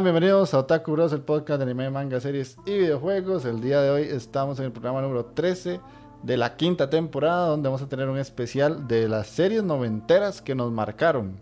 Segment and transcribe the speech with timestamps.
[0.00, 3.44] Bienvenidos a Otaku Bros, el podcast de anime, manga, series y videojuegos.
[3.44, 5.80] El día de hoy estamos en el programa número 13
[6.22, 10.54] de la quinta temporada, donde vamos a tener un especial de las series noventeras que
[10.54, 11.40] nos marcaron.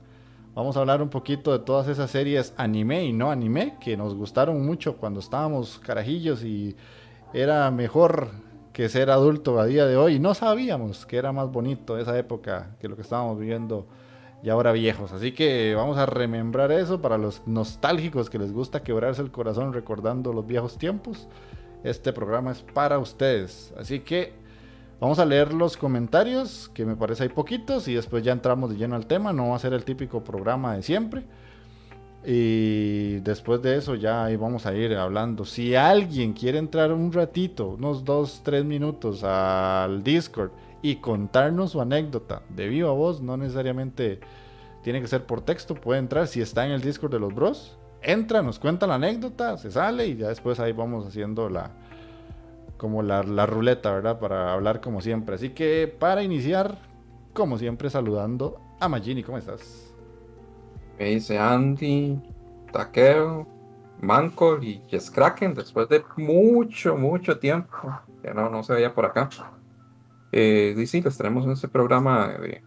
[0.54, 4.14] Vamos a hablar un poquito de todas esas series anime y no anime que nos
[4.14, 6.76] gustaron mucho cuando estábamos carajillos y
[7.34, 8.30] era mejor
[8.72, 10.18] que ser adulto a día de hoy.
[10.18, 13.86] No sabíamos que era más bonito esa época que lo que estábamos viviendo
[14.46, 15.10] y ahora viejos.
[15.10, 19.72] Así que vamos a remembrar eso para los nostálgicos que les gusta quebrarse el corazón
[19.72, 21.26] recordando los viejos tiempos.
[21.82, 23.74] Este programa es para ustedes.
[23.76, 24.34] Así que
[25.00, 28.76] vamos a leer los comentarios, que me parece hay poquitos, y después ya entramos de
[28.76, 29.32] lleno al tema.
[29.32, 31.24] No va a ser el típico programa de siempre.
[32.24, 35.44] Y después de eso ya ahí vamos a ir hablando.
[35.44, 40.52] Si alguien quiere entrar un ratito, unos 2, 3 minutos al Discord
[40.90, 44.20] y contarnos su anécdota de viva voz, no necesariamente
[44.82, 47.76] tiene que ser por texto, puede entrar si está en el Discord de los bros,
[48.02, 51.72] entra, nos cuenta la anécdota, se sale y ya después ahí vamos haciendo la
[52.76, 54.20] como la, ruleta, ¿verdad?
[54.20, 55.34] Para hablar como siempre.
[55.34, 56.78] Así que para iniciar,
[57.32, 59.92] como siempre, saludando a Magini, ¿cómo estás?
[60.98, 62.20] Me dice Andy,
[62.70, 63.46] Takeo,
[64.00, 64.82] Manco y
[65.12, 69.30] Kraken después de mucho, mucho tiempo que no, no se veía por acá.
[70.32, 72.62] Eh, y sí, les tenemos en este programa de,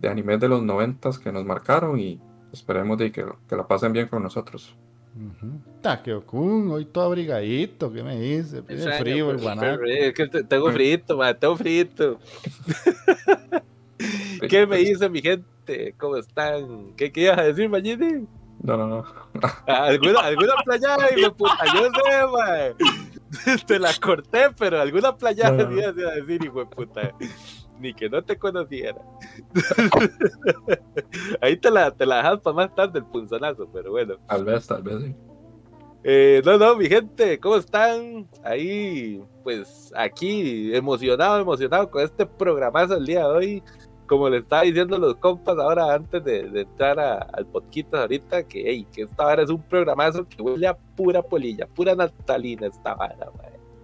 [0.00, 2.20] de animes de los noventas que nos marcaron y
[2.52, 4.76] esperemos de que, que la pasen bien con nosotros.
[5.16, 8.62] Uh Kun, hoy todo abrigadito, ¿qué me dice?
[8.62, 9.82] Pide frío el guanaco.
[9.84, 12.20] Es que tengo frito, man, tengo frito.
[14.48, 15.94] ¿Qué me dice mi gente?
[15.98, 16.92] ¿Cómo están?
[16.96, 18.26] ¿Qué, a decir, Mayini?
[18.62, 19.04] No, no, no.
[19.66, 20.96] ¿Alguna, alguna playa?
[21.36, 22.74] puta, yo sé, man.
[23.66, 25.86] te la corté, pero alguna playa no, no.
[25.86, 27.14] a decir, hijo de puta.
[27.78, 29.00] Ni que no te conociera.
[31.40, 34.16] Ahí te la, te la dejas para más tarde el punzonazo, pero bueno.
[34.28, 35.14] Tal vez, tal vez sí.
[36.04, 38.28] Eh, no, no, mi gente, ¿cómo están?
[38.44, 43.62] Ahí, pues aquí, emocionado, emocionado con este programazo el día de hoy
[44.08, 48.86] como le estaba diciendo los compas ahora antes de, entrar al podcast ahorita, que, hey,
[48.92, 53.30] que esta vara es un programazo que huele a pura polilla, pura natalina esta vara,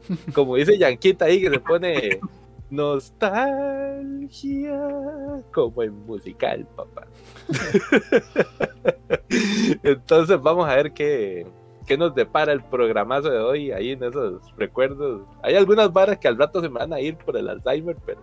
[0.34, 2.18] Como dice Yanquita ahí que se pone
[2.70, 4.80] nostalgia,
[5.52, 7.06] como en musical, papá.
[9.82, 11.46] Entonces vamos a ver qué,
[11.86, 15.22] qué nos depara el programazo de hoy ahí en esos recuerdos.
[15.42, 18.20] Hay algunas varas que al rato se me van a ir por el Alzheimer, pero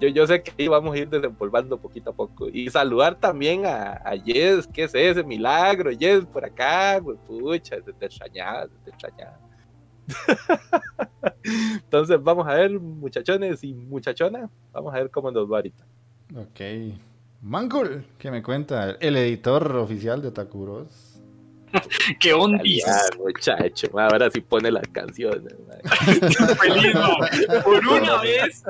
[0.00, 2.48] yo, yo sé que vamos a ir desempolvando poquito a poco.
[2.48, 5.90] Y saludar también a, a Jess, ¿qué es ese milagro?
[5.96, 9.38] Jess, por acá, güey, pucha, se te extrañaba, se te extrañaba.
[11.44, 15.84] Entonces vamos a ver, muchachones y muchachona, vamos a ver cómo nos va ahorita.
[16.36, 16.60] Ok.
[17.42, 18.92] Mangul, ¿qué me cuenta?
[19.00, 21.09] El editor oficial de Takuros.
[22.20, 22.84] ¡Qué ondis!
[23.18, 25.54] muchacho, ahora sí pone las canciones.
[26.60, 26.94] Feliz,
[27.64, 28.62] Por una vez.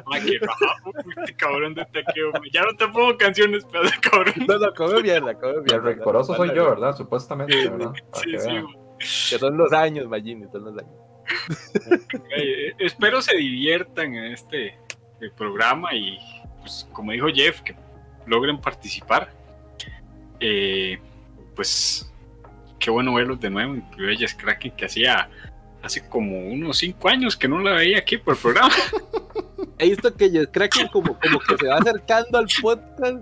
[1.16, 2.32] Este cabrón de taqueo.
[2.52, 4.34] Ya no te pongo canciones, pero de cabrón.
[4.46, 5.76] No, no, come mierda, come mierda.
[5.76, 6.96] El rencoroso soy yo, ¿verdad?
[6.96, 7.92] Supuestamente, ¿verdad?
[8.14, 11.10] Sí, sí, Que son los años, Magini, son los años.
[12.36, 14.66] Eh, espero se diviertan en este
[15.20, 16.18] eh, programa y,
[16.60, 17.76] pues, como dijo Jeff, que
[18.26, 19.32] logren participar.
[20.40, 20.98] Eh,
[21.54, 22.10] pues,
[22.80, 25.28] qué bueno verlos de nuevo, incluido a Jess Kraken, que hacía
[25.82, 28.74] hace como unos 5 años que no la veía aquí por el programa.
[29.78, 33.18] He visto que Jess Kraken como, como que se va acercando al podcast.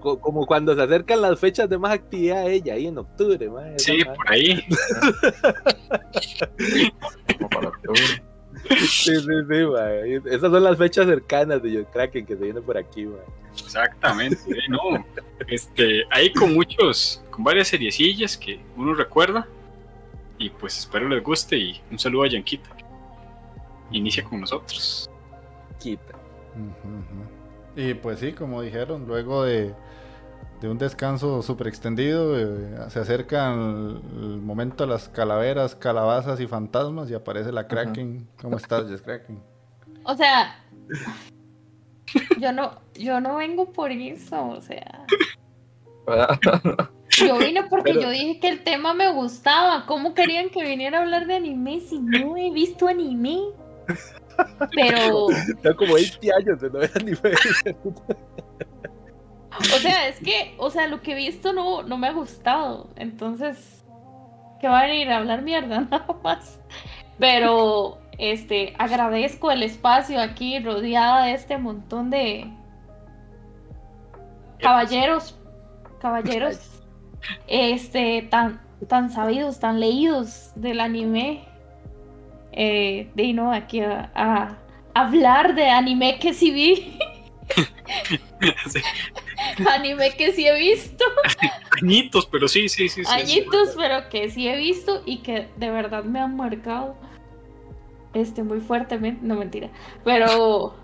[0.00, 3.48] co- Como cuando se acercan las fechas de más actividad de ella, ahí en octubre,
[3.76, 4.64] esa Sí, por ahí.
[7.38, 8.22] Como para octubre.
[8.68, 10.16] Sí, sí, sí, mae.
[10.16, 13.20] Esas son las fechas cercanas de Jess Kraken que se viene por aquí, mae.
[13.52, 15.04] Exactamente, eh, no.
[15.46, 19.46] Este, ahí con muchos, con varias seriecillas que uno recuerda.
[20.38, 22.70] Y pues espero les guste y un saludo a Yanquita.
[23.90, 25.10] Inicia con nosotros.
[25.80, 26.14] Quita.
[27.76, 29.74] Y pues sí, como dijeron, luego de,
[30.60, 36.40] de un descanso súper extendido, eh, se acerca el, el momento de las calaveras, calabazas
[36.40, 38.28] y fantasmas y aparece la Kraken.
[38.42, 39.40] ¿Cómo estás, Jess Kraken?
[40.04, 40.58] O sea,
[42.40, 45.04] yo no, yo no vengo por eso, o sea,
[47.10, 49.86] yo vine porque Pero- yo dije que el tema me gustaba.
[49.86, 53.38] ¿Cómo querían que viniera a hablar de anime si no he visto anime?
[54.74, 55.26] Pero,
[55.62, 57.18] Tengo como 20 años de no ver anime.
[59.76, 62.90] o sea, es que, o sea, lo que he visto no, no me ha gustado.
[62.96, 63.84] Entonces,
[64.60, 66.60] que van a ir a hablar mierda nada más.
[67.18, 72.50] Pero, este, agradezco el espacio aquí rodeada de este montón de
[74.60, 75.38] caballeros,
[76.00, 76.82] caballeros,
[77.48, 81.44] este, tan, tan sabidos, tan leídos del anime.
[82.52, 84.56] Eh, de no, aquí a, a
[84.94, 86.98] hablar de anime que sí vi,
[88.70, 88.80] Sí,
[89.70, 91.04] anime que sí he visto.
[91.82, 93.04] Añitos, pero sí, sí, sí.
[93.04, 96.96] sí, añitos, pero que sí he visto y que de verdad me han marcado
[98.14, 99.68] este muy fuertemente, no mentira,
[100.04, 100.74] pero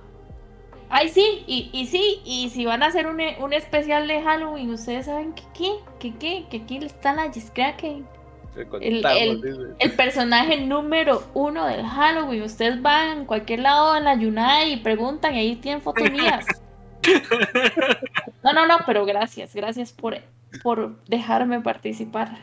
[0.91, 4.71] ay sí, y, y sí, y si van a hacer un, un especial de Halloween,
[4.71, 8.07] ustedes saben que qué, que qué, que aquí está la Jess Kraken,
[8.55, 9.03] Le El-
[9.45, 14.75] el- el personaje número uno del Halloween, ustedes van a cualquier lado en la Yunai
[14.75, 16.47] y preguntan y ahí tienen fotos mías.
[18.43, 20.19] No, no, no, pero gracias, gracias por,
[20.63, 22.39] por dejarme participar.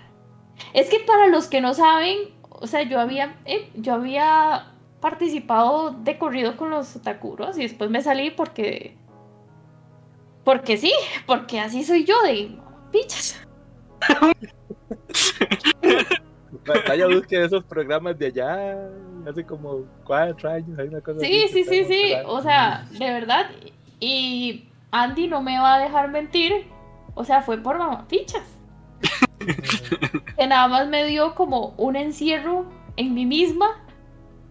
[0.73, 2.17] Es que para los que no saben,
[2.49, 7.89] o sea, yo había, eh, yo había participado de corrido con los otakuros y después
[7.89, 8.95] me salí porque,
[10.43, 10.91] porque sí,
[11.25, 12.57] porque así soy yo de
[12.91, 13.39] pichas.
[16.87, 18.77] Vaya busque esos programas de allá,
[19.27, 20.77] hace como cuatro años.
[20.77, 23.49] Hay una cosa Sí, así sí, sí, sí, o sea, de verdad.
[24.01, 26.67] Y Andy no me va a dejar mentir,
[27.13, 28.43] o sea, fue por mamapichas.
[30.37, 32.65] que nada más me dio como un encierro
[32.97, 33.79] en mí misma,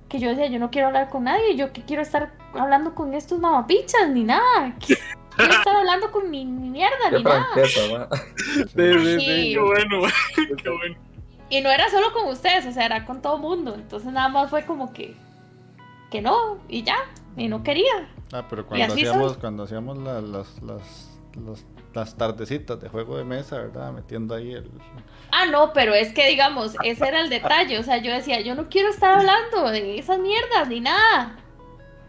[0.09, 3.13] que yo decía, yo no quiero hablar con nadie, yo que quiero estar hablando con
[3.13, 4.75] estos mamapichas, ni nada.
[5.37, 7.47] Quiero estar hablando con ni mierda, Qué ni nada.
[7.53, 8.09] franqueza.
[8.75, 10.09] Qué bueno,
[10.63, 10.97] qué bueno.
[11.49, 13.75] Y no era solo con ustedes, o sea, era con todo mundo.
[13.75, 15.17] Entonces nada más fue como que,
[16.11, 16.97] que no, y ya,
[17.37, 18.09] y no quería.
[18.33, 23.25] Ah, pero cuando hacíamos, cuando hacíamos la- las, las, los- las tardecitas de juego de
[23.25, 23.93] mesa, ¿verdad?
[23.93, 24.71] Metiendo ahí el...
[25.33, 27.79] Ah, no, pero es que digamos, ese era el detalle.
[27.79, 31.37] O sea, yo decía, yo no quiero estar hablando de esas mierdas ni nada.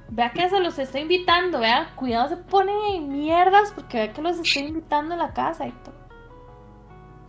[0.10, 4.22] Vea que se los estoy invitando, vea, cuidado se ponen en mierdas porque vea que
[4.22, 5.96] los estoy invitando a la casa y todo.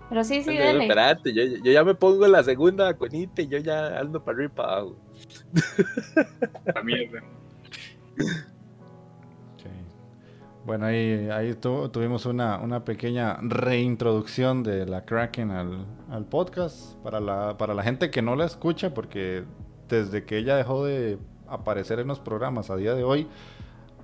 [0.09, 0.83] Pero sí, sí, Pero, dele.
[0.85, 4.37] Espérate, yo, yo ya me pongo en la segunda vacunita y yo ya ando para
[4.37, 4.97] arriba y para abajo.
[6.75, 7.23] La mierda.
[10.65, 16.95] Bueno, ahí, ahí tu- tuvimos una, una pequeña reintroducción de la Kraken al, al podcast
[17.03, 19.43] para la, para la gente que no la escucha, porque
[19.89, 23.27] desde que ella dejó de aparecer en los programas a día de hoy,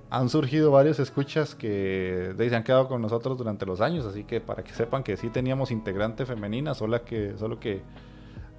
[0.09, 4.41] han surgido varios escuchas que se han quedado con nosotros durante los años, así que
[4.41, 7.81] para que sepan que sí teníamos integrante femenina, solo que, solo que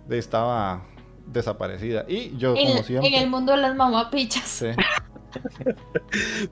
[0.08, 0.84] estaba
[1.26, 2.04] desaparecida.
[2.08, 3.08] Y yo, como En, siempre...
[3.08, 4.44] en el mundo de las mamapichas.
[4.44, 4.68] sí.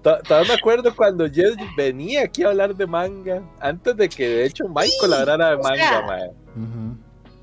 [0.03, 4.29] To- Todavía me acuerdo cuando Jess venía aquí a hablar de manga, antes de que
[4.29, 6.31] de hecho Michael hablara de manga, sea, mae.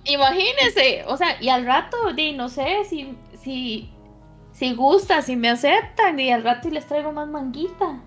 [0.05, 3.91] Imagínese, o sea, y al rato, di, no sé si, si,
[4.51, 7.99] si gusta, si me aceptan, y al rato y les traigo más manguita.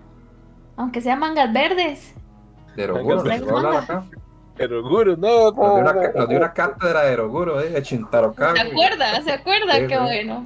[0.77, 2.13] Aunque sean mangas verdes.
[2.75, 4.03] De Eroguro, les voy a hablar acá.
[4.55, 7.69] Pero juro, no, Nos dio una, no, ca- nos dio una cátedra de Eroguro, eh,
[7.69, 9.21] de Chintaro ¿Se acuerda?
[9.21, 9.73] ¿Se acuerda?
[9.75, 10.01] Sí, Qué sí.
[10.01, 10.43] bueno.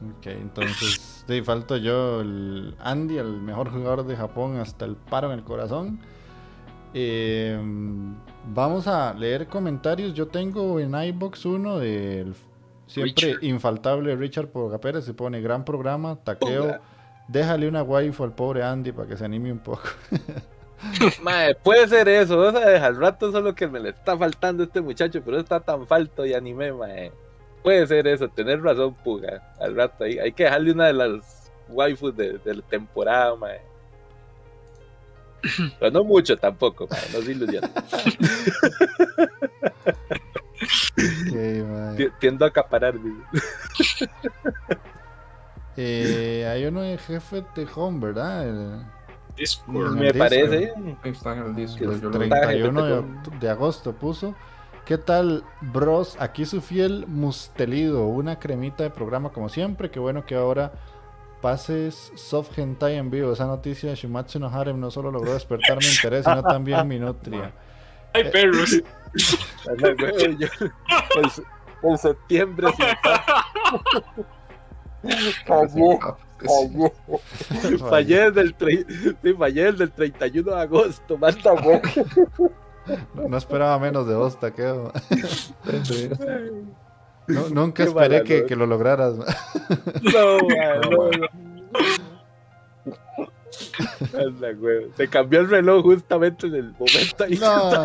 [0.00, 5.32] Ok, entonces, sí, falto yo, el Andy, el mejor jugador de Japón hasta el paro
[5.32, 6.00] en el corazón.
[6.94, 7.58] Eh,
[8.52, 10.14] vamos a leer comentarios.
[10.14, 12.34] Yo tengo en iBox uno del
[12.86, 13.44] siempre Richard.
[13.44, 16.80] infaltable Richard Poga Pérez se pone gran programa, taqueo, Poga.
[17.28, 19.88] déjale una waifu al pobre Andy para que se anime un poco.
[21.22, 24.66] Mae, puede ser eso, o sea, al rato solo que me le está faltando a
[24.66, 27.12] este muchacho, pero está tan falto y anime, mae.
[27.62, 29.42] Puede ser eso, tener razón, Puga.
[29.60, 33.60] Al rato ahí, hay que dejarle una de las waifus de, de la temporada, mae.
[35.78, 37.70] Pero no mucho tampoco, mae, no se ilusionen.
[42.18, 43.22] Tiendo a acaparar, digo.
[45.76, 48.48] Eh, hay uno de jefe de home, ¿verdad?
[48.48, 48.82] El,
[49.36, 49.92] Discord.
[49.94, 50.18] Me Discord.
[50.18, 50.72] parece.
[51.02, 51.78] Ahí está en el disco.
[51.78, 54.34] Que yo el lo- 31 de, Jefe de oct- de agosto puso.
[54.90, 56.16] ¿Qué tal, bros?
[56.18, 59.88] Aquí su fiel mustelido, una cremita de programa como siempre.
[59.88, 60.72] Qué bueno que ahora
[61.40, 63.32] pases soft hentai en vivo.
[63.32, 66.98] Esa noticia de Shumatsu no Harem no solo logró despertar mi interés, sino también mi
[66.98, 67.52] nutria.
[68.14, 68.82] Ay, perros.
[71.84, 72.66] El septiembre
[75.46, 76.00] Fallé,
[76.48, 77.78] sí.
[77.78, 81.52] fallé desde el, tre- sí, fallé desde el 31 de agosto, manda.
[83.14, 84.92] No, no esperaba menos de vos, Taqueo.
[87.26, 89.14] No- nunca Qué esperé que, lo lograras.
[89.16, 89.24] No,
[90.48, 91.10] man, no.
[94.96, 97.36] Se cambió el reloj justamente en el momento ahí.
[97.36, 97.82] No, no.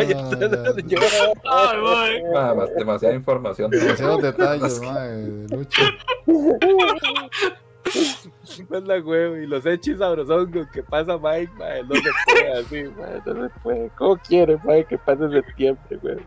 [2.35, 3.69] Ah, demasiada información.
[3.71, 5.81] Demasiados detalles, mae, Lucho.
[8.71, 9.43] Anda, güey.
[9.43, 13.59] Y los hechis sabrosongos que pasa Mike, man, no se puede así, man, no se
[13.61, 13.89] puede.
[13.97, 16.17] ¿Cómo quiere, Mike, que pase septiembre, güey?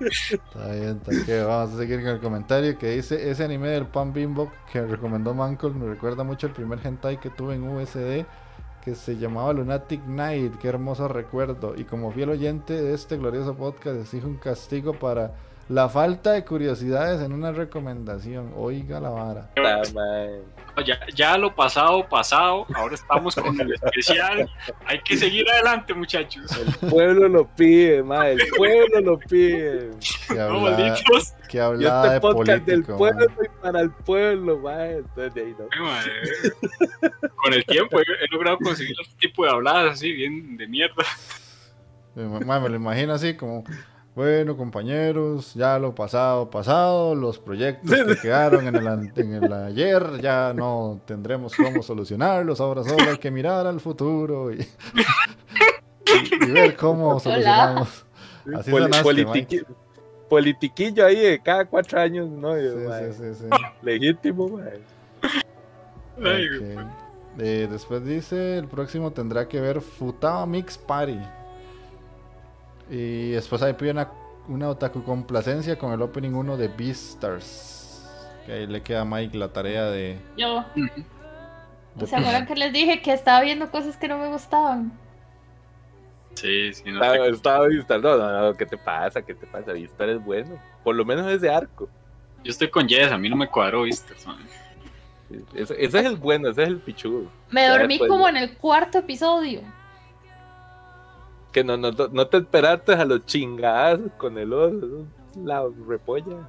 [0.00, 1.48] Está bien, Taqueo.
[1.48, 5.34] Vamos a seguir con el comentario que dice: Ese anime del Pan Bimbo que recomendó
[5.34, 8.26] Manco me recuerda mucho el primer hentai que tuve en USD
[8.86, 10.58] que se llamaba Lunatic Night.
[10.60, 11.74] Qué hermoso recuerdo.
[11.76, 15.34] Y como fiel oyente de este glorioso podcast, exijo un castigo para
[15.68, 18.52] la falta de curiosidades en una recomendación.
[18.56, 19.50] Oiga la vara.
[20.84, 22.66] Ya, ya lo pasado, pasado.
[22.74, 24.48] Ahora estamos con el especial.
[24.86, 26.44] Hay que seguir adelante, muchachos.
[26.82, 28.26] El pueblo lo pide, man.
[28.26, 29.90] El pueblo lo pide.
[30.28, 31.32] Que No, habla, malditos.
[31.48, 34.80] que Y hablaba este de podcast del pueblo y para el pueblo, man.
[34.90, 35.66] Entonces, de ahí no.
[35.72, 37.30] Ay, madre.
[37.36, 41.04] Con el tiempo he, he logrado conseguir este tipo de habladas así, bien de mierda.
[42.14, 43.64] Me, ma- me lo imagino así como,
[44.16, 49.52] bueno compañeros, ya lo pasado, pasado, los proyectos que quedaron en el, an- en el
[49.52, 56.44] ayer ya no tendremos cómo solucionarlos, ahora solo hay que mirar al futuro y, y-
[56.44, 58.04] y ver cómo solucionamos.
[58.56, 59.64] Así Poli- politiqui-
[60.28, 62.58] Politiquillo ahí de cada cuatro años, ¿no?
[62.58, 63.46] Yo, Sí, sí, sí, sí.
[63.82, 64.70] Legítimo, man.
[67.38, 71.18] Eh, después dice, el próximo tendrá que ver Futaba Mix Party.
[72.90, 74.10] Y después ahí pide una,
[74.48, 78.08] una otaku complacencia con el opening 1 de Beastars.
[78.46, 80.18] Que ahí le queda a Mike la tarea de...
[80.36, 80.64] Yo.
[80.74, 84.92] de- ¿Se acuerdan que les dije que estaba viendo cosas que no me gustaban?
[86.34, 89.22] Sí, sí, no Estaba, te- estaba Vistar, no, no, no, ¿qué te pasa?
[89.22, 89.72] ¿Qué te pasa?
[89.72, 90.58] Vistar es bueno.
[90.84, 91.88] Por lo menos ese arco.
[92.44, 94.14] Yo estoy con Jess, a mí no me cuadró, viste.
[94.26, 94.38] man.
[95.54, 97.28] Ese, ese es el bueno, ese es el pichudo.
[97.50, 99.62] Me Ya dormí después- como en el cuarto episodio.
[101.56, 105.06] Que no, no, no te esperaste a los chingadas con el otro.
[105.42, 106.46] La repolla.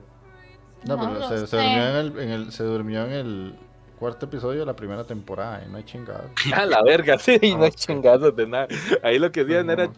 [0.85, 3.55] No, No pero se, durmió en el, en el- se durmió en el
[3.97, 6.29] cuarto episodio de la primera temporada y no hay chingado.
[6.53, 7.87] A la verga, sí, y no hay sí.
[7.87, 8.67] chingazos de nada.
[9.01, 9.89] Ahí lo que hacían No, era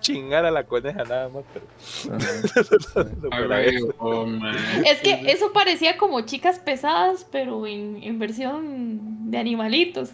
[0.00, 1.66] chingar a la coneja nada más, pero.
[4.84, 10.10] Es que eso parecía como chicas pesadas, pero en, en versión de animalitos.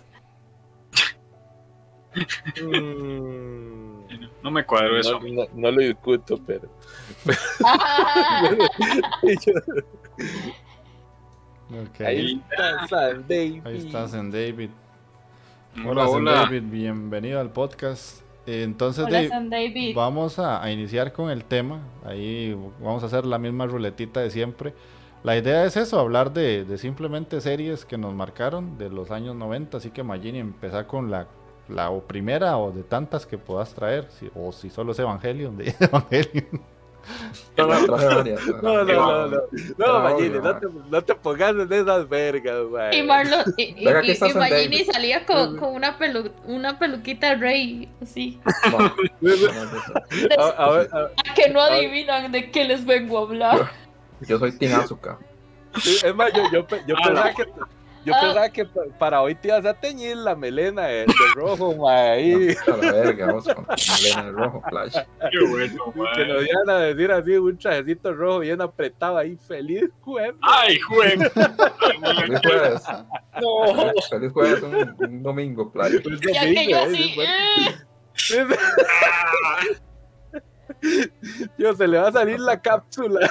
[2.62, 3.71] Mm,
[4.42, 5.20] No me cuadró eso.
[5.54, 6.68] no, lo discuto, pero.
[11.70, 13.66] Ok, Ahí Ahí, está San David.
[13.66, 14.70] estás en David.
[15.76, 16.32] Hola, Hola, San hola.
[16.32, 18.20] David, bienvenido al podcast.
[18.44, 19.94] Entonces, Hola, Dave, San David.
[19.96, 21.80] Vamos a, a iniciar con el tema.
[22.04, 24.74] Ahí vamos a hacer la misma ruletita de siempre.
[25.22, 29.36] La idea es eso, hablar de, de simplemente series que nos marcaron de los años
[29.36, 29.78] 90.
[29.78, 31.28] Así que Magini, empezar con la,
[31.74, 34.06] la o primera o de tantas que puedas traer.
[34.18, 36.60] si- o si solo es Evangelion, de Evangelion.
[37.56, 37.96] No, no.
[38.62, 39.42] No, no, no,
[39.78, 40.00] no.
[40.00, 42.98] Magini, no te, no te pongas en esas vergas, güey.
[42.98, 47.88] Y Marlon, y, y, y- y Magini salía con, con una, pelu, una peluquita rey,
[48.00, 48.40] así.
[48.70, 53.18] No, no, no, A, a ver, a- A que no adivinan de qué les vengo
[53.18, 53.70] a hablar.
[54.20, 55.18] Yo soy Team Azuka.
[56.04, 57.36] es más, yo, yo, pe- yo Ah, pensaba no.
[57.36, 57.44] que.
[58.04, 58.20] Yo Ah.
[58.20, 62.10] pensaba que pa- para hoy te ibas a teñir la melena de, de rojo, mae,
[62.10, 62.56] ahí.
[62.66, 64.96] A la verga, vamos con melena de rojo, Flash.
[65.30, 66.48] Qué bueno, Que nos mae.
[66.50, 70.34] iban a decir así, un trajecito rojo bien apretado ahí, feliz jueves.
[70.42, 71.22] Ay, juego.
[71.30, 72.82] Feliz jueves.
[73.40, 73.92] No.
[74.10, 75.92] Feliz jueves, un, un domingo, Flash.
[76.02, 76.82] Pues Ya que domingo, yo ¿eh?
[76.84, 77.14] así.
[78.14, 78.46] Sí, eh.
[81.58, 83.30] Yo, se le va a salir la cápsula.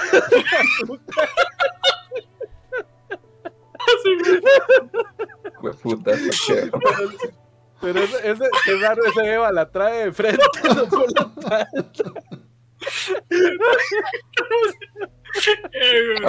[5.60, 6.12] Fue puta,
[7.80, 10.42] Pero ese, ese, qué raro ese Eva la trae de frente,
[10.76, 12.14] no por la espalda.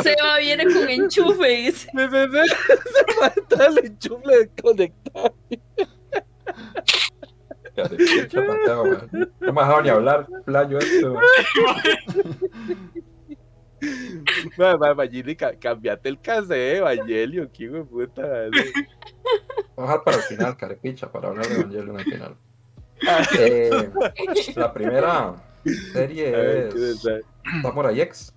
[0.01, 1.47] Se va viene con enchufe.
[1.47, 1.89] dice.
[1.91, 5.33] Se, falta el enchufle de conectar.
[7.75, 9.31] Ya man.
[9.39, 11.13] No me ha dejado ni hablar, playo esto.
[11.13, 11.23] man.
[14.59, 18.21] Va, va, Magini, ca- cambiate el casé, Evangelio, qué hijo de puta.
[18.21, 18.51] Vamos
[19.77, 22.35] a dejar para el final, carepicha, para hablar de Evangelion al final.
[23.39, 23.89] Eh,
[24.55, 25.33] la primera
[25.91, 27.03] serie es.
[27.61, 28.33] Samurai X.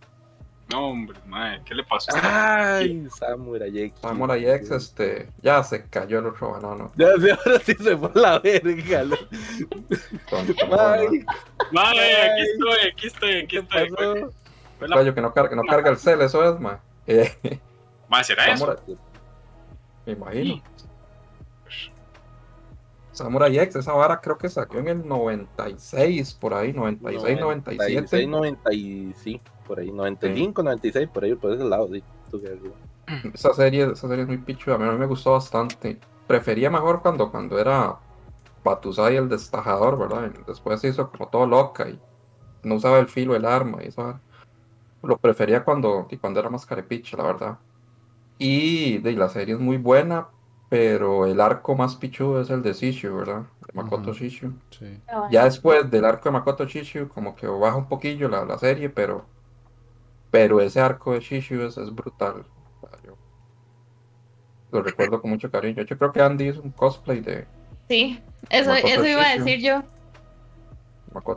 [0.73, 2.11] No, hombre, mae, ¿qué le pasó?
[2.21, 4.01] Ay, Samurai X.
[4.01, 6.91] Samurai X, este, ya se cayó el otro banano.
[6.97, 9.05] Ya sé, ahora sí se fue la verga.
[9.05, 9.17] lo-
[11.73, 14.25] Mae, aquí estoy, aquí estoy, aquí ¿qué estoy.
[14.79, 16.81] Playo que no carga, no carga el cel, eso es, ma.
[17.09, 17.61] Eh,
[18.09, 18.77] Mae, ¿será eso?
[20.05, 20.63] Me imagino.
[23.13, 27.95] Samurai X, esa vara creo que salió en el 96, por ahí, 96, 97.
[27.95, 32.03] 96, 90 y sí, por ahí, 95, 96, por ahí, por ese lado, sí.
[32.31, 35.99] Que- Esa serie, esa serie es muy pichuda, a mí, me gustó bastante.
[36.27, 37.97] Prefería mejor cuando, cuando era
[38.65, 40.31] Batusai el destajador, ¿verdad?
[40.35, 41.99] Y después se hizo como todo loca y
[42.65, 44.21] no usaba el filo del arma y eso.
[45.07, 47.59] Lo prefería cuando, y cuando era más carepicha, la verdad.
[48.39, 50.29] Y de, la serie es muy buena,
[50.69, 53.47] pero el arco más pichudo es el de Shishu, ¿verdad?
[53.67, 54.19] De Makoto Ujú.
[54.19, 54.53] Shishu.
[54.71, 55.01] Sí.
[55.31, 58.91] Ya después del arco de Makoto Shishu, como que baja un poquillo la, la serie,
[58.91, 59.25] pero,
[60.31, 62.45] pero ese arco de Shishu es, es brutal.
[62.83, 63.17] O sea, yo
[64.73, 65.83] lo recuerdo con mucho cariño.
[65.85, 67.47] Yo creo que Andy hizo un cosplay de
[67.89, 69.45] Sí, eso, eso iba a Shishu.
[69.45, 69.83] decir yo.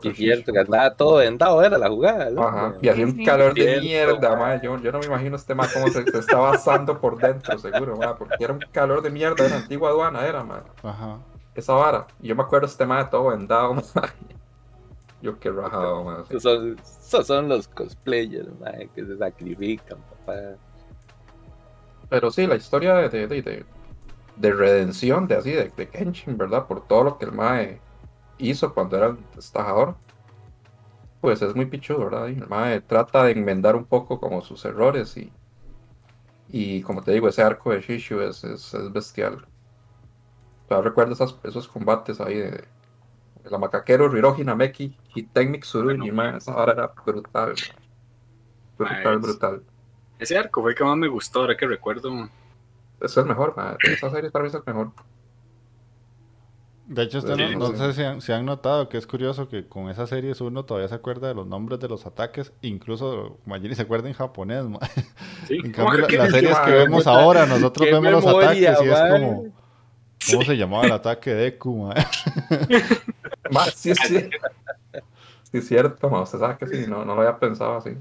[0.03, 2.29] Es cierto, que andaba todo vendado, era la jugada.
[2.29, 2.43] ¿no?
[2.47, 4.39] Ajá, y hacía un calor de Cierto, mierda, man.
[4.39, 4.61] mae.
[4.63, 7.97] Yo, yo no me imagino este man cómo se, se estaba asando por dentro, seguro,
[8.17, 10.61] porque era un calor de mierda en la antigua aduana, era, mae.
[10.83, 11.17] Ajá.
[11.55, 12.07] Esa vara.
[12.21, 13.75] Y yo me acuerdo este man todo vendado.
[15.21, 16.21] Yo qué rajado, mae.
[16.29, 20.33] Esos son, esos son los cosplayers, mae, que se sacrifican, papá.
[22.09, 23.65] Pero sí, la historia de, de, de, de-
[24.37, 26.65] de redención de así, de, de Kenshin, ¿verdad?
[26.65, 27.81] Por todo lo que el Mae
[28.39, 29.97] hizo cuando era estajador.
[31.21, 32.27] Pues es muy pichudo, ¿verdad?
[32.27, 35.31] Y el Mae trata de enmendar un poco como sus errores y,
[36.49, 39.45] y como te digo, ese arco de Shishu es, es, es bestial.
[40.67, 46.11] Todavía recuerdo esas- esos combates ahí de, de la macaquero Riroji Nameki y Technic Tsurugi,
[46.11, 47.55] mae, esa era brutal.
[48.77, 49.63] Brutal, Mae, brutal.
[50.19, 52.29] Ese arco fue el que más me gustó, ahora que recuerdo.
[53.01, 53.77] Eso es el mejor, mae.
[53.83, 54.93] Esa serie para mí es el mejor.
[56.89, 59.67] De hecho, usted Sí, no, sé si han, si han notado que es curioso que
[59.67, 63.75] con esas series uno todavía se acuerda de los nombres de los ataques, incluso Magini
[63.75, 64.65] se acuerda en japonés.
[64.65, 64.79] ma.
[65.43, 68.87] Sí, En ¿cómo cambio, la- las series que vemos ahora, nosotros vemos los ataques y
[68.87, 69.45] es como,
[70.23, 71.77] ¿cómo se llamaba el ataque de Deku?
[71.87, 71.95] ma?
[73.49, 74.29] Ma, sí, sí.
[75.43, 77.91] Sí, es cierto, ma, usted sabe que sí, no, no lo había pensado así.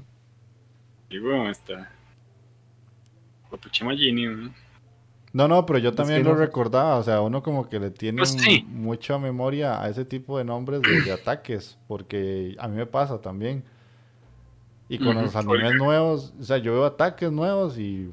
[1.09, 1.91] Sí, weón, está.
[3.49, 4.43] Papuchima Gini, weón.
[4.45, 4.53] No,
[5.47, 8.17] no, pero yo también que lo no- recordaba, o sea, uno como que le tiene
[8.19, 8.65] Pues sí.
[8.69, 13.21] mucha memoria a ese tipo de nombres de, de ataques, porque a mí me pasa
[13.21, 13.63] también.
[14.91, 18.11] Y con los animes nuevos, o sea, yo veo ataques nuevos y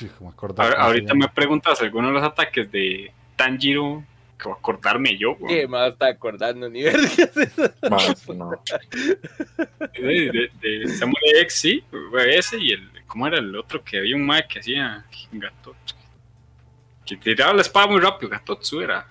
[0.00, 0.30] hijo, me
[0.62, 4.04] Ahora- ahorita me preguntas algunos de los ataques de Tanjiro
[4.38, 5.48] que voy a acordarme yo, weón.
[5.48, 8.52] ¿Qué más está acordando ni sí, no.
[10.00, 12.88] De, de, de Samurai X, sí, fue ese y el.
[13.06, 15.96] ¿Cómo era el otro que había un mae que hacía Gatotsu?
[17.20, 19.06] Que tiraba la espada muy rápido, Gatotsu era.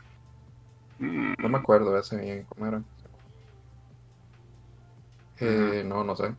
[0.99, 2.81] Mm, No me acuerdo ese bien, ¿cómo era?
[5.39, 6.33] Eh, no, no sé.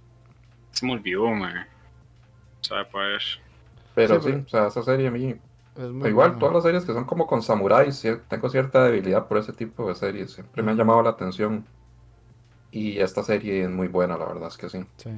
[0.70, 1.24] se me olvidó.
[1.24, 1.36] O
[2.60, 3.38] sea, pues.
[3.94, 5.34] Pero Sí, sí, pero- o sea, esa serie a mí.
[5.76, 6.38] Es muy Igual, bueno.
[6.38, 9.88] todas las series que son como con samuráis, sí, tengo cierta debilidad por ese tipo
[9.88, 10.32] de series.
[10.32, 11.66] Siempre me han llamado la atención.
[12.70, 14.84] Y esta serie es muy buena, la verdad es que sí.
[14.96, 15.10] Sí.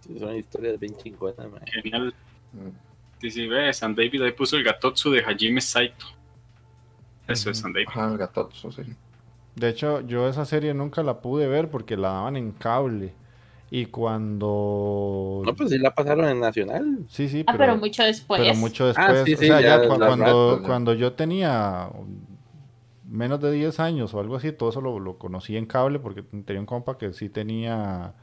[0.00, 1.60] Sí, son historias bien chingonas, mae.
[1.82, 2.14] Genial.
[2.52, 2.87] Mm.
[3.20, 6.06] Sí, sí, ve, San David ahí puso el Gatotsu de Hajime Saito.
[7.26, 7.58] Eso es.
[7.58, 7.88] San David.
[7.88, 8.82] Ajá, el gatotsu, sí.
[9.54, 13.12] De hecho, yo esa serie nunca la pude ver porque la daban en cable.
[13.70, 15.42] Y cuando...
[15.44, 17.04] No, pues sí la pasaron en Nacional.
[17.08, 18.40] Sí, sí, Ah, pero mucho después.
[18.40, 19.26] pero mucho Ah, después.
[19.26, 21.90] sí, o sí, sea, ya, ya cu- las cuando, ratos, cuando yo tenía
[23.10, 26.22] menos de 10 años o algo así, todo eso lo, lo conocí en cable porque
[26.22, 28.14] tenía un compa que sí tenía...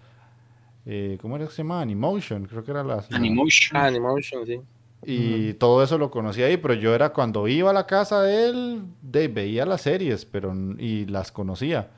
[0.85, 1.81] eh, ¿Cómo era que se llama?
[1.81, 3.03] Animotion, creo que era la...
[3.11, 3.77] Animotion.
[3.79, 4.61] Ah, Animation, sí.
[5.03, 8.49] Y todo eso lo conocí ahí, pero yo era cuando iba a la casa de
[8.49, 11.89] él, de, veía las series, pero y las conocía.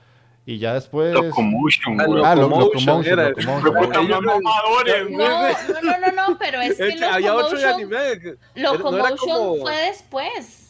[0.45, 1.13] Y ya después...
[1.13, 2.23] Locomotion, Ah, güey.
[2.25, 3.29] Ah, lo- Locomotion Locomotion, era.
[3.29, 3.75] Locomotion.
[3.85, 4.21] Puta, Ellos más
[5.67, 8.37] no- No, no, no, pero es que había otro Locomotion, anime.
[8.55, 10.66] Locomotion no era como- fue después.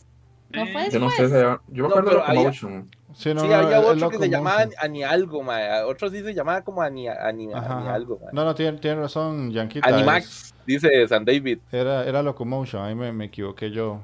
[0.51, 1.15] No fue Yo no después.
[1.15, 2.89] sé, si había- yo me No, acuerdo de pero había- Locomotion.
[3.13, 4.31] Sí, no, sí, no, había es otro que se Locomotion.
[4.31, 5.83] llamaba Ani algo, mae.
[5.83, 7.93] Otro sí se llamaba como Ani, Ani, Ajá, Ani ajá.
[7.95, 8.19] algo.
[8.31, 9.87] No, no, tiene, tiene razón, Yanquita.
[9.89, 11.59] Animax, dice San David.
[11.67, 14.01] es- Era, era Locomotion, ahí me, me equivoqué yo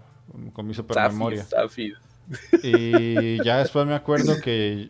[0.54, 1.44] con mi super memoria.
[1.44, 1.94] Safis,
[2.50, 2.64] Safis.
[2.64, 4.90] Y ya después me acuerdo que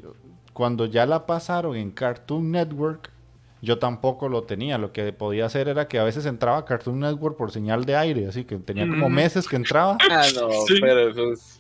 [0.54, 3.10] cuando ya la pasaron en Cartoon Network,
[3.64, 4.78] yo tampoco lo tenía.
[4.78, 8.28] Lo que podía hacer era que a veces entraba Cartoon Network por señal de aire,
[8.28, 9.98] así que tenía como meses que entraba.
[10.12, 10.76] Ah, no, Sí.
[10.82, 11.60] pero eso es.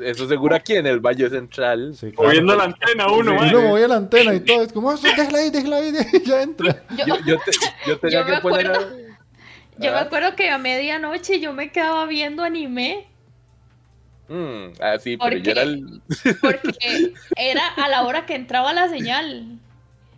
[0.00, 1.94] Eso seguro aquí en el Valle Central.
[1.94, 2.28] Sí, claro.
[2.28, 3.48] Moviendo la antena uno, Y güey.
[3.50, 5.92] uno movía la antena y todo, es como, "Ah, déjala ahí, déjala ahí,
[6.24, 6.82] ya entra.
[6.96, 7.52] Yo, Yo, yo, te-
[7.86, 8.66] yo tenía Yo que poner.
[8.68, 8.96] a- acuerdo-
[9.78, 10.00] yo me Ah.
[10.00, 13.08] acuerdo que a medianoche yo me quedaba viendo anime
[14.28, 16.00] Mm, ah, sí, pero ¿Por yo era el.
[16.40, 19.58] porque era a la hora que entraba la señal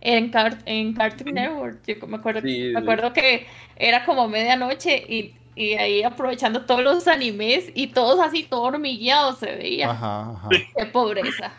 [0.04, 1.80] en, Car- en Cartoon Network.
[1.86, 6.82] Yo me acuerdo, Sí, me acuerdo que era como medianoche y, y ahí aprovechando todos
[6.84, 9.90] los animes y todos así, todo hormigueados se veía.
[9.90, 10.48] Ajá, ajá.
[10.76, 11.52] Qué pobreza.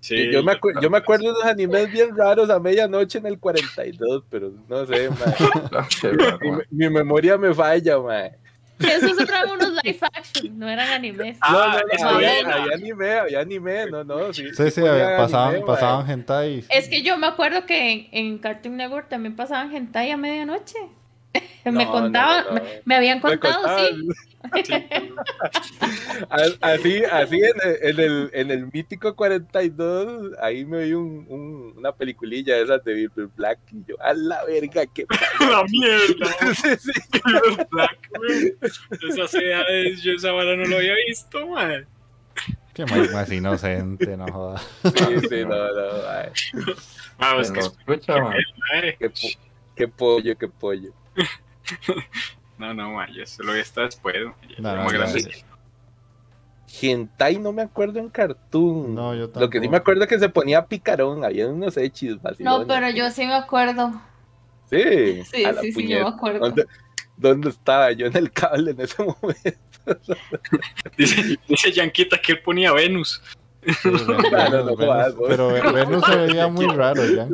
[0.00, 3.40] Sí, yo, me yo me acuerdo de unos animes bien raros a medianoche en el
[3.40, 6.66] 42, pero no sé, mae.
[6.70, 8.36] Mi memoria me falla, mae.
[8.78, 11.38] Que esos eran unos live action, no eran animes.
[11.40, 14.44] Ah, No, no, no, había, había anime, había anime, no, no, sí.
[14.54, 16.64] Sí, sí, pasaban, anime, pasaban hentai.
[16.68, 20.78] Es que yo me acuerdo que en, en Cartoon Network también pasaban hentai a medianoche.
[21.64, 22.64] me No, contaban, no, no, no.
[22.64, 24.04] Me, me habían Me contado, contaban.
[24.64, 24.72] sí.
[26.30, 31.26] As- Así, así en el, en el, en el mítico 42, ahí me vi un,
[31.28, 35.04] un- una peliculilla de esas de Bill Black y yo, a la verga, qué
[35.40, 36.54] la mierda.
[36.54, 37.20] sí, sí.
[37.70, 37.98] Black.
[39.08, 41.86] Esas edades, yo esa vara no lo había visto, man.
[42.74, 44.62] Qué más, más inocente, no jodas.
[44.84, 46.30] Sí, sí, no, no, ay,
[47.18, 48.34] Ah, es que escucha, man.
[48.98, 49.10] qué,
[49.74, 50.90] qué pollo, qué pollo.
[52.58, 54.16] No, no, man, yo eso lo vi hasta después.
[54.58, 54.86] No, no.
[56.80, 58.94] Hentai no me acuerdo en Cartoon.
[58.94, 59.70] No, yo Lo que sí tampoco.
[59.70, 63.34] me acuerdo es que se ponía picarón, había unos hechis No, pero yo sí me
[63.34, 64.00] acuerdo.
[64.70, 66.40] Sí, Sí, a la sí, sí, yo me acuerdo.
[66.40, 66.66] ¿Dónde,
[67.16, 70.00] dónde estaba yo en el cable en ese momento?
[70.96, 73.22] Dice, dice Yanquita que él ponía Venus.
[73.82, 77.26] Sí, Venus, Claro, no Venus, pero se veía muy raro ya.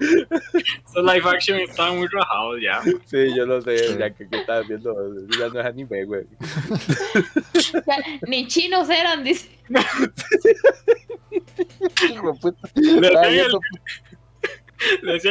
[0.00, 2.82] Esos live action estaban muy rajados ya.
[3.04, 4.92] Sí, yo lo sé, ya que, que estaba viendo,
[5.38, 6.24] ya no es anime, güey.
[8.26, 9.48] Ni chinos eran, dice.
[12.10, 12.68] Hijo de puta.
[12.74, 13.46] Le hacían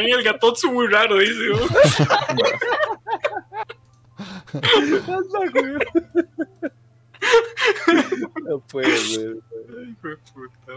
[0.04, 1.34] el, le el gatotsu muy raro, dice.
[8.48, 8.58] ¿no?
[8.60, 9.36] Puede ser.
[9.78, 10.72] Ay, hijo de puta.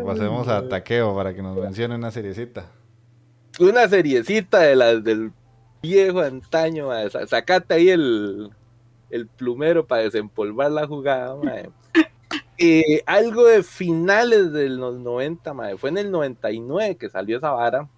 [0.00, 2.66] Ok, pasemos a Taqueo para que nos mencione una seriecita.
[3.60, 5.32] Una seriecita de las del
[5.82, 6.88] viejo antaño.
[7.10, 8.50] Sa- Sacate ahí el,
[9.10, 11.36] el plumero para desempolvar la jugada.
[12.56, 15.76] Eh, algo de finales de los 90, mae.
[15.76, 17.88] Fue en el 99 que salió esa vara.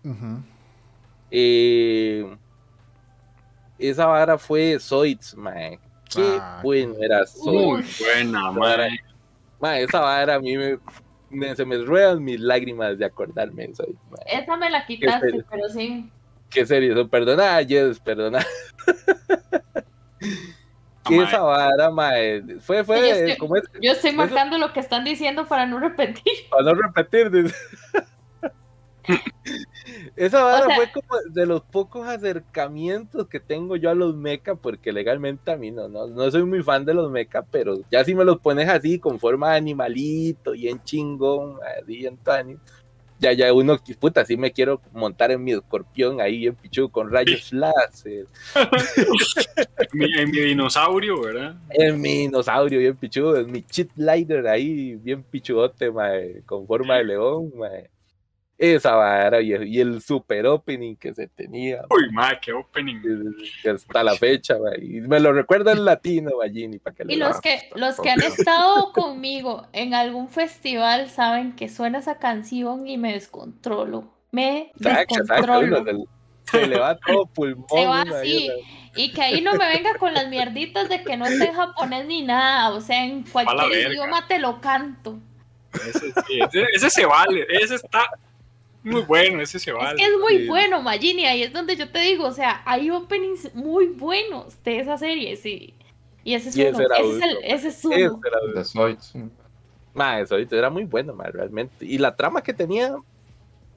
[1.31, 2.37] Eh,
[3.79, 5.79] esa vara fue Zoids, mae.
[6.15, 8.01] Qué Ah, bueno era Muy Zoids.
[8.01, 8.91] buena, man.
[9.61, 10.79] Mae, esa vara a mí me,
[11.31, 13.71] me- se me ruedan mis lágrimas de acordarme.
[14.27, 16.11] Esa me la quitaste, pero sí.
[16.51, 18.45] Qué serio, eso, perdona, Jess, perdona.
[21.09, 22.43] Que esa vara, mae.
[22.59, 25.65] Fue, Sí, yo fue, estoy- como es, Yo estoy marcando lo que están diciendo para
[25.65, 26.23] no repetir.
[26.51, 27.31] para no repetir.
[30.17, 34.17] Esa vara O sea- fue como de los pocos acercamientos que tengo yo a los
[34.17, 37.79] mecha, porque legalmente a mí no, no, no soy muy fan de los mecha, pero
[37.91, 42.17] ya si me los pones así, con forma de animalito, y en chingón, así en
[42.17, 42.57] tani,
[43.19, 47.11] ya, ya uno, puta, sí me quiero montar en mi escorpión ahí en pichu con
[47.11, 48.27] rayos láser,
[49.93, 51.57] Mi, en mi dinosaurio, ¿verdad?
[51.71, 56.97] en mi dinosaurio bien pichudo, en mi cheat lighter ahí bien pichudote, mae, con forma
[56.97, 57.91] de león, mae.
[58.59, 63.03] Esa vara y el, y el super opening que se tenía Uy, ma, qué opening.
[63.63, 67.17] que hasta la fecha, mae, y me lo recuerda en latino, Ballini, para que Y
[67.17, 72.87] los que, los que han estado conmigo en algún festival saben que suena esa canción
[72.87, 74.11] y me descontrolo.
[74.31, 75.85] me descontrolo.
[76.47, 77.67] Se, se le va todo pulmón.
[77.69, 78.51] Se va así.
[78.95, 82.07] Y que ahí no me venga con las mierditas de que no esté en japonés
[82.07, 82.71] ni nada.
[82.71, 85.19] O sea, en cualquier idioma te lo canto.
[85.75, 88.09] Ese, sí, ese, ese se vale, ese está
[88.87, 89.97] muy bueno, ese se Es vale.
[89.97, 90.49] que es muy Sí.
[90.49, 91.25] bueno, Magini.
[91.27, 92.25] Ahí es donde yo te digo.
[92.27, 95.75] O sea, hay openings muy buenos de esa serie, sí.
[96.25, 96.85] Y ese es Y ese uno.
[96.87, 97.95] era Ese es, el, ese es uno.
[97.95, 99.13] ese era- De Zoids.
[99.95, 101.85] Ma, eso era muy bueno, ma, realmente.
[101.87, 102.95] Y la trama que tenía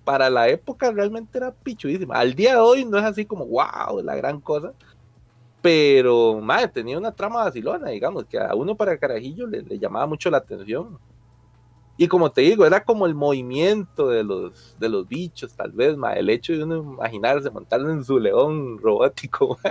[0.04, 2.16] para la época realmente era pichudísima.
[2.16, 4.74] Al día de hoy no es así como, wow, la gran cosa.
[5.62, 10.08] Pero, madre, tenía una trama vacilona, digamos, que a uno para carajillo le, le llamaba
[10.08, 10.98] mucho la atención.
[12.02, 15.98] Y como te digo, era como el movimiento de los, de los bichos, tal vez,
[15.98, 19.60] ma, el hecho de uno imaginarse montarse en su león robótico.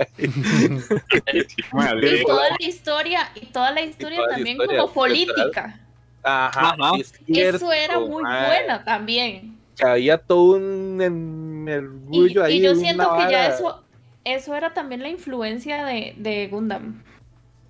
[1.33, 5.79] Y toda la historia, y toda la historia toda la también historia como política.
[6.21, 6.91] Ajá, Ajá.
[6.99, 9.57] es cierto, Eso era muy ma, buena también.
[9.75, 12.57] Que había todo un mergullo Y, ahí.
[12.57, 13.83] y yo siento que ya eso,
[14.23, 17.01] eso era también la influencia de, de Gundam.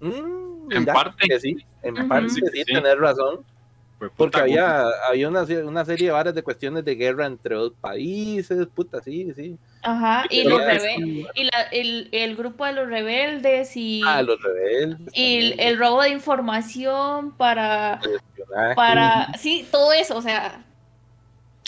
[0.02, 1.30] Mm, En parte.
[1.30, 2.74] que sí, en parte Sí, sí, sí.
[2.74, 3.40] tenés razón.
[4.16, 8.66] Porque había, había una, una serie de varias de cuestiones de guerra entre dos países,
[8.74, 9.58] puta, sí, sí.
[9.82, 14.02] Ajá, y los ya rebe- sí, y la- el, el grupo de los rebeldes y,
[14.06, 15.12] Ah, los rebeldes.
[15.14, 18.00] y el, el robo de información para,
[18.76, 20.64] para, sí, todo eso, o sea,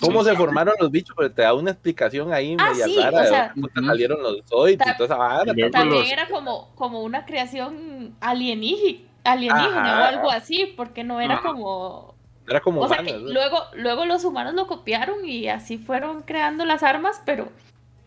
[0.01, 0.31] ¿Cómo Sí.
[0.31, 1.15] se formaron los bichos?
[1.15, 4.23] Pero te da una explicación ahí Ah, media sí, rara o de sea- dónde salieron
[4.23, 5.45] los Zoids y toda esa vara.
[5.71, 10.01] También era como, como una creación alienígena, alienígena Ajá.
[10.01, 11.49] o algo así, porque no era Ajá.
[11.49, 12.10] como
[12.51, 13.33] Era como O sea, humanos, que ¿no?
[13.33, 17.49] luego, luego los humanos lo copiaron y así fueron creando las armas, pero,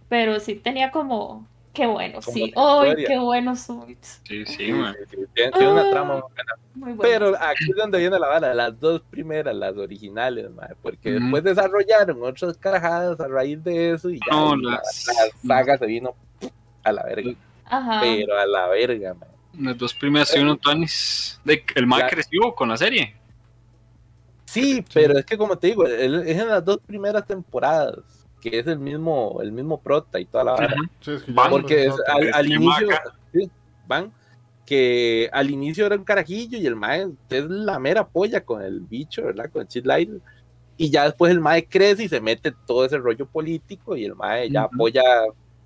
[0.08, 3.08] pero sí tenía como, qué bueno, Como sí, la ¡ay, historia.
[3.08, 3.98] qué bueno soy!
[4.24, 4.94] Sí, sí, man.
[5.10, 6.52] sí, sí, Tiene, tiene una trama muy buena.
[6.74, 7.02] Muy bueno.
[7.02, 11.42] Pero aquí es donde viene la vara, las dos primeras, las originales, mae, porque después
[11.42, 15.06] desarrollaron otras carajadas a raíz de eso y ya No, la, las-
[15.42, 16.14] la saga se vino
[16.82, 17.32] a la verga,
[17.64, 18.00] Ajá.
[18.02, 19.28] pero a la verga, mae.
[19.58, 21.40] Las dos primeras tuvieron Tonis.
[21.44, 23.14] De, el más creció con la serie.
[24.54, 27.98] Sí, pero es que como te digo, es en las dos primeras temporadas,
[28.40, 30.74] que es el mismo, el mismo prota y toda la vara.
[31.00, 31.94] Sí, es que Porque es
[32.32, 32.88] al, inicio,
[33.32, 33.50] sí,
[33.88, 34.12] van,
[34.64, 38.78] que al inicio era un carajillo y el mae es la mera polla con el
[38.78, 39.50] bicho, ¿verdad?
[39.50, 40.10] Con Cheat Light.
[40.76, 44.14] Y ya después el mae crece y se mete todo ese rollo político y el
[44.14, 45.02] mae ya apoya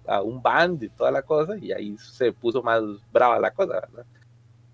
[0.06, 3.74] a un band y toda la cosa y ahí se puso más brava la cosa,
[3.74, 4.06] ¿verdad?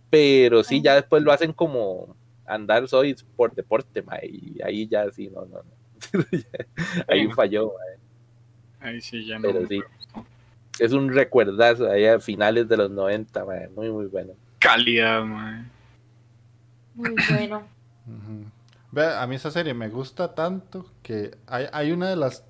[0.09, 2.15] Pero sí, ya después lo hacen como
[2.47, 5.75] andar soy por deporte, mae, y ahí ya sí, no, no, no.
[7.09, 8.91] ahí falló, mae.
[8.91, 9.43] Ahí sí, ya no.
[9.43, 9.81] Pero sí.
[10.79, 14.33] Es un recuerdazo ahí a finales de los 90, mae, muy, muy bueno.
[14.59, 15.71] Calidad, man.
[16.95, 17.63] Muy bueno.
[18.93, 22.45] Vea, a mí esa serie me gusta tanto que hay, hay una de las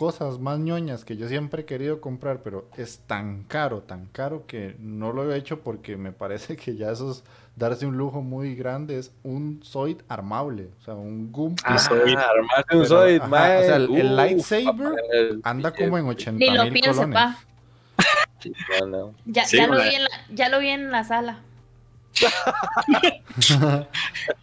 [0.00, 4.46] cosas más ñoñas que yo siempre he querido comprar, pero es tan caro, tan caro
[4.46, 7.24] que no lo he hecho porque me parece que ya eso es
[7.60, 11.74] darse un lujo muy grande, es un Zoid armable, o sea, un Gunpla.
[11.74, 12.16] Ah, Zoid.
[12.16, 14.94] armarse un Zoid, o sea, el- lightsaber
[15.44, 17.14] Anda como en Ni 80 lo mil piense, colones.
[17.14, 17.38] pa.
[18.80, 19.14] No, no.
[19.26, 21.40] Ya, Sí, ya, lo vi en la, ya lo vi en la sala.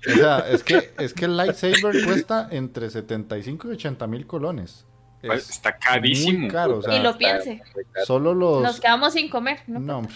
[0.08, 4.86] o sea, es que, es que el lightsaber cuesta entre 75 y 80 mil colones.
[5.22, 6.40] Es Está carísimo.
[6.40, 7.62] Muy caro, o sea, Ni lo piense.
[8.06, 8.62] solo los...
[8.62, 9.80] Nos quedamos sin comer, ¿no?
[9.80, 10.14] No, hombre.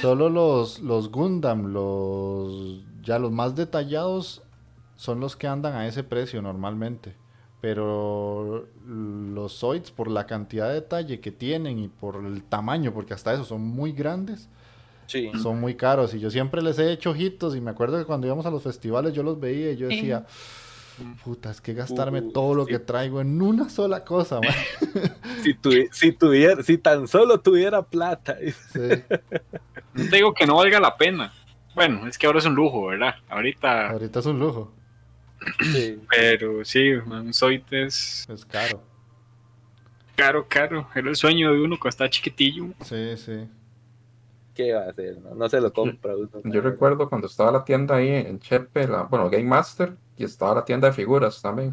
[0.00, 4.42] Solo los, los Gundam, los ya los más detallados
[4.96, 7.14] son los que andan a ese precio normalmente.
[7.60, 13.14] Pero los Zoids, por la cantidad de detalle que tienen y por el tamaño, porque
[13.14, 14.48] hasta eso son muy grandes,
[15.06, 15.30] Sí.
[15.42, 16.12] son muy caros.
[16.14, 18.62] Y yo siempre les he hecho ojitos y me acuerdo que cuando íbamos a los
[18.62, 20.00] festivales yo los veía y yo Sí.
[21.24, 22.72] Puta, es que gastarme Uh, todo lo sí.
[22.72, 24.54] que traigo en una sola cosa, man".
[25.42, 28.36] Si, tuvi- si tuviera, si tan solo tuviera plata.
[28.72, 28.80] Sí.
[29.94, 31.32] No te digo que no valga la pena.
[31.74, 33.14] Bueno, es que ahora es un lujo, ¿verdad?
[33.28, 33.90] Ahorita.
[33.90, 34.72] Ahorita es un lujo,
[35.72, 36.00] Sí.
[36.10, 38.82] Pero sí, man, Zoid es es caro.
[40.16, 40.88] caro, caro.
[40.94, 42.66] Era el sueño de uno cuando estaba chiquitillo.
[42.82, 43.46] Sí, sí.
[44.58, 45.18] ¿Qué va a hacer?
[45.20, 46.28] No, No se lo compra uno.
[46.42, 50.56] Yo recuerdo cuando estaba la tienda ahí en Chepe, la, bueno, Game Master, y estaba
[50.56, 51.72] la tienda de figuras también.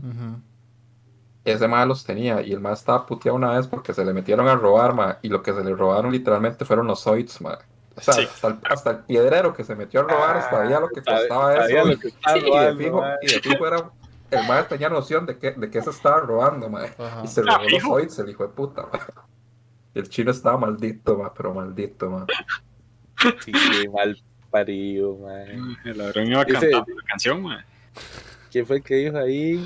[1.43, 4.47] Ese más los tenía y el más estaba puteado una vez porque se le metieron
[4.47, 7.57] a robar, ma, y lo que se le robaron literalmente fueron los Zoids, ma.
[7.97, 8.21] O sea, Sí.
[8.31, 11.55] hasta, el, hasta el piedrero que se metió a robar sabía lo que costaba Ah,
[11.61, 11.87] Sabía eso.
[11.91, 13.91] lo que estaba Y de fijo, y de fijo era,
[14.29, 16.81] el más tenía noción de que, de que se estaba robando, ma.
[17.23, 17.89] Y se Ah, robó los fijo.
[17.95, 18.99] Zoids, el hijo de puta, ma.
[19.95, 22.25] El chino estaba maldito, ma, pero maldito, ma.
[23.43, 24.17] Sí, qué mal
[24.51, 25.57] parido, mae.
[25.85, 27.65] El ladrón iba Ese- cantando la canción, man.
[28.51, 29.65] ¿Quién fue el que dijo ahí?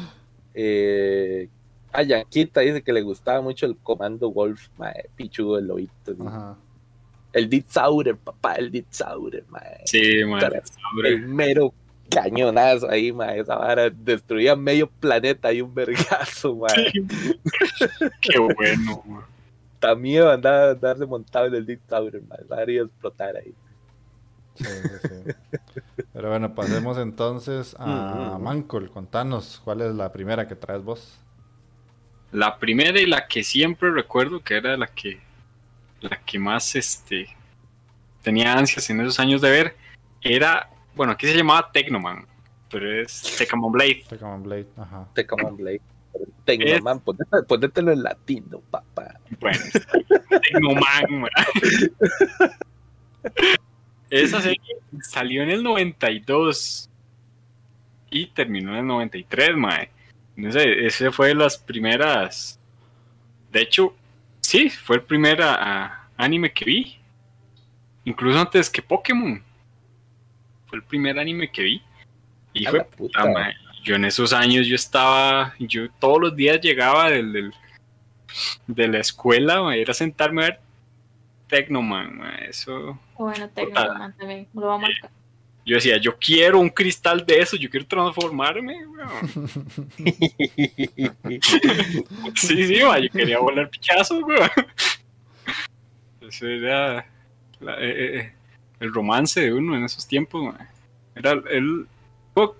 [0.53, 1.47] Eh,
[1.91, 6.13] A Yanquita dice que le gustaba mucho el comando Wolf, mae, pichudo el lobito.
[6.13, 6.17] sí.
[6.25, 6.55] Ajá.
[7.31, 9.81] El Ditzaurer, papá, el Ditzaurer, mae.
[9.85, 10.39] Sí, man.
[10.39, 10.61] Cara,
[11.05, 11.71] El mero
[12.09, 13.39] cañonazo ahí, mae.
[13.41, 16.91] Esa vara destruía medio planeta y un vergazo, mae.
[18.21, 19.03] Qué bueno,
[19.81, 19.91] man.
[19.91, 22.39] También andaba andarse montado en el Ditzaurer, mae.
[22.49, 23.53] La haría explotar ahí.
[24.55, 25.33] Sí, sí, sí.
[26.13, 28.43] Pero bueno, pasemos entonces a Mm, mm.
[28.43, 28.91] Mancol.
[28.91, 31.19] Contanos, ¿cuál es la primera que traes vos?
[32.31, 35.19] La primera y la que siempre recuerdo que era la que
[36.01, 37.27] la que más este
[38.21, 39.77] tenía ansias en esos años de ver
[40.21, 42.27] era, bueno, aquí se llamaba Tecnoman,
[42.69, 44.03] pero es Tecamon Blade.
[44.09, 45.07] Tecaman Blade, ajá.
[45.13, 45.81] Tecnoman Blade.
[46.45, 49.19] Tecnoman, ponete- ponételo en latino, papá.
[49.39, 49.59] Bueno,
[50.29, 51.21] Tecnoman.
[51.21, 51.29] man.
[54.09, 54.59] Esa serie
[55.03, 56.89] salió en el 92
[58.09, 59.91] y terminó en el 93, mae.
[60.35, 62.59] No sé, ese fue de las primeras.
[63.51, 63.93] De hecho,
[64.41, 66.95] sí, fue el primer a- a- anime que vi.
[68.05, 69.43] Incluso antes que Pokémon.
[70.67, 71.81] Fue el primer anime que vi.
[72.53, 72.95] Y fue puta.
[72.97, 73.53] puta, mae.
[73.83, 77.53] Yo en esos años yo estaba, yo todos los días llegaba del, del-
[78.67, 80.59] de la escuela mae, a ir a sentarme a ver
[81.47, 82.99] Tecnoman, eso.
[83.17, 84.47] Bueno, Tecnoman también.
[84.53, 85.09] Me lo voy a marcar.
[85.65, 89.89] Yo decía, yo quiero un cristal de eso, yo quiero transformarme, weón.
[92.35, 94.49] Sí, sí, mae, yo quería volar pichazos, weón.
[96.21, 97.05] Eso era
[97.59, 98.33] la- eh, eh,
[98.79, 100.53] el romance de uno en esos tiempos.
[101.15, 101.87] Era el
[102.33, 102.51] fue-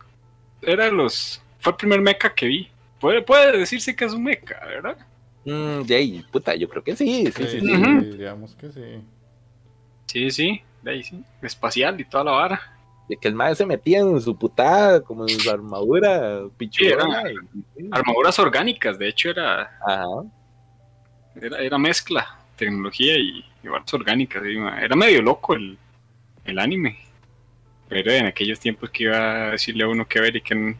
[0.61, 2.69] era los fue el primer mecha que vi.
[2.99, 4.97] Puede, puede decirse que es un mecha, ¿verdad?
[5.45, 7.49] Mm, de ahí, puta, yo creo que sí, sí, sí.
[7.49, 7.73] Sí, sí.
[7.73, 8.01] Ujú.
[8.01, 9.01] diríamos que sí.
[10.05, 11.23] Sí, sí, de ahí sí.
[11.41, 12.61] Espacial y toda la vara.
[13.07, 18.37] De que el mae se metía en su putada, como en su armadura y- Armaduras
[18.37, 20.05] orgánicas, de hecho era, Ajá.
[21.41, 24.43] era, era mezcla, tecnología y, y varas orgánicas.
[24.43, 25.77] Era medio loco el,
[26.45, 26.99] el anime.
[27.89, 30.75] Pero en aquellos tiempos que iba a decirle a uno que ver y que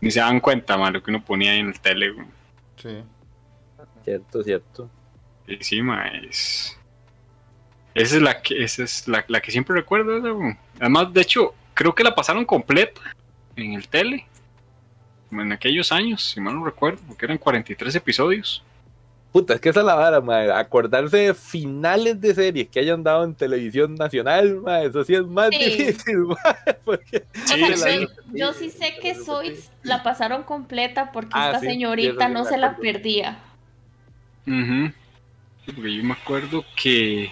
[0.00, 2.10] ni se daban cuenta, lo que uno ponía ahí en el tele.
[2.10, 2.26] güey.
[2.76, 3.02] Sí.
[4.04, 4.90] Cierto, cierto.
[5.46, 6.78] Y sí, ma, es...
[7.94, 10.12] Esa es la que, esa es la, la que siempre recuerdo.
[10.78, 13.00] Además, de hecho, creo que la pasaron completa
[13.56, 14.26] en el tele.
[15.32, 18.62] En aquellos años, si mal no recuerdo, porque eran 43 episodios.
[19.32, 20.50] Puta, es que esa es la vara, mae.
[20.50, 24.86] Acordarse de finales de series que hayan dado en televisión nacional, mae.
[24.86, 25.58] Eso sí es más Sí.
[25.58, 26.74] difícil, mae.
[26.84, 31.32] Porque O Sí, sea, la- yo, yo sí sé que Zoids la pasaron completa porque
[31.34, 33.38] Ah, esta sí, señorita no se la perdía.
[34.46, 34.92] Sí,
[35.74, 37.30] porque yo me acuerdo que.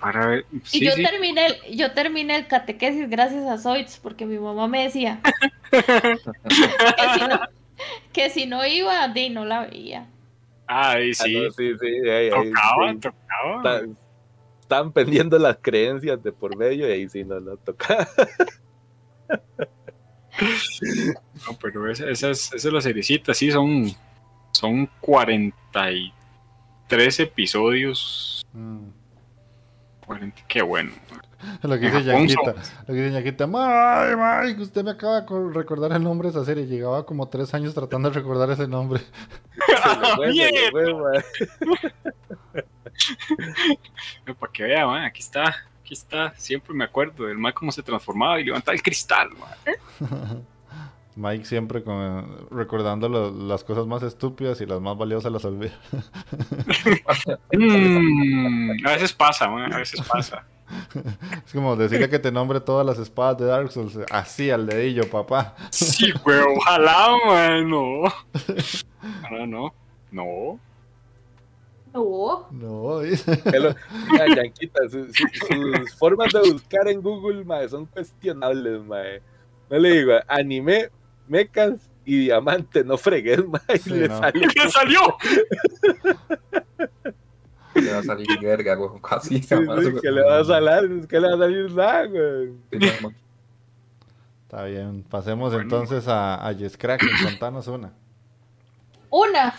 [0.00, 0.46] Para ver.
[0.72, 1.02] Y yo sí.
[1.02, 5.20] terminé el, yo terminé el catequesis gracias a Zoids porque mi mamá me decía
[5.70, 7.40] que si no,
[8.12, 10.08] que si no iba, de no la veía.
[10.66, 11.34] Ay, Ah, sí.
[11.34, 12.98] no, sí, sí, ahí- tocaba, sí.
[12.98, 13.56] tocaba.
[13.56, 13.82] Está-
[14.60, 18.06] Estaban pendiendo las creencias de por medio y ahí sí no lo tocaba.
[21.46, 23.90] No, pero esa, esa es, esa es la seriecita, sí, son,
[24.52, 28.46] son 43 episodios.
[28.52, 28.88] Mm.
[30.06, 30.92] 40, qué bueno.
[31.62, 32.02] Lo que dice.
[32.04, 32.54] Yanquita.
[32.86, 33.44] Lo que dice Yanquita.
[33.54, 34.14] Ay,
[34.48, 36.66] Mike, usted me acaba de co- recordar el nombre de esa serie.
[36.66, 39.00] Llevaba como tres años tratando de recordar ese nombre.
[39.68, 40.50] Se fue, se.
[44.38, 46.32] Para que vea, man, aquí está, aquí está.
[46.36, 49.28] Siempre me acuerdo del mal cómo se transformaba y levantaba el cristal.
[49.30, 50.44] man.
[51.14, 55.72] Mike siempre con- recordando lo- las cosas más estúpidas y las más valiosas las olvida.
[57.52, 60.44] Mm, a veces pasa, man, a veces pasa.
[61.46, 63.98] Es como decirle que te nombre todas las espadas de Dark Souls.
[64.10, 65.54] Así al dedillo, papá.
[65.70, 68.02] Sí, güey, ojalá, man, no.
[69.30, 69.74] No, no,
[70.10, 70.60] no.
[72.52, 73.02] No.
[74.36, 79.22] Yanquita, su- su- sus formas de buscar en Google, mae, son cuestionables, mae.
[79.70, 80.90] No le digo, anime,
[81.26, 81.72] mecas
[82.04, 84.18] y diamante, no fregues, mae, y Sí, le no.
[84.18, 84.46] sale.
[84.54, 85.00] ¿Qué salió?
[87.80, 89.38] Le va a salir verga, güey, casi.
[89.38, 89.56] Sí, sí,
[90.02, 92.52] que le va a salir, que le va a salir nada, güey.
[94.42, 95.02] Está bien.
[95.04, 95.62] Pasemos Bueno.
[95.62, 97.08] entonces a, a Yes Kraken.
[97.22, 97.92] Contanos una.
[99.10, 99.54] Una.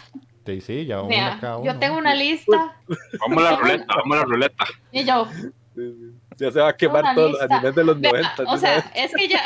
[0.46, 1.72] Sí, sí, ya una Vea, cada uno.
[1.72, 2.76] yo tengo una lista
[3.20, 4.66] Vamos a la ruleta, vamos a la ruleta.
[4.92, 5.28] y yo.
[6.38, 7.56] Ya se va a quemar Una todos los lista.
[7.56, 8.44] animes de los Vea, 90.
[8.48, 8.92] o ¿sí sea, sabes?
[8.96, 9.42] es que ya.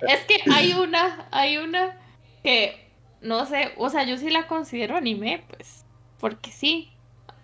[0.08, 1.98] es que hay una, hay una
[2.42, 2.90] que
[3.20, 5.84] no sé, o sea, yo sí la considero anime, pues,
[6.20, 6.90] porque sí.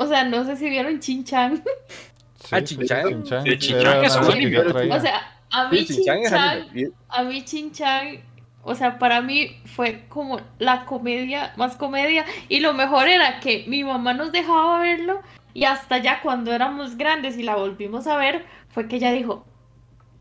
[0.03, 1.62] O sea, no sé si vieron Chin-Chan.
[2.42, 3.44] Sí, Ah, sí, Chin-chan.
[3.44, 4.59] Sí, Chin-chan es un anime.
[4.59, 6.66] O sea, a mí Sí, Chin-Chan,
[7.09, 8.18] a mí Chin-Chan,
[8.64, 12.24] O sea, para mí fue como la comedia, más comedia.
[12.48, 15.20] Y lo mejor era que mi mamá nos dejaba verlo.
[15.55, 19.44] Y hasta ya cuando éramos grandes y la volvimos a ver, fue que ella dijo,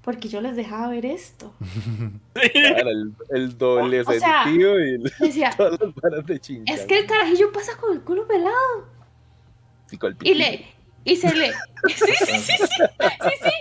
[0.03, 1.53] porque yo les dejaba ver esto.
[2.33, 6.75] Claro, el, el doble O sea, sentido y el- Decía, todas las varas de chinchán.
[6.77, 9.00] es que el carajillo pasa con el culo pelado.
[9.97, 10.65] Con el Y le,
[11.03, 11.53] y se le,
[11.87, 12.75] sí, sí, sí, sí,
[13.19, 13.51] sí, sí.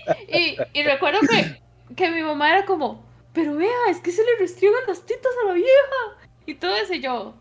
[0.73, 1.61] Y, y recuerdo que,
[1.95, 5.49] que mi mamá era como, pero vea, es que se le restriegan las tetas a
[5.49, 5.69] la vieja.
[6.47, 7.35] Y todo eso yo.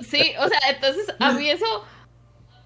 [0.00, 1.66] Sí, o sea, entonces a mí eso,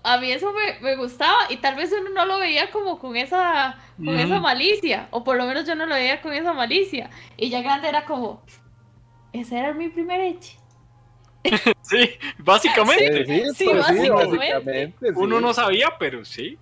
[0.03, 3.17] a mí eso me, me gustaba y tal vez uno no lo veía como con
[3.17, 4.43] esa, con esa Ujú.
[4.43, 7.11] malicia, o por lo menos yo no lo veía con esa malicia.
[7.37, 8.43] Y ya grande era como,
[9.33, 10.59] ese era mi primer eche.
[11.83, 13.25] Sí, básicamente.
[13.27, 14.37] Sí, Sí, pues básicamente.
[14.37, 15.13] básicamente, sí.
[15.17, 16.59] Uno no sabía, pero sí.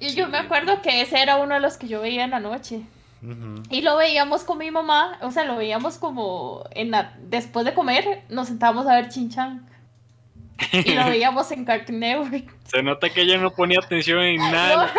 [0.00, 2.40] Y yo me acuerdo que ese era uno de los que yo veía en la
[2.40, 2.80] noche.
[3.70, 7.72] Y lo veíamos con mi mamá, o sea, lo veíamos como en la, después de
[7.72, 9.64] comer, nos sentábamos a ver Chinchan.
[10.72, 12.52] Y lo veíamos en Cartoon Network.
[12.64, 14.92] Se nota que ella no ponía atención en nada.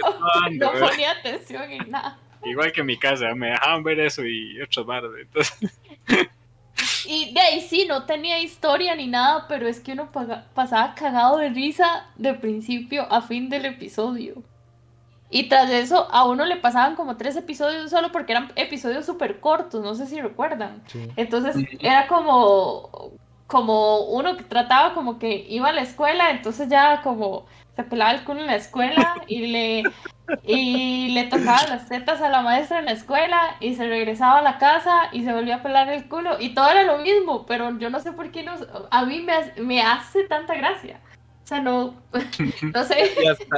[0.52, 0.90] No ¿verdad?
[0.90, 2.18] ponía atención en nada.
[2.46, 5.12] Igual que en mi casa, me dejaban ver eso y otras varas.
[5.20, 5.70] Entonces,
[7.08, 10.96] Y de ahí sí, no tenía historia ni nada, pero es que uno paga- pasaba
[10.96, 14.42] cagado de risa de principio a fin del episodio.
[15.30, 19.40] Y tras eso, a uno le pasaban como tres episodios solo porque eran episodios súper
[19.40, 20.84] cortos, no sé si recuerdan.
[20.88, 21.08] Sí.
[21.16, 23.12] Entonces era como,
[23.48, 28.12] como uno que trataba como que iba a la escuela, entonces ya como se pelaba
[28.12, 29.84] el culo en la escuela y le,
[30.44, 34.42] y le tocaba las tetas a la maestra en la escuela y se regresaba a
[34.42, 37.78] la casa y se volvía a pelar el culo y todo era lo mismo, pero
[37.78, 38.54] yo no sé por qué no,
[38.90, 41.00] a mí me, hace- me hace tanta gracia.
[41.44, 41.94] O sea, no,
[42.74, 43.12] no sé.
[43.22, 43.58] Y hasta,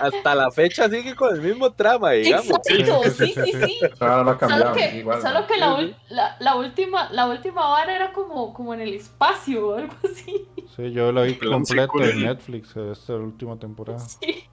[0.00, 2.46] hasta la fecha sigue con el mismo trama, digamos.
[2.46, 5.46] Exacto, Sí, sí, sí, no Solo que, igual, solo ¿no?
[5.46, 9.74] que la, la, la última, la última vara era como, como en el espacio o
[9.76, 10.48] algo así.
[10.74, 13.98] Sí, yo lo vi completo en Netflix esta última temporada.
[14.00, 14.44] Sí.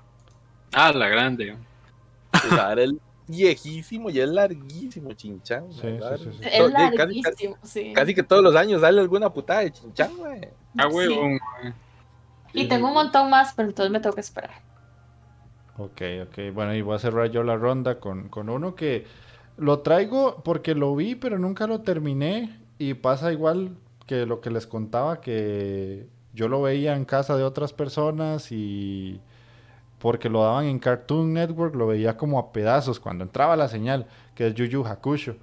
[0.74, 1.55] Ah, la grande.
[2.34, 5.71] O sea, era el viejísimo y es larguísimo, Chinchán.
[5.71, 6.39] Sí, sí, sí, sí.
[6.51, 7.93] Es casi- casi- larguísimo, sí.
[7.93, 10.41] Casi que todos los años sale alguna putada de Chinchán, güey.
[10.78, 11.39] Ah, huevón.
[12.53, 14.51] Y tengo un montón más, pero entonces me tengo que esperar.
[15.78, 16.53] Ok, ok.
[16.53, 19.05] Bueno, y voy a cerrar yo la ronda con, con uno que
[19.57, 22.59] lo traigo porque lo vi, pero nunca lo terminé.
[22.78, 27.43] Y pasa igual que lo que les contaba, que yo lo veía en casa de
[27.43, 29.19] otras personas y
[30.04, 34.06] porque lo daban en Cartoon Network, lo veía como a pedazos cuando entraba la señal,
[34.36, 35.38] que es Yu Yu Hakusho,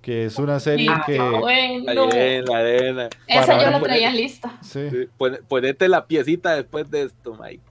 [0.00, 1.18] que es una serie Y que...
[1.18, 2.04] bueno.
[2.04, 3.08] Arena, la arena.
[3.26, 4.56] Esa para yo la traía lista.
[4.62, 4.88] Sí.
[4.88, 7.64] Sí, pone- Ponete la piecita después de esto, Mike.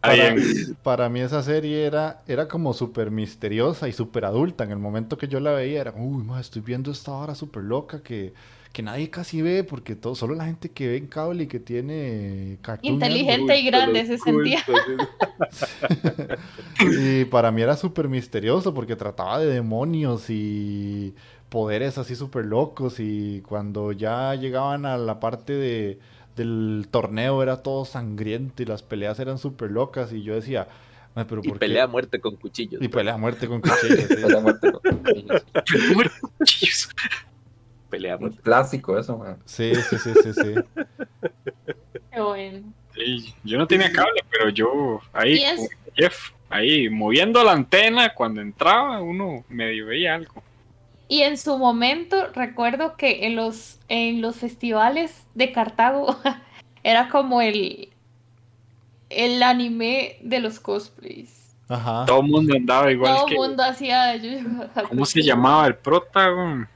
[0.84, 4.62] Para mí esa serie era, era como súper misteriosa y súper adulta.
[4.62, 7.64] En el momento que yo la veía era, uy, ma, estoy viendo esta hora súper
[7.64, 8.32] loca que,
[8.76, 11.58] que nadie casi ve porque todo, solo la gente que ve en cable y que
[11.58, 14.62] tiene Cartoon Inteligente y grande se sentía.
[16.82, 21.14] Y para mí era súper misterioso porque trataba de demonios y
[21.48, 25.98] poderes así súper locos y cuando ya llegaban a la parte de,
[26.36, 30.68] del torneo era todo sangriento y las peleas eran súper locas y yo decía,
[31.14, 31.60] "Ma, pero Y ¿por qué?".
[31.60, 32.82] pelea a muerte con cuchillos.
[32.82, 34.04] Y pelea a muerte con cuchillos.
[34.08, 34.16] sí.
[34.16, 34.98] Pelea a muerte con
[36.38, 36.90] cuchillos.
[37.96, 39.38] Pelea Un clásico eso, man.
[39.46, 40.54] Sí, sí, sí, sí, sí.
[42.12, 42.72] Qué bueno.
[42.94, 45.42] Sí, yo no tenía cable, pero yo ahí,
[45.94, 50.42] Jeff, ahí moviendo la antena cuando entraba, uno medio veía algo.
[51.08, 56.18] Y en su momento recuerdo que en los, en los festivales de Cartago
[56.82, 57.88] era como el,
[59.08, 61.54] el anime de los cosplays.
[61.68, 62.04] Ajá.
[62.06, 64.20] Todo el mundo andaba igual Todo el mundo hacía.
[64.88, 66.68] ¿Cómo se llamaba el prota?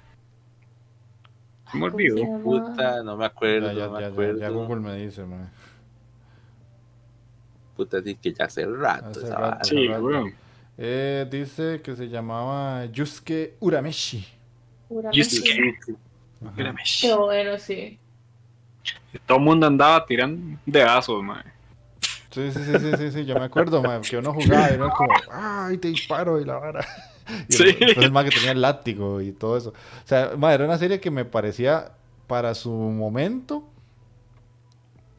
[1.73, 4.39] Puta, no me acuerdo, Ya, ya, no me ya, acuerdo.
[4.41, 5.51] ya Google me dice, man.
[7.77, 9.07] Puta, así que ya hace rato.
[9.11, 9.65] Hace esa rato.
[9.69, 10.03] Sí, rato.
[10.05, 10.35] weón.
[10.79, 14.27] Eh, dice que se llamaba Yusuke Urameshi.
[15.13, 15.77] Yusuke.
[16.43, 16.51] Ajá.
[16.51, 16.77] Espérame.
[17.01, 17.99] Qué bueno, sí.
[19.27, 21.45] Todo el mundo andaba tirando dedazos, man.
[22.31, 24.89] Sí, sí, sí, sí, sí, sí, yo me acuerdo, man, que uno jugaba y uno
[24.91, 26.87] como, ay, te disparo y la vara.
[27.49, 27.77] Y Sí.
[27.81, 29.71] Entonces, más que tenía el látigo y todo eso.
[29.71, 31.93] O sea, ma, era una serie que me parecía,
[32.27, 33.65] para su momento,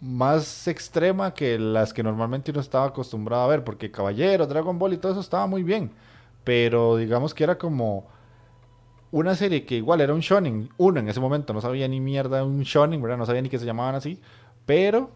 [0.01, 4.93] más extrema que las que normalmente uno estaba acostumbrado a ver, porque Caballero, Dragon Ball
[4.93, 5.91] y todo eso estaba muy bien.
[6.43, 8.07] Pero digamos que era como
[9.12, 10.70] una serie que igual era un shonen.
[10.78, 13.18] Uno en ese momento no sabía ni mierda un shonen, ¿verdad?
[13.18, 14.20] No sabía ni que se llamaban así.
[14.66, 15.12] Pero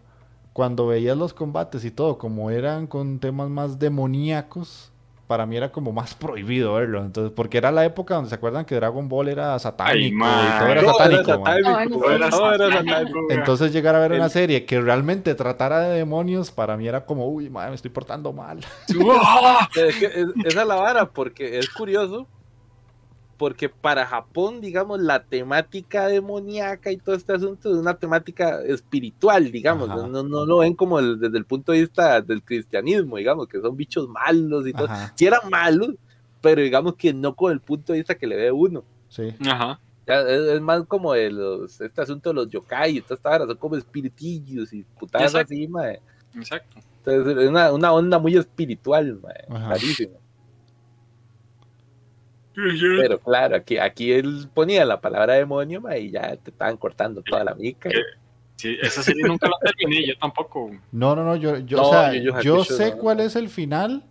[0.52, 4.92] cuando veías los combates y todo, como eran con temas más demoníacos,
[5.26, 7.02] para mí era como más prohibido verlo.
[7.04, 10.12] Entonces, porque era la época donde se acuerdan que Dragon Ball era satánico Ay, y
[10.12, 10.58] ma.
[10.60, 11.44] todo era satánico.
[13.30, 17.28] Entonces llegar a ver una serie que realmente tratara de demonios, para mí era como,
[17.28, 18.60] uy, madre, me estoy portando mal.
[19.76, 22.26] Es que es- esa es la vara, porque es curioso.
[23.38, 29.50] Porque para Japón, digamos, la temática demoníaca y todo este asunto es una temática espiritual,
[29.52, 29.90] digamos.
[29.90, 30.06] Ajá.
[30.06, 33.60] No, no lo ven como el- desde el punto de vista del cristianismo, digamos, que
[33.60, 34.88] son bichos malos y todo.
[35.14, 35.90] Sí eran malos,
[36.40, 38.84] pero digamos que no con el punto de vista que le ve uno.
[39.08, 39.34] sí.
[39.46, 39.80] Ajá.
[40.06, 43.44] Es, es más como de los, este asunto de los yokai y toda esta vara,
[43.46, 45.52] son como espiritillos y putadas Exacto.
[45.52, 46.00] así, mae.
[46.36, 46.76] Exacto.
[47.04, 49.74] Entonces es una, una onda muy espiritual, mae, Ajá.
[52.56, 57.44] Pero claro, aquí, aquí él ponía la palabra demonio y ya te estaban cortando toda
[57.44, 57.90] la mica.
[57.90, 58.00] ¿Qué?
[58.56, 60.70] Sí, esa serie nunca la terminé, yo tampoco.
[60.90, 62.96] No, no, no, yo, yo, No, o sea, Yu yo Hakusho, sé no.
[62.96, 64.02] cuál es el final,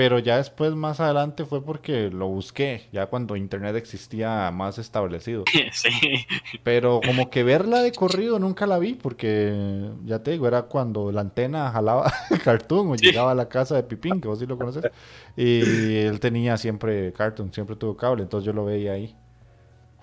[0.00, 5.44] pero ya después, más adelante, fue porque lo busqué, ya cuando internet existía más establecido.
[5.72, 5.90] Sí.
[6.62, 11.12] Pero como que verla de corrido nunca la vi, porque ya te digo, era cuando
[11.12, 12.10] la antena jalaba
[12.44, 13.04] Cartoon o Sí.
[13.04, 14.90] llegaba a la casa de Pipín, que vos sí lo conoces,
[15.36, 19.14] y él tenía siempre Cartoon, siempre tuvo cable, entonces yo lo veía ahí.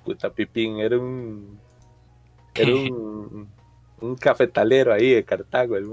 [0.06, 1.60] Puta Pipín, era un.
[2.54, 3.50] Era un.
[4.00, 5.88] un cafetalero ahí de Cartago, el.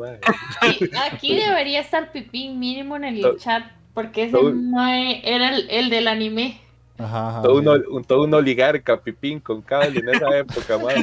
[0.61, 3.64] Sí, aquí debería estar Pipín mínimo en el chat,
[3.95, 6.61] porque ese todo- mae era el, el del anime.
[6.99, 11.03] Ajá, ajá, Todo, un, un, todo un oligarca, Pipín, con cable en esa época, mae.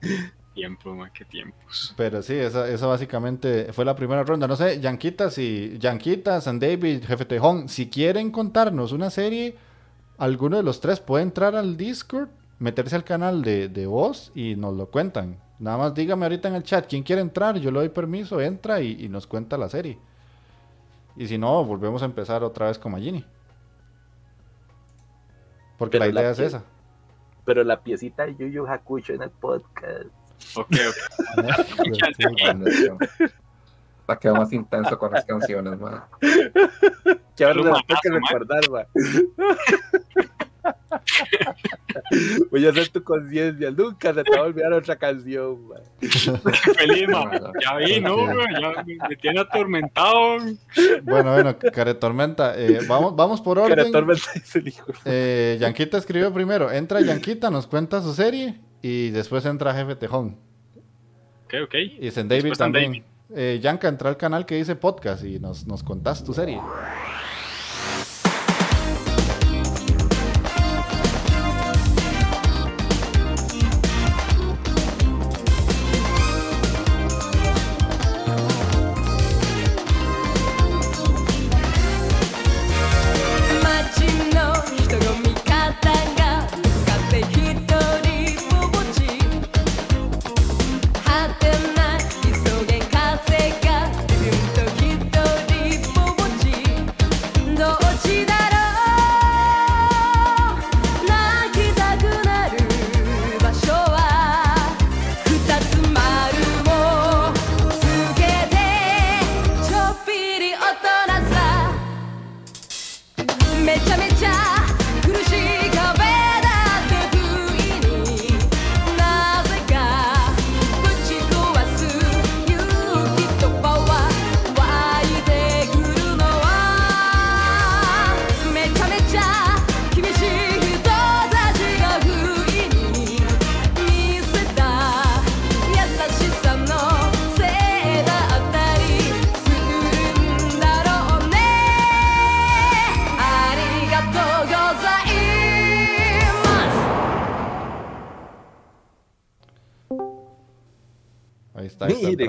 [0.54, 1.94] Tiempo, ma, qué tiempos.
[1.96, 4.48] Pero sí, esa, esa básicamente fue la primera ronda.
[4.48, 9.56] No sé, Yanquitas y Yanquitas, San David, Jefe Tejón, si quieren contarnos una serie,
[10.16, 14.56] alguno de los tres puede entrar al Discord, meterse al canal de, de voz y
[14.56, 15.38] nos lo cuentan.
[15.58, 18.80] Nada más dígame ahorita en el chat quién quiere entrar, yo le doy permiso, entra
[18.80, 19.98] y, y nos cuenta la serie.
[21.16, 23.24] Y si no, volvemos a empezar otra vez con Magini.
[25.76, 26.62] Porque Pero la idea la es que- esa.
[27.44, 30.06] Pero la piecita de Yu Yu Hakusho en el podcast.
[30.54, 30.96] Ok, ok.
[34.06, 36.02] La quedó más intenso con las canciones, man.
[37.36, 38.86] Que ahora que recordar, mae.
[42.50, 43.70] Voy a hacer tu conciencia.
[43.70, 45.82] Nunca se te va a olvidar otra canción, mae.
[46.08, 47.30] Feliz, ma.
[47.62, 48.16] Ya vi, ¿no?
[48.50, 50.38] Ya me, me tiene atormentado.
[51.02, 53.84] Bueno, bueno, Care Tormenta, eh, vamos, vamos por orden.
[53.86, 54.92] Que Tormenta dice el hijo.
[55.04, 56.70] Eh, Yanquita escribió primero.
[56.70, 58.60] Entra Yanquita, nos cuenta su serie.
[58.80, 60.38] Y después entra Jefe Tejón.
[61.46, 61.74] Ok, ok.
[62.00, 63.04] Y Zen David Después también.
[63.34, 67.17] Eh, Yanka, entra al canal que dice podcast y nos, nos contás tu serie.「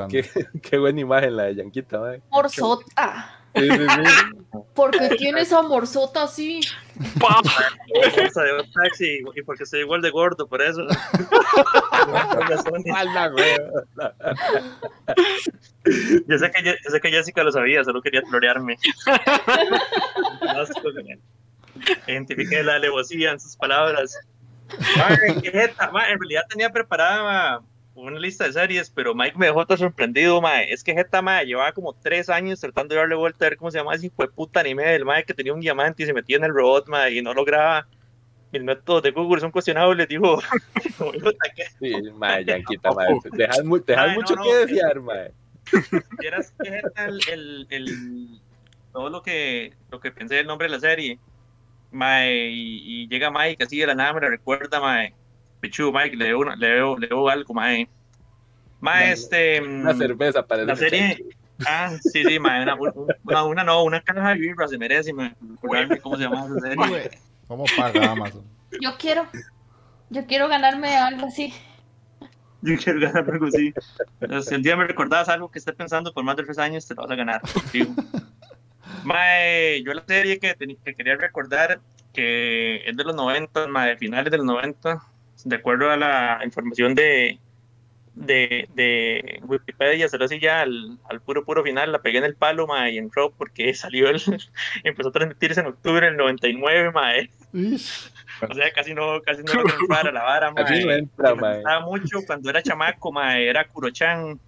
[0.10, 0.26] qué,
[0.62, 2.22] qué buena imagen la de Yanquita, mae.
[2.30, 3.40] Morsota.
[3.56, 4.04] Sí, sí, sí.
[4.76, 6.62] Porque tiene esa morsota así.
[7.20, 7.44] ¡Pam!
[8.16, 10.86] bolsa de un taxi y porque estoy igual de gordo, por eso.
[16.28, 18.78] Yo, sé que, yo sé que Jessica lo sabía, solo quería florearme.
[22.08, 24.16] Identifiqué la alevosía en sus palabras.
[24.98, 27.62] Mae, qué jeta, mae, en realidad tenía preparada
[28.02, 30.72] una lista de series, pero Mike me dejó todo sorprendido, mae.
[30.72, 33.72] Es que Jeta, mae, llevaba como tres años tratando de darle vuelta a ver cómo
[33.72, 36.14] se llama ese hijo de puta anime del mae que tenía un diamante y se
[36.14, 37.88] metía en el robot, mae, y no lograba.
[38.52, 40.08] Mis métodos de Google son cuestionables,
[41.56, 41.66] ¿qué?
[41.80, 43.08] Sí, mae, Yanquita, mae.
[43.32, 45.32] Dejas, mu- dejas Mae, no, mucho no, que desear, mae.
[46.20, 48.42] vieras que jeta el, el, el-
[48.92, 51.20] todo lo que, lo que pensé del nombre de la serie.
[51.92, 55.14] Mae, y, y llega Mike así de la nada, me lo recuerda, Mae.
[55.60, 57.88] Pichu, Mike, le una- le debo, le debo algo, Mae.
[58.80, 59.62] Mae, este.
[59.62, 61.26] Una cerveza para La serie.
[61.68, 62.76] Ah, sí, sí, mae, una,
[63.26, 65.36] una, una no, una caja de birra se merece, mae.
[66.02, 67.12] Cómo se llama esa serie.
[67.48, 68.44] ¿Cómo paga Amazon?
[68.80, 69.28] Yo quiero.
[70.10, 71.54] Yo quiero ganarme algo así.
[72.62, 73.74] Yo quiero ganar algo así.
[74.48, 76.96] Si un día me recordás algo que estés pensando por más de tres años, te
[76.96, 77.42] lo vas a ganar.
[79.04, 81.80] Mae, yo la serie que, que quería recordar,
[82.14, 85.02] que es de los 90, mae, finales de los 90,
[85.46, 87.40] de acuerdo a la información de,
[88.16, 92.36] de, de Wikipedia, solo así ya al, al puro, puro final, la pegué en el
[92.36, 94.22] palo, mae, y entró porque salió el,
[94.84, 97.30] empezó a transmitirse en octubre del 99, mae.
[97.54, 98.12] Ish.
[98.50, 101.56] O sea, casi no, casi no logré entrar a la vara, no entra, Me mae.
[101.56, 104.40] gustaba mucho cuando era chamaco, mae, era Kurochan.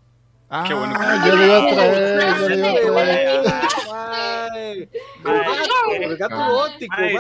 [0.54, 0.94] Ah, Qué bueno.
[1.26, 3.42] yo lo iba a traer, yo lo iba a traer.
[3.90, 4.90] Mae.
[5.24, 7.14] Mae, El gato gótico, Mae,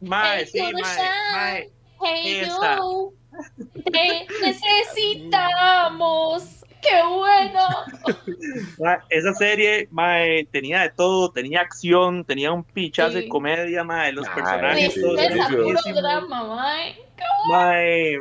[0.00, 0.46] mae.
[0.54, 1.70] mae, mae.
[2.02, 2.76] Hey Esa.
[2.78, 3.12] yo,
[3.92, 6.56] te necesitamos.
[6.82, 7.60] ¡Qué bueno!
[8.78, 13.28] mae, Esa serie, mae, tenía de todo, tenía acción, tenía un pichazo de Sí.
[13.28, 15.20] comedia, mae, los personajes, todos
[15.50, 16.96] puro drama, mae.
[17.50, 18.16] Mae,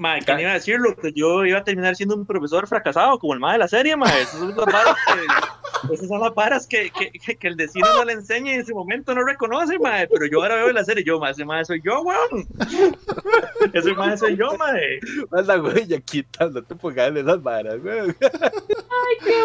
[0.00, 0.96] mae, ¿quién iba a decirlo?
[0.96, 3.96] Que yo iba a terminar siendo un profesor fracasado, como el mae de la serie,
[3.96, 4.22] mae.
[4.22, 7.86] Esas son las varas que, esas son las varas que, que, que- que el destino
[7.94, 10.08] no le enseña y en ese momento no reconoce, mae.
[10.08, 12.46] Pero yo ahora veo la serie y yo, mae, ese mae soy yo, weón.
[13.74, 15.00] Ese mae soy yo, mae.
[15.32, 18.00] Anda, güey, ya quita, no te pongas en esas varas, güey.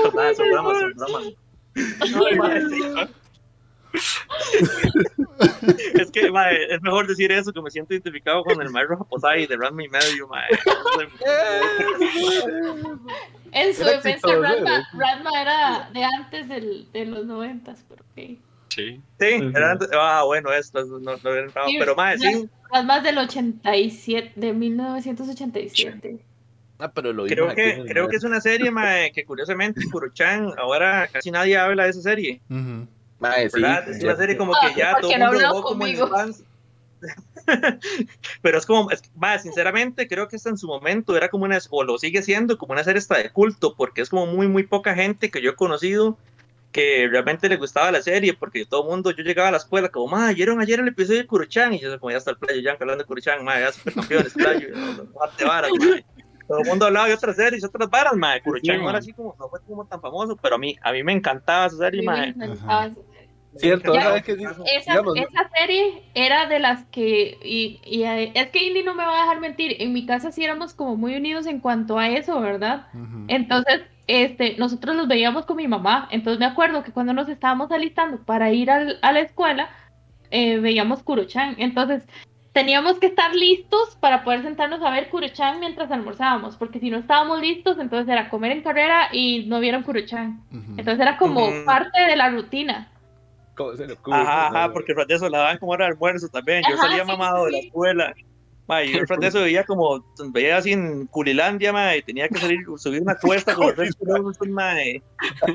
[0.03, 1.23] Son nada, son bromas, son bromas.
[2.11, 2.81] No, mae, sí.
[5.99, 9.45] Es que, mae, es mejor decir eso, que me siento identificado con el maestro Japosai
[9.47, 10.49] de Ranma y medio, mae.
[13.51, 14.83] En su defensa, ¿eh?
[14.93, 18.37] Radma era de antes del, de los noventas, pero ok.
[18.69, 19.01] Sí.
[19.19, 19.25] Sí,
[19.55, 24.33] era antes- ah, bueno, esto no, no, no Sí, pero mae, sí, es del 87,
[24.35, 26.19] de 1987.
[26.77, 31.07] Ah, pero lo creo que, creo que es una serie, mae, que curiosamente, Kurochan, ahora
[31.09, 32.41] casi nadie habla de esa serie.
[33.19, 33.45] Mae.
[33.45, 36.43] Es una serie como Ah, que ya todo el no mundo como en fans.
[38.41, 41.59] Pero es como, es, mae, sinceramente, creo que hasta en su momento era como una,
[41.69, 44.63] o lo sigue siendo, como una serie hasta de culto, porque es como muy, muy
[44.63, 46.17] poca gente que yo he conocido
[46.71, 49.87] que realmente le gustaba la serie, porque todo el mundo, yo llegaba a la escuela
[49.87, 51.73] como, ma, ¿vieron ayer el episodio de Kuruchan?
[51.73, 54.69] Y yo como, ya está el playo, ya hablando de Kuruchan, ma, ya supercampeones, playo,
[54.75, 56.01] no, no, no, varas, ma.
[56.47, 59.13] Todo el mundo hablaba de otras series, otras varas, ma, Kuruchan Sí, no era así
[59.13, 62.03] como, no fue como tan famoso, pero a mí, a mí me encantaba esa serie,
[62.03, 62.33] ma.
[62.41, 62.91] Ajá.
[63.57, 63.93] Cierto.
[63.93, 63.99] Sí,
[64.65, 68.93] Esa, digamos, esa serie era de las que, y, y eh, es que Indy no
[68.93, 71.97] me va a dejar mentir, en mi casa sí éramos como muy unidos en cuanto
[71.97, 72.87] a eso, ¿verdad?
[73.29, 77.71] Entonces, este, nosotros los veíamos con mi mamá, entonces me acuerdo que cuando nos estábamos
[77.71, 79.69] alistando para ir al- a la escuela,
[80.31, 82.03] eh, veíamos Kuruchan, entonces
[82.55, 86.99] teníamos que estar listos para poder sentarnos a ver Kuruchan mientras almorzábamos, porque si no
[86.99, 90.41] estábamos listos, entonces era comer en carrera y no vieron Kuruchan,
[90.77, 92.89] entonces era como parte de la rutina.
[94.09, 96.63] Ajá, ajá, porque eso la daban como de almuerzo también.
[96.69, 98.13] Yo Ajá, salía sí, mamado de la escuela.
[98.67, 102.39] Ma, y yo de eso veía como, veía así en Culilandia, ma, y tenía que
[102.39, 105.03] salir, subir una cuesta como tres kilómetros, ma, y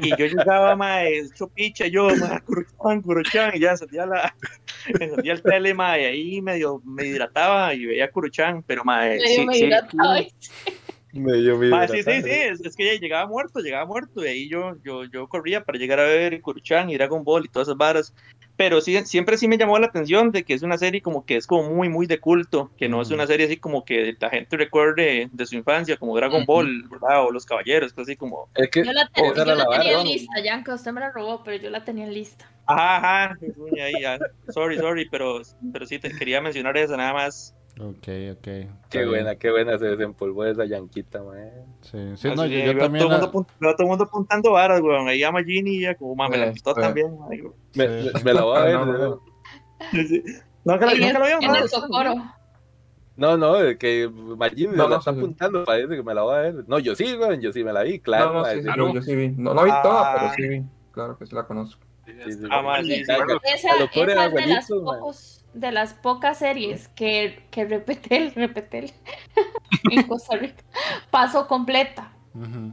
[0.01, 4.35] y yo llegaba, ma, hecho picha, yo, ma, curuchan, curuchan, y ya encendía la,
[5.01, 9.27] encendía el tele, ma, y ahí medio me hidrataba y veía curuchan, pero, ma, Medio
[9.27, 10.21] sí, me sí, hidrataba.
[11.13, 14.49] Medio Ma, sí, sí, sí, es, es que ya llegaba muerto, llegaba muerto, y ahí
[14.49, 17.77] yo, yo, yo corría para llegar a ver Kuruchan y Dragon Ball y todas esas
[17.77, 18.15] varas.
[18.61, 21.37] Pero sí, siempre sí me llamó la atención de que es una serie como que
[21.37, 23.15] es como muy, muy de culto, que no es Ujú.
[23.15, 26.47] una serie así como que la gente recuerde de su infancia, como Dragon Ujú.
[26.53, 27.25] Ball, ¿verdad?
[27.25, 29.93] O Los Caballeros, así como, Es que, Yo la, ten- esa yo la la tenía
[29.93, 32.45] vara, lista, Yanka, usted me la robó, pero yo la tenía lista.
[32.67, 33.39] ajá, ajá,
[33.83, 34.19] ahí, ah,
[34.51, 35.41] sorry, sorry, pero,
[35.73, 37.55] pero sí te quería mencionar eso nada más.
[37.83, 38.49] Ok, ok.
[38.91, 41.51] Qué buena, qué buena se desempolvó esa yanquita, man.
[41.81, 43.05] Sí, sí, no, yo, que yo veo también.
[43.07, 45.09] todo, el la- mundo, apunt- veo todo el mundo apuntando varas, weón.
[45.09, 46.81] Ahí llama Ginny y ya como, mami, me la Eh, gustó eh.
[46.83, 47.07] también.
[47.13, 47.55] weón.
[47.75, 48.11] Me, Sí.
[48.15, 48.75] me- me la voy a ver.
[48.75, 49.21] No, no, ¿no?
[50.65, 51.81] Nunca, la- nunca el visto.
[51.81, 52.15] Socorro.
[53.17, 55.25] No, no, es que Magin No, me la está sí, sí.
[55.25, 56.65] apuntando, parece que me la voy a ver.
[56.69, 58.33] No, yo sí, weón, yo sí me la vi, claro.
[58.33, 58.95] No, no, sí, yo, no.
[58.95, 59.29] yo sí vi.
[59.31, 60.17] No, no vi toda, Ah.
[60.19, 60.65] pero sí vi.
[60.93, 61.83] Claro que sí la conozco.
[62.07, 62.39] sí, sí.
[62.51, 63.05] Ah, ma, sí, sí.
[63.07, 64.85] La- Esa, La esa de es de las, man.
[64.85, 68.93] pocos, de las pocas series que, que Repetel, Repetel,
[69.91, 70.63] en Costa Rica,
[71.11, 72.13] pasó completa.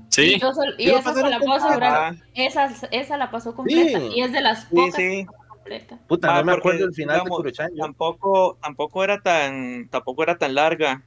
[0.10, 2.14] Sí, Y, yo sol- y Sí, esa se la puedo asegurar.
[2.14, 4.00] Ah, Esa, esa la pasó completa.
[4.00, 4.10] Sí.
[4.16, 5.02] Y es de las sí, pocas sí.
[5.02, 6.00] que pasó completa.
[6.08, 7.70] Puta, Ma, no me porque, acuerdo el final digamos, de.
[7.78, 11.04] Tampoco, tampoco era tan, tampoco era tan larga.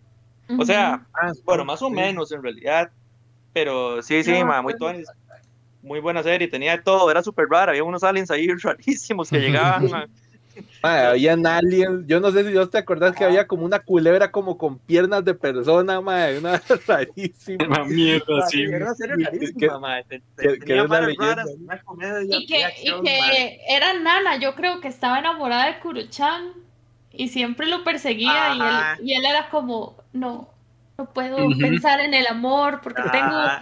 [0.58, 1.94] O sea, Ah, bueno, más o sí.
[1.94, 2.90] menos en realidad.
[3.52, 5.08] Pero sí, sí, No, ma, muy tuanis.
[5.82, 7.70] Muy buena serie, tenía de todo, era súper rara.
[7.70, 10.10] Había unos aliens ahí rarísimos que llegaban.
[10.82, 10.88] Ma.
[10.88, 12.06] Mae, habían aliens.
[12.06, 15.24] Yo no sé si vos te acordás que había como una culebra como con piernas
[15.24, 17.64] de persona, mae, una rarísima.
[17.66, 18.62] Una mierda así.
[18.62, 20.02] Era una serie que- rarísima, ma.
[20.02, 21.64] Te- te- que- que Tenía era una varas leyenda, raras, ¿no?
[21.64, 26.52] una comedia Y que, y que era Nana, yo creo que estaba enamorada de Kuruchan
[27.12, 30.48] y siempre lo perseguía y él, y él era como, no,
[30.96, 33.10] no puedo pensar en el amor porque Ajá.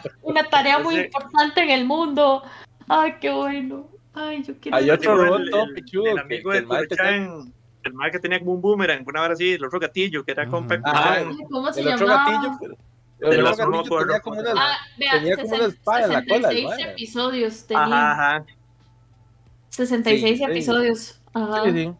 [0.03, 1.01] tengo una tarea muy Sí.
[1.03, 2.43] importante en el mundo.
[2.89, 3.87] Ay, qué bueno.
[4.19, 4.77] Ay, yo quiero...
[4.79, 6.67] Hay otro robot el- todo el- pichudo El amigo que de el
[7.85, 10.47] el mae que tenía como un boomerang, una vara así, el otro gatillo, que era
[10.47, 10.65] con.
[10.67, 10.83] Kuruchan.
[10.95, 12.59] Ay, ¿Cómo se El otro gatillo,
[13.21, 16.13] el las- otro gatillo tenía como una- Ah, vea, Tenía como una 60 espada en
[16.13, 16.91] la cola, el 66 mae.
[16.93, 17.85] episodios tenía.
[17.85, 18.45] Ajá, ajá.
[19.71, 21.21] 66 Sí, episodios.
[21.33, 21.65] Ajá.
[21.65, 21.93] Sí, sí.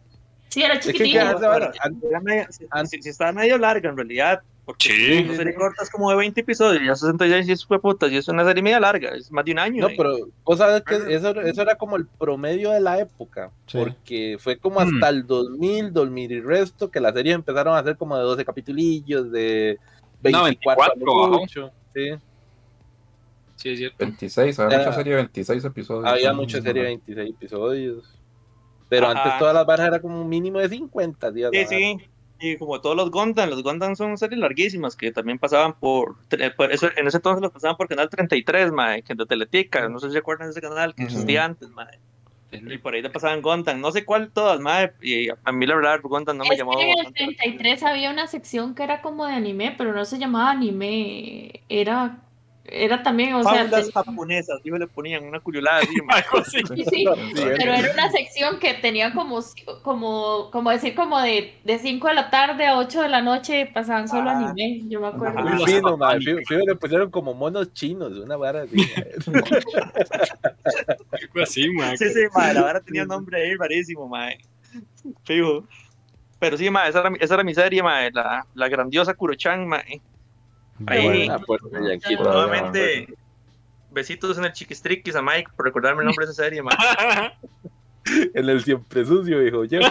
[0.49, 1.21] Sí, era Es que chiquitillo.
[1.21, 2.47] Era medio-
[2.85, 5.23] si, si estaba medio larga en realidad, porque Sí.
[5.25, 8.17] una serie corta es como de 20 episodios, ya 66 y es fue puta, y
[8.17, 9.81] es una serie media larga, es más de un año.
[9.81, 9.95] No, eh.
[9.97, 13.79] pero vos sabes que eso, eso era como el promedio de la época, Sí.
[13.79, 14.83] porque fue como Mm.
[14.83, 18.45] hasta el 2000, 2000 y resto, que las series empezaron a hacer como de 12
[18.45, 19.79] capitulillos, de
[20.21, 21.39] 24 a lo 24 bajó.
[21.39, 22.09] mucho, sí.
[23.55, 23.97] Sí, es cierto.
[23.99, 26.05] 26, había mucha serie de 26 episodios.
[26.05, 26.95] Había mucha serie de sí.
[27.13, 28.19] 26 episodios,
[28.87, 29.23] pero Ajá.
[29.23, 31.49] antes todas las barras era como un mínimo de 50 días.
[31.53, 31.97] Sí, sí.
[32.39, 36.15] Y como todos los Gundam, los Gundam son series larguísimas que también pasaban por,
[36.55, 39.99] por eso, en ese entonces los pasaban por Canal 33, mae, que de Teletica, no
[39.99, 41.11] sé si se acuerdan de ese canal que Ujú.
[41.11, 41.99] existía antes, mae.
[42.51, 45.75] Y por ahí te pasaban Gundam, no sé cuál todas, mae, y a mí la
[45.75, 48.83] verdad Gundam no me llamó que en el bastante la 33 había una sección que
[48.83, 51.61] era como de anime, pero no se llamaba anime.
[51.67, 52.23] Era,
[52.71, 55.95] era también, o sea, Fábulas te- japonesas, me le ponían una curiolada así,
[56.39, 56.61] así.
[56.67, 57.05] sí, sí,
[57.57, 59.39] pero era una sección que tenía como,
[59.83, 63.65] como, como decir, como de, de 5 de la tarde a 8 de la noche
[63.73, 64.37] pasaban solo Ah.
[64.49, 65.39] anime, yo me acuerdo.
[65.65, 65.97] Fijo,
[66.47, 68.77] fijo, le pusieron como monos chinos, una vara así.
[71.41, 71.97] así, man.
[71.97, 74.37] Sí, sí, mae, la verdad tenía un nombre ahí rarísimo, mae.
[75.23, 75.65] Fijo.
[76.39, 79.67] Pero sí, mae, esa era, mi- esa era mi serie, mae, la, la grandiosa Kurochan,
[79.67, 80.01] mae.
[80.87, 81.27] Ahí.
[81.27, 82.23] Bueno, Ah, pues, Yanquito.
[82.23, 83.13] Bueno, Nuevamente,
[83.91, 86.75] besitos en el chiquistriquis a Mike por recordarme el nombre de esa serie, mae.
[88.33, 89.81] En el siempre sucio, dijo yo.
[89.81, 89.89] sí.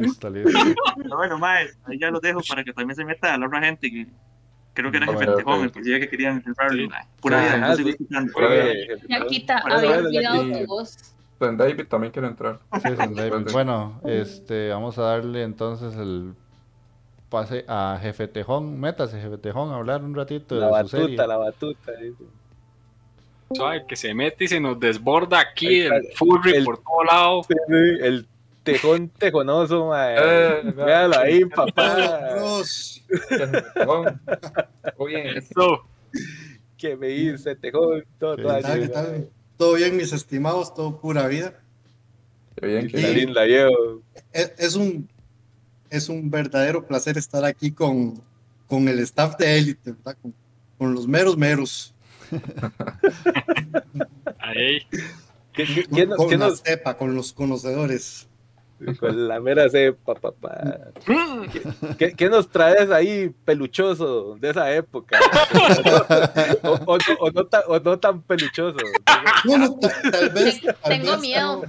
[0.00, 0.50] listo, listo.
[0.96, 3.60] Pero bueno, mae, ahí ya los dejo para que también se meta a la otra
[3.62, 4.06] gente que
[4.74, 7.04] creo que era jefe Tejón, el que decía que querían entrarle, mae.
[7.22, 8.32] Pura vida, no sigo escuchando.
[9.64, 11.14] Había olvidado tu voz.
[11.38, 12.58] Don David también quiere entrar.
[12.82, 13.46] Sí, David.
[13.52, 16.34] Bueno, este, vamos a darle entonces el
[17.30, 18.78] pase a Jefe Tejón.
[18.78, 21.16] Métase, Jefe Tejón, a hablar un ratito La de su serie.
[21.16, 21.92] batuta, la batuta.
[21.92, 22.24] dice.
[23.52, 26.16] Suave, que se mete y se nos desborda aquí el está.
[26.18, 27.42] furry El- por todo lado.
[27.44, 27.74] Sí, sí,
[28.06, 28.26] El
[28.62, 30.16] tejón tejonoso, mae.
[30.18, 31.96] Eh, Véalo ahí, papá.
[35.06, 35.36] Bien.
[35.38, 35.84] Eso.
[36.76, 38.70] Que me dice tejón, todo, ¿Qué todo ¿qué tal?
[38.72, 39.28] así, ¿Qué tal?
[39.56, 40.72] ¿Todo bien, mis estimados?
[40.74, 41.54] ¿Todo pura vida?
[42.56, 44.00] Qué bien que La llevo.
[44.32, 45.08] Es, es un,
[45.90, 48.22] es un verdadero placer estar aquí con,
[48.66, 50.16] con el staff de élite, ¿verdad?
[50.22, 50.34] Con,
[50.78, 51.94] con los meros meros.
[54.38, 54.80] Ahí.
[55.52, 58.28] ¿Qué, qué, qué nos- con qué la nos, cepa, con los conocedores.
[58.98, 60.78] con la mera cepa, papá.
[61.98, 65.18] ¿Qué, qué nos traes ahí peluchoso de esa época?
[66.62, 68.78] o, o no- o no tan, o no tan peluchoso.
[69.44, 69.78] Bueno,
[70.10, 71.62] tal vez, tal Tengo vez miedo.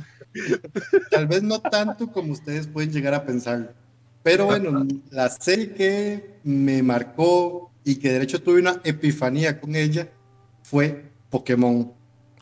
[1.09, 3.74] tal vez no tanto como ustedes pueden llegar a pensar.
[4.24, 9.76] Pero bueno, la serie que me marcó y que de hecho tuve una epifanía con
[9.76, 10.07] ella
[10.63, 11.91] fue Pokémon.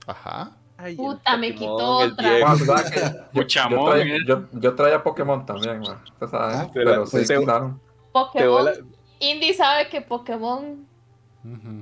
[0.05, 0.55] Ajá.
[0.77, 2.29] Ay, Puta, me quitó otra.
[2.29, 2.47] Diego.
[2.47, 2.89] Ah, ¿verdad
[3.33, 3.39] que
[3.73, 4.19] yo, traía, eh.
[4.25, 5.99] yo, yo traía Pokémon también, man.
[6.19, 7.79] Sabe, Ah, pero, pero sí, pues, claro.
[7.79, 8.67] Te Pokémon.
[9.19, 10.85] Indy sabe que Pokémon.
[11.43, 11.81] ¿Mm?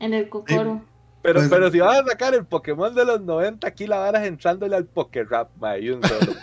[0.00, 0.82] en el Cocoro.
[1.22, 4.20] Pero, Pues- pero si vas a sacar el Pokémon de los 90, aquí la vara
[4.22, 6.32] es entrándole al Pokérap, ma, y un solo.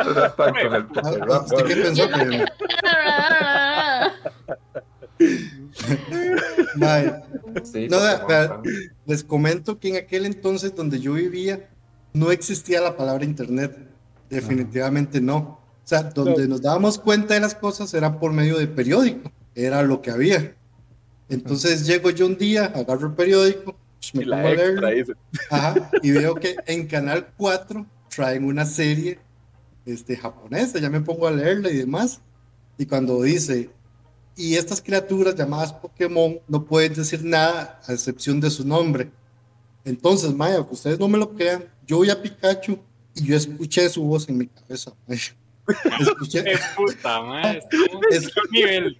[0.00, 0.90] Ah, Pokérap,
[1.44, 1.82] ¿Usted qué güey.
[1.82, 2.08] pensó?
[2.08, 2.44] Que,
[6.76, 7.12] Mae,
[7.64, 7.98] Sí, No,
[9.06, 11.68] les comento que en aquel entonces donde yo vivía
[12.12, 13.76] no existía la palabra internet.
[14.30, 15.36] Definitivamente no.
[15.36, 19.30] O sea, donde nos dábamos cuenta de las cosas era por medio de periódico.
[19.54, 20.54] Era lo que había.
[21.28, 25.14] Entonces llego yo un día, agarro el periódico, pues, me Y pongo a leerlo.
[25.50, 29.18] Ajá, y veo que en Canal 4 traen una serie
[29.84, 32.20] este, japonesa, ya me pongo a leerla y demás.
[32.78, 33.70] Y cuando dice,
[34.36, 39.10] y estas criaturas llamadas Pokémon no pueden decir nada a excepción de su nombre.
[39.84, 42.78] Entonces, Maya, que ustedes no me lo crean, yo voy a Pikachu
[43.14, 44.92] y yo escuché su voz en mi cabeza.
[45.06, 45.18] mae.
[46.00, 46.44] Escuché,
[46.76, 46.94] puta.
[46.94, 47.36] Estamos
[48.10, 48.98] Es- nivel.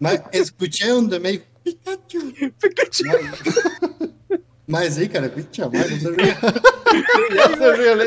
[0.32, 2.20] escuché donde me dijo Pikachu.
[2.60, 3.04] Pikachu.
[4.68, 6.38] Mae, sí, carapicha, mae, no se ría.
[7.36, 8.06] Ya se ríe, le.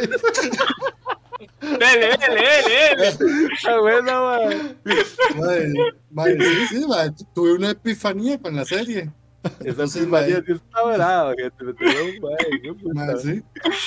[1.60, 3.50] Dele, dele, dele, dele.
[3.68, 4.78] Ah, bueno, mae.
[5.36, 5.74] Mae,
[6.10, 9.12] mae, sí, sí, mae, tuve una epifanía con la serie.
[9.66, 11.64] Esa pismanía mae, sí está brava, gente.
[11.66, 13.44] Me tengo un mae, mae, sí.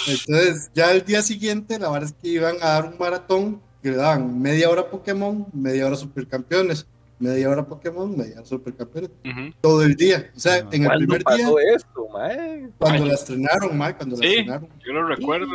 [0.09, 3.91] Entonces, ya el día siguiente, la verdad es que iban a dar un maratón que
[3.91, 6.87] le daban media hora Pokémon, media hora Supercampeones,
[7.23, 9.55] media hora Pokémon, media hora Supercampeones, Ujú.
[9.61, 10.31] todo el día.
[10.37, 12.69] O sea, en el ¿Cuándo primer día, pasó esto, mae?
[12.79, 14.29] cuando la estrenaron, mae, cuando la Sí.
[14.29, 14.69] estrenaron.
[14.87, 15.49] Yo lo recuerdo.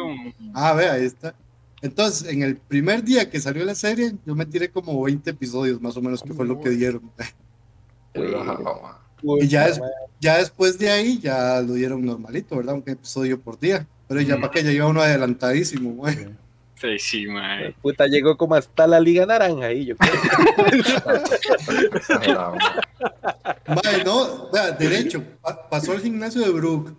[0.54, 1.36] Ah, ve, ahí está.
[1.82, 5.80] Entonces, en el primer día que salió la serie, yo me tiré como 20 episodios,
[5.80, 7.02] más o menos, que fue lo que dieron.
[9.24, 9.80] Y ya es-.
[10.20, 12.76] Ya después de ahí, ya lo dieron normalito, ¿verdad?
[12.76, 13.86] Un episodio por día.
[14.08, 14.42] Pero ya Mm.
[14.42, 16.16] para que ya iba uno adelantadísimo, güey.
[16.80, 17.76] Sí, sí, madre.
[17.82, 20.14] Puta, llegó como hasta la Liga Naranja ahí, yo creo.
[23.68, 26.94] Mae, no, vea, derecho, pa- pasó al gimnasio de Brook.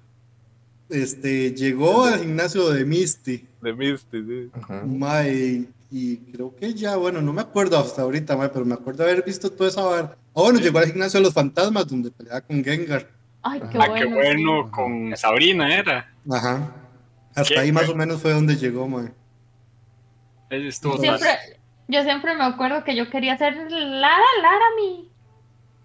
[0.88, 3.46] Este, llegó al gimnasio de Misty.
[3.60, 4.50] De Misty, sí.
[4.86, 9.04] Mae, y creo que ya, bueno, no me acuerdo hasta ahorita, mae, pero me acuerdo
[9.04, 10.16] haber visto toda esa vara.
[10.34, 13.08] Ah, bueno, llegó al gimnasio de los fantasmas, donde peleaba con Gengar.
[13.42, 13.94] Ay, qué Ah, bueno.
[13.94, 14.70] qué bueno.
[14.70, 16.12] Con Sabrina era.
[16.30, 16.74] Ajá.
[17.34, 19.12] Hasta Qué ahí más o menos fue donde llegó, mae.
[20.50, 20.98] Estuvo.
[20.98, 21.28] Siempre,
[21.88, 25.08] yo siempre me acuerdo que yo quería ser Lara Laramie.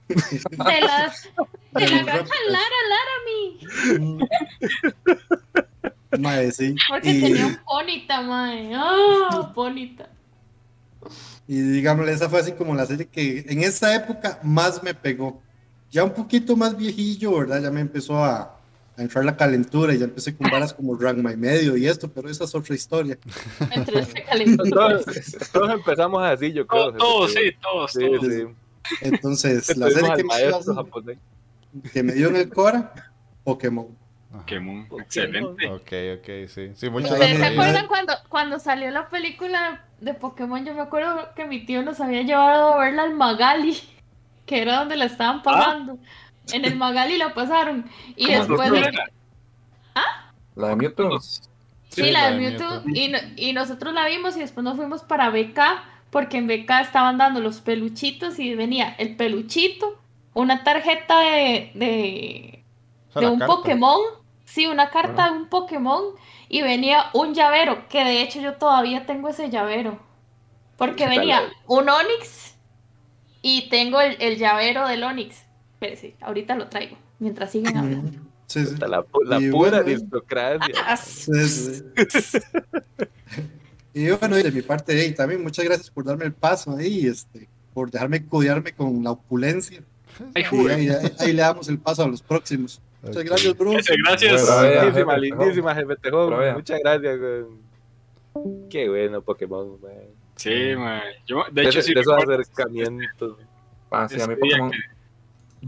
[0.08, 1.30] De las
[1.74, 2.34] de la gacha.
[2.50, 4.28] Lara Laramie.
[6.20, 6.76] Mae, sí.
[6.88, 8.72] Porque Y- tenía un ponita, mae.
[8.76, 10.10] Ah, ponita.
[11.48, 15.42] Y digámosle, esa fue así como la serie que en esa época más me pegó.
[15.92, 17.62] Ya un poquito más viejillo, ¿verdad?
[17.62, 18.58] Ya me empezó a,
[18.96, 22.12] a entrar la calentura y ya empecé con varas como Ranma y medio y esto,
[22.12, 23.18] pero esa es otra historia.
[23.72, 24.70] Entre calentón.
[24.70, 25.06] Todos,
[25.52, 26.94] todos empezamos así, yo creo.
[26.94, 28.34] Todos, todos, sí, todos, Sí, todos.
[28.34, 28.44] sí.
[29.02, 32.94] Entonces, la serie que me, que me dio en el Cora,
[33.44, 33.88] Pokémon.
[34.32, 35.02] Pokémon, Pokémon.
[35.02, 35.68] excelente.
[35.68, 36.72] Ok, ok, sí.
[36.76, 40.66] Sí, ¿Ustedes se acuerdan cuando, cuando salió la película de Pokémon?
[40.66, 43.78] Yo me acuerdo que mi tío nos había llevado a verla al Magali,
[44.46, 45.98] que era donde la estaban pasando.
[46.52, 47.90] En el Magali la pasaron.
[48.16, 48.92] Y ¿Cómo después de,
[50.56, 51.20] La de Mewtwo.
[51.90, 52.90] Sí, la de Mewtwo.
[52.94, 55.60] Y, no- y nosotros la vimos y después nos fuimos para BK,
[56.10, 60.02] porque en BK estaban dando los peluchitos y venía el peluchito,
[60.34, 62.66] una tarjeta de, de,
[63.08, 63.46] O sea, de la un carta.
[63.46, 64.00] Pokémon,
[64.46, 66.04] sí, una carta de un Pokémon
[66.50, 70.00] y venía un llavero, que de hecho yo todavía tengo ese llavero,
[70.78, 72.58] porque venía un Onix
[73.42, 75.46] y tengo el, el llavero del Onix.
[75.84, 78.12] Espérese, ahorita lo traigo, mientras siguen hablando.
[78.48, 80.76] Sí, La, pura bueno, aristocracia.
[80.86, 81.84] Ah, Sí, sí.
[83.94, 87.06] y bueno, y de mi parte, hey, también muchas gracias por darme el paso ahí,
[87.06, 89.82] este, por dejarme cuidarme con la opulencia.
[90.34, 90.76] Ay, Y joder.
[90.78, 92.82] ahí, ahí- ahí le damos el paso a los próximos.
[93.02, 93.78] Muchas gracias, bro.
[93.78, 94.50] Ese, Gracias.
[94.62, 95.96] Lindísima, lindísima, jefe.
[96.54, 98.70] Muchas gracias, güey.
[98.70, 100.08] Qué bueno Pokémon, güey.
[100.38, 101.02] Sí, man.
[101.28, 103.38] Yo, de De, hecho, sí de esos acercamientos.
[103.92, 104.72] Ah, sí, a mí Pokémon.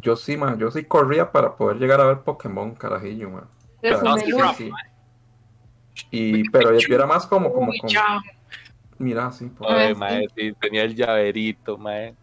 [0.01, 0.59] Yo sí, man.
[0.59, 3.49] Yo sí corría para poder llegar a ver Pokémon, carajillo, man.
[3.83, 4.71] Ah, me sí, sí, sí.
[6.11, 8.19] Y, pero yo, era más como, como chao.
[8.97, 9.45] Mira, sí.
[9.47, 12.15] por- Ah, Ay, mae, sí, tenía el llaverito, mae.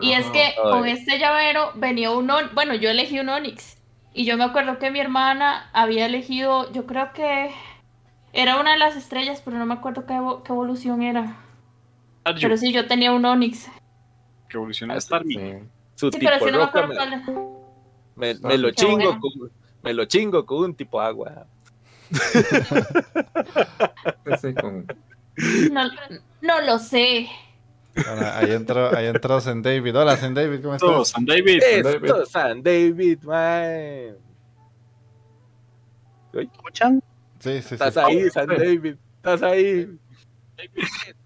[0.00, 3.78] Y es no, que con este llavero venía un on- bueno, yo elegí un Onix
[4.12, 7.50] y yo me acuerdo que mi hermana había elegido, yo creo que
[8.32, 11.36] era una de las estrellas, pero no me acuerdo qué, evo- qué evolución era.
[12.24, 13.68] Pero sí, yo tenía un Onix.
[14.48, 15.64] que evolucionó a Starmie.
[15.96, 16.00] Sí.
[16.00, 16.94] Su Sí, tipo pero sí no me roca acuerdo me,
[17.24, 17.46] cuál
[18.16, 19.32] me- me lo chingo con,
[19.82, 21.46] me lo chingo con un tipo agua.
[25.70, 25.82] No,
[26.40, 27.28] no lo sé.
[27.94, 29.96] Bueno, ahí entró, ahí entró Zen David.
[29.96, 31.08] Hola, Zen David, ¿cómo estás?
[31.08, 31.62] San David.
[31.62, 34.14] Esto San David, mae.
[36.32, 37.02] ¿Escuchan?
[37.38, 37.74] Sí, sí, sí.
[37.74, 38.96] Estás ahí, San David.
[39.16, 39.98] Estás ahí.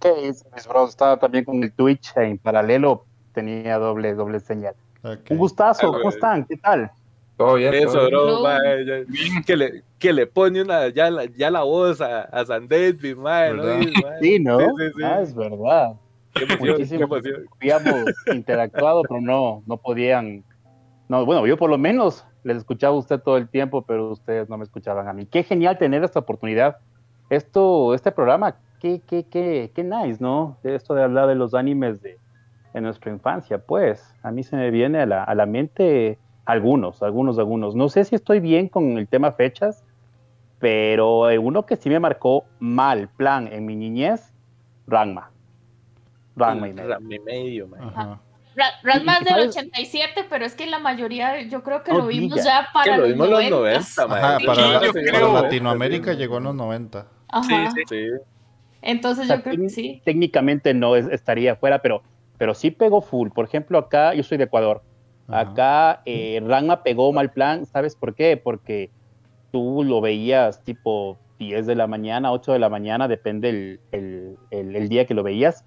[0.01, 0.91] ¿Qué es, mis bros?
[0.91, 4.75] Estaba también con el Twitch en paralelo, tenía doble, doble señal.
[5.03, 5.31] Ok.
[5.31, 6.09] Un gustazo, ¿cómo güey.
[6.15, 6.45] están?
[6.45, 6.91] ¿Qué tal?
[7.37, 7.73] Todo bien.
[7.73, 8.43] Eso, bro, No.
[8.43, 12.45] mae, ya- Que le, que le pone una, ya, la, ya la voz a, a
[12.45, 13.63] San David, mae, ¿no?
[13.65, 14.21] Mae?
[14.21, 14.59] Sí, ¿no?
[14.59, 15.03] Sí, sí, sí.
[15.03, 15.93] Ah, es verdad.
[16.35, 17.05] Qué emoción, qué Muchísimo.
[17.05, 17.47] emoción.
[17.61, 18.05] Habíamos
[18.35, 20.45] interactuado, pero no, no podían.
[21.09, 24.49] No, bueno, yo por lo menos les escuchaba a usted todo el tiempo, pero ustedes
[24.49, 25.27] no me escuchaban a mí.
[25.27, 26.77] Qué genial tener esta oportunidad.
[27.31, 30.57] Esto, este programa, qué, qué, qué, qué nice, ¿no?
[30.63, 32.19] Esto de hablar de los animes de,
[32.73, 34.15] de nuestra infancia, pues.
[34.23, 37.75] A mí se me viene a la, a la mente algunos, algunos, algunos.
[37.75, 39.85] No sé si estoy bien con el tema fechas,
[40.59, 44.33] pero uno que sí me marcó mal, plan, en mi niñez,
[44.87, 45.31] Ranma.
[46.37, 46.89] Ranma y medio.
[46.91, 47.69] Ranma y medio,
[48.83, 49.57] Ranma es ¿Y del sabes?
[49.57, 52.91] 87, pero es que la mayoría, yo creo que Oh, lo vimos ya para Que
[52.99, 54.07] lo los vimos en los 90.
[54.07, 54.21] 90, mae.
[54.23, 55.33] Ajá, Sí, para, yo para creo.
[55.43, 57.07] Latinoamérica llegó en los 90.
[57.29, 57.71] Ajá.
[57.71, 58.07] Sí, Sí.
[58.83, 60.03] Entonces O sea, yo creo que sí.
[60.05, 62.03] Técnicamente no es- estaría afuera, pero,
[62.41, 63.29] pero sí pegó full.
[63.35, 64.83] Por ejemplo, acá, yo soy de Ecuador.
[65.29, 65.41] Ajá.
[65.43, 68.41] Acá eh, Ranma pegó mal plan, ¿sabes por qué?
[68.43, 68.93] Porque
[69.53, 74.39] tú lo veías tipo 10 de la mañana, 8 de la mañana, depende el, el-
[74.51, 75.63] el- el día que lo veías,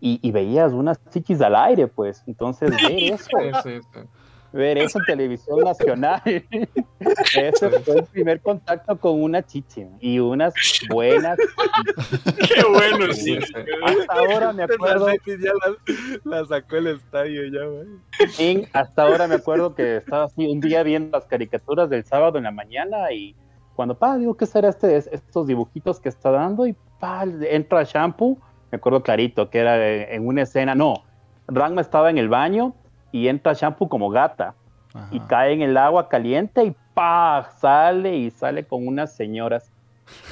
[0.00, 2.22] y, y veías unas chichis al aire, pues.
[2.26, 4.00] Entonces, ver eso, Sí, sí, sí.
[4.52, 6.20] Ver eso en televisión nacional,
[7.00, 10.54] ese fue el primer contacto con una chichi, y unas
[10.90, 11.38] buenas.
[12.38, 13.38] Qué bueno, sí.
[13.84, 15.08] Hasta ahora me acuerdo.
[15.26, 17.60] Ya la, la sacó el estadio ya.
[18.38, 22.38] En- hasta ahora me acuerdo que estaba así un día viendo las caricaturas del sábado
[22.38, 23.34] en la mañana y
[23.74, 26.66] cuando, pa, digo, ¿qué será este, estos dibujitos que está dando?
[26.66, 28.38] Y, pa, entra Shampoo,
[28.70, 31.04] me acuerdo clarito que era en una escena, no,
[31.48, 32.74] Ranma estaba en el baño
[33.12, 34.54] y entra Shampoo como gata
[34.94, 35.08] Ajá.
[35.12, 39.70] y cae en el agua caliente y, pa, sale y sale con unas señoras.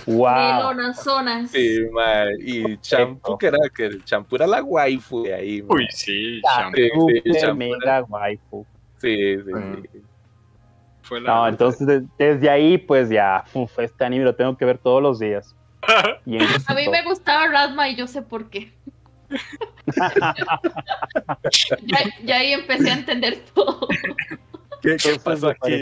[0.06, 0.26] ¡Wow!
[0.26, 1.50] Melonas zonas.
[1.52, 2.34] Sí, mae.
[2.40, 5.62] Y champú, que era que el champú era la waifu de ahí.
[5.66, 6.74] Uy, sí, Ah, Champ.
[6.74, 6.90] Sí,
[7.32, 8.66] sí, mega waifu.
[8.98, 9.82] Sí, sí, Mm.
[9.92, 10.02] sí.
[11.02, 14.64] Fue la- No, entonces de- desde ahí, pues ya, uf, este anime lo tengo que
[14.64, 15.56] ver todos los días.
[16.26, 18.72] Y A mí me gustaba Rasma y yo sé por qué.
[21.86, 23.88] Ya, ya ahí empecé a entender todo.
[24.82, 25.74] ¿Qué, qué pasó aquí?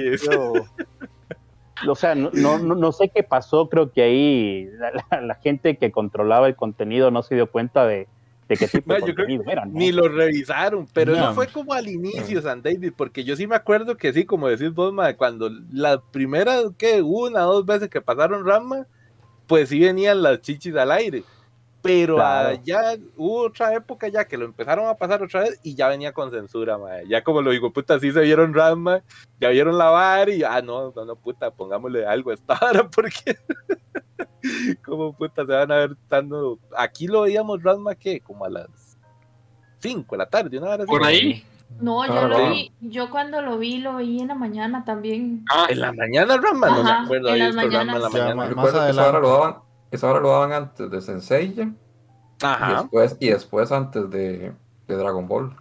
[1.87, 5.35] O sea, no, no, no- no sé qué pasó, creo que ahí la, la- la
[5.37, 8.09] gente que controlaba el contenido no se dio cuenta de,
[8.49, 9.73] de qué tipo de No, yo creo contenido era, ¿no?
[9.79, 11.19] Ni lo revisaron, pero No.
[11.19, 14.49] eso fue como al inicio, San David, porque yo sí me acuerdo que sí, como
[14.49, 18.87] decís vos, cuando la primera, que una o dos veces que pasaron Rama,
[19.47, 21.23] pues sí venían las chichis al aire.
[21.81, 22.59] Pero Claro.
[22.65, 26.13] ya hubo otra época ya que lo empezaron a pasar otra vez y ya venía
[26.13, 27.07] con censura, mae.
[27.09, 29.01] Ya como lo digo, puta, sí se vieron Rama,
[29.41, 32.89] ya vieron la bar y ah, no, no, no, puta, pongámosle algo a esta hora
[32.91, 33.37] porque
[34.85, 36.59] como puta se van a ver dando.
[36.77, 38.99] Aquí lo veíamos Rasma que como a las
[39.79, 40.91] 5 de la tarde, una hora así.
[40.91, 41.45] Por ahí.
[41.81, 45.45] No, yo Ah, lo vi, yo cuando lo vi, lo vi en la mañana también.
[45.53, 47.29] Ah, En la mañana, Rama, no me acuerdo.
[47.29, 48.03] en las en la mañanas.
[48.03, 48.35] Ya, mañana.
[48.35, 48.93] ma- Recuerdo que
[49.91, 52.83] esa hora lo daban, antes de Senseiya y Ajá.
[52.83, 54.53] después, y después antes de,
[54.87, 55.57] de Dragon Ball.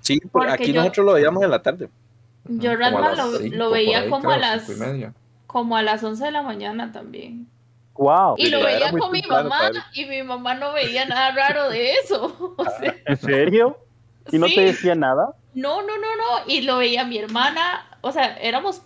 [0.00, 1.88] Sí, por- Porque aquí yo- nosotros lo veíamos en la tarde.
[2.48, 5.06] Yo las lo, cinco, lo por veía ahí, como a las y
[5.46, 7.48] como a las 11 de la mañana también.
[7.94, 8.34] ¡Wow!
[8.36, 12.54] Y lo veía con mi mamá y mi mamá no veía nada raro de eso.
[12.56, 13.78] O sea, ¿En serio?
[14.30, 14.54] ¿Y no sí.
[14.54, 15.34] te decía nada?
[15.54, 16.44] No, no, no, no.
[16.46, 17.86] Y lo veía mi hermana.
[18.06, 18.82] O sea, éramos,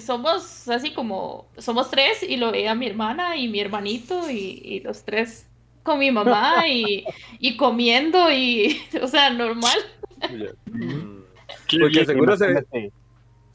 [0.00, 4.80] somos así como, somos tres y lo veía mi hermana y mi hermanito y, y
[4.80, 5.46] los tres
[5.82, 7.04] con mi mamá y,
[7.40, 9.78] y comiendo y, o sea, normal.
[11.80, 12.64] Porque seguro se,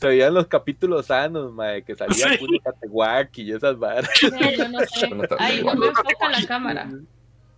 [0.02, 2.38] veían los capítulos sanos, mae, que salía Sí.
[2.38, 4.10] puro Catewaki y esas varas.
[4.22, 5.10] Eh, Yo no sé.
[5.40, 6.86] Ay, no me enfoca la cámara.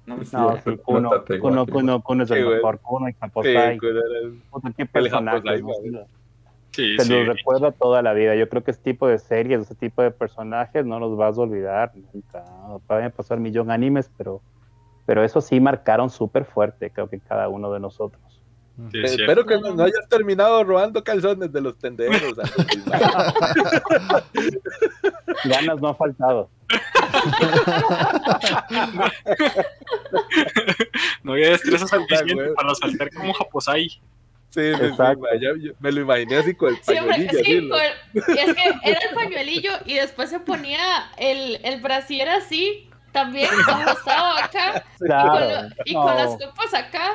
[0.05, 1.09] No, No, sí, no Kuno,
[1.41, 1.65] Kuno.
[1.65, 6.05] Kuno, Kuno es el mejor, Kuno y el- Puta, qué personaje, Japosai.
[6.75, 7.13] Sí, Te sí.
[7.13, 8.35] los recuerda toda la vida.
[8.35, 11.41] Yo creo que este tipo de series, este tipo de personajes no los vas a
[11.41, 12.43] olvidar nunca.
[12.87, 14.41] Pueden pasar millón animes, pero,
[15.05, 18.21] pero eso sí marcaron súper fuerte, creo que cada uno de nosotros.
[18.91, 19.05] Sí, Eh.
[19.05, 22.21] Espero que no, no hayas terminado robando calzones de los tenderos.
[25.45, 26.49] Ganas no ha faltado.
[31.23, 33.89] No había destreza suficiente para saltar como Japosai.
[34.55, 35.25] Sí, sí, sí, Exacto.
[35.33, 37.39] ya- yo me lo imaginé así con el Siempre, pañuelillo.
[37.41, 40.79] así, sí, con- es que era el pañuelillo y después se ponía
[41.17, 45.39] el, el brasier así, también ajustado acá, y con, Claro.
[45.67, 46.01] lo- y No.
[46.03, 47.11] con las copas acá,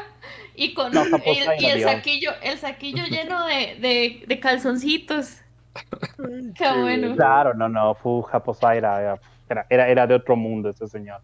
[0.54, 5.38] y con No, el, y el saquillo, el saquillo lleno de, de, de calzoncitos.
[6.58, 7.14] Qué bueno.
[7.16, 9.18] Claro, no, no, Japosai era,
[9.48, 11.20] era, era, era de otro mundo ese señor.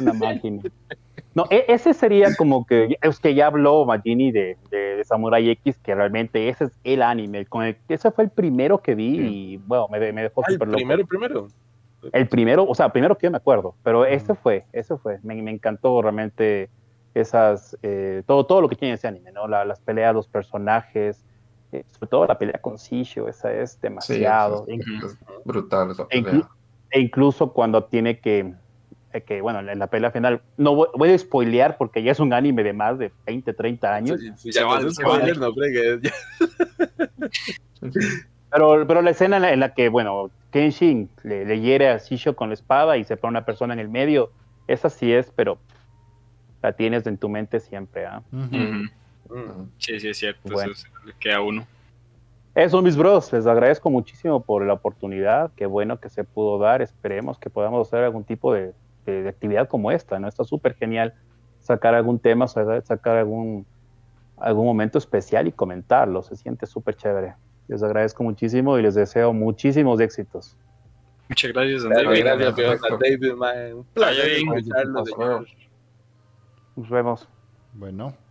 [0.00, 0.62] Una máquina.
[1.36, 5.50] No, e- ese sería como que, es que ya habló Magini de, de, de Samurai
[5.50, 9.18] X, que realmente ese es el anime, con el, ese fue el primero que vi
[9.20, 10.78] y, bueno, me, me dejó Ah, el súper loco.
[10.78, 11.46] primero, primero.
[12.12, 15.34] El primero, o sea, primero que yo me acuerdo, pero ese fue, ese fue, me,
[15.42, 16.70] me encantó realmente
[17.12, 19.46] esas, eh, todo, todo lo que tiene ese anime, ¿no?
[19.46, 21.26] La- las peleas, los personajes,
[21.72, 24.64] eh, sobre todo la pelea con Shisho, esa es Sí, demasiado.
[24.68, 26.48] es, Inclu- es brutal esa E, pelea.
[26.90, 28.54] e incluso cuando tiene que,
[29.22, 32.32] que, bueno, en la pelea final, no voy, voy a spoilear porque ya es un
[32.32, 34.20] anime de más de 20, 30 años,
[38.50, 41.98] pero, pero la escena en la, en la que, bueno, Kenshin le, le hiere a
[41.98, 44.32] Shisho con la espada y se pone una persona en el medio,
[44.66, 45.58] esa sí es, pero
[46.62, 48.06] la tienes en tu mente siempre.
[48.06, 48.22] ¿ah?
[48.30, 48.88] Mm.
[49.78, 50.40] Sí, sí, es cierto.
[50.44, 50.72] Bueno.
[50.72, 51.66] Eso se le queda uno.
[52.54, 55.50] Eso, mis bros, les agradezco muchísimo por la oportunidad.
[55.56, 56.80] Qué bueno que se pudo dar.
[56.80, 58.72] Esperemos que podamos hacer algún tipo de,
[59.06, 60.28] de- de actividad como esta, ¿no?
[60.28, 61.14] Está súper genial
[61.60, 63.64] sacar algún tema, sa- sacar algún,
[64.36, 66.22] algún momento especial y comentarlo.
[66.22, 67.34] Se siente súper chévere.
[67.68, 70.56] Les agradezco muchísimo y les deseo muchísimos éxitos.
[71.28, 72.22] Muchas gracias, Gracias, André.
[72.22, 72.56] gracias.
[72.56, 73.74] Jonathan David.
[73.74, 75.44] Un placer escucharlo.
[76.76, 77.28] Nos vemos.
[77.74, 78.25] Bueno.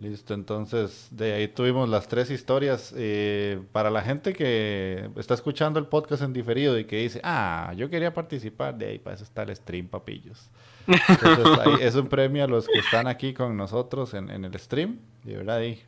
[0.00, 2.92] Listo, entonces de ahí tuvimos las tres historias.
[2.96, 7.72] Eh, para la gente que está escuchando el podcast en diferido y que dice, ah,
[7.76, 10.50] yo quería participar, de ahí para eso está el stream, papillos.
[10.86, 14.58] Entonces, ahí es un premio a los que están aquí con nosotros en, en el
[14.58, 14.98] stream.
[15.22, 15.82] De verdad, ahí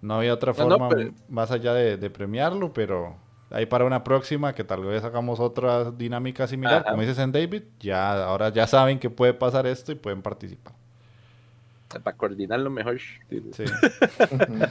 [0.00, 3.16] no había otra No, no, forma pero- más allá de, de premiarlo, pero
[3.50, 6.90] ahí para una próxima que tal vez hagamos otra dinámica similar, Ajá.
[6.90, 10.74] como dices en David, ya ahora ya saben que puede pasar esto y pueden participar
[11.98, 12.98] para coordinarlo mejor.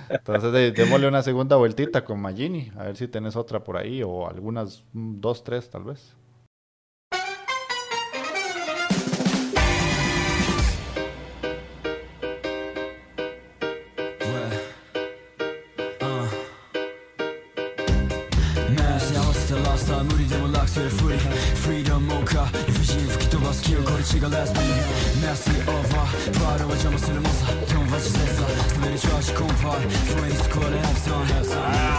[0.10, 4.02] Entonces de, démosle una segunda vueltita con Magini, a ver si tenés otra por ahí
[4.04, 6.16] o algunas mm, dos, tres tal vez.
[26.38, 30.80] Paro lasciamo se ne mossa, non faccio senza Sta bene ciò ci compare, fuori scuole,
[30.80, 31.99] have some,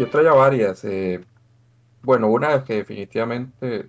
[0.00, 0.84] Yo traía varias.
[0.84, 1.24] eh,
[2.02, 3.88] bueno, una que definitivamente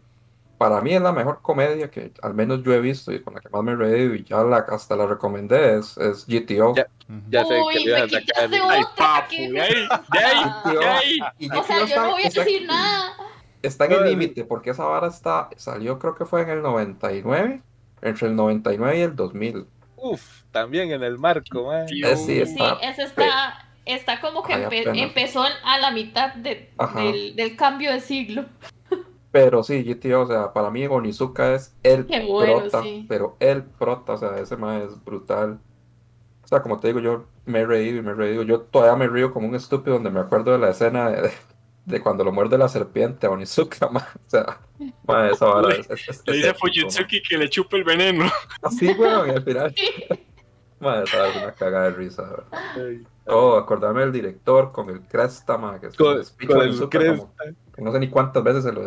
[0.57, 3.39] para mí es la mejor comedia que al menos yo he visto y con la
[3.39, 6.75] que más me he y ya la, hasta la recomendé es, es GTO.
[6.75, 7.45] Ya.
[7.45, 9.73] Sé Uy, que me quitaste Ay, otra papu, que- de ahí,
[10.13, 11.17] de ahí, de ahí.
[11.39, 13.13] Y O sea, yo no voy a está- decir nada.
[13.63, 17.61] Está en el límite porque esa vara está, salió creo que fue en el 99,
[18.01, 19.65] entre el 99 y el 2000.
[19.97, 21.69] Uf, también en el marco.
[21.87, 22.07] Tío.
[22.07, 24.97] Eh, sí, Sí, está, ese está, está como que Ay, empe- apenas.
[24.97, 28.45] empezó a la mitad de- del, del cambio de siglo.
[29.31, 33.05] pero sí, GTO, o sea, para mí Onizuka es el Qué bueno, prota, sí.
[33.07, 35.59] pero el prota, o sea, ese man es brutal.
[36.43, 38.43] O sea, como te digo, yo me he reído y me he reído.
[38.43, 41.31] Yo todavía me río como un estúpido donde me acuerdo de la escena de,
[41.85, 44.03] de cuando lo muerde la serpiente a Onizuka, man.
[44.03, 44.59] O sea,
[45.07, 46.73] man, esa vara es, es- es- Le dice a épico, man.
[46.73, 48.25] Fujitsuki que le chupe el veneno.
[48.61, 49.73] Así, weón, y al final,
[50.81, 52.43] man, esa es una cagada de risa.
[53.27, 57.15] Oh, acordarme del director con el Cresta, man, que se lo Con, el cresta.
[57.17, 57.33] como-
[57.77, 58.81] no sé ni cuántas veces se lo.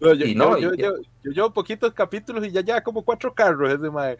[0.00, 2.80] No, yo, Y no, yo, y- yo, yo, yo llevo poquitos capítulos y ya ya
[2.82, 4.16] como cuatro carros ese mae.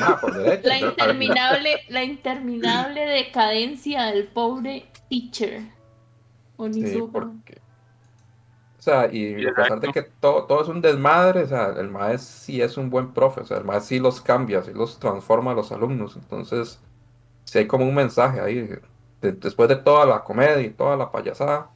[0.00, 0.68] Ah, por derecho.
[0.68, 5.60] La interminable, la interminable decadencia del pobre teacher.
[5.60, 5.72] Sí,
[6.58, 7.12] Onizuka.
[7.12, 7.60] porque.
[8.86, 9.92] Sea, y a pesar de Exacto.
[9.92, 13.40] que todo, todo es un desmadre, o sea, el maestro sí es un buen profe,
[13.40, 16.14] o sea, el maestro sí los cambia, sí los transforma a los alumnos.
[16.14, 16.78] Entonces,
[17.44, 18.68] sí hay como un mensaje ahí.
[19.20, 21.68] de- después de toda la comedia y toda la payasada,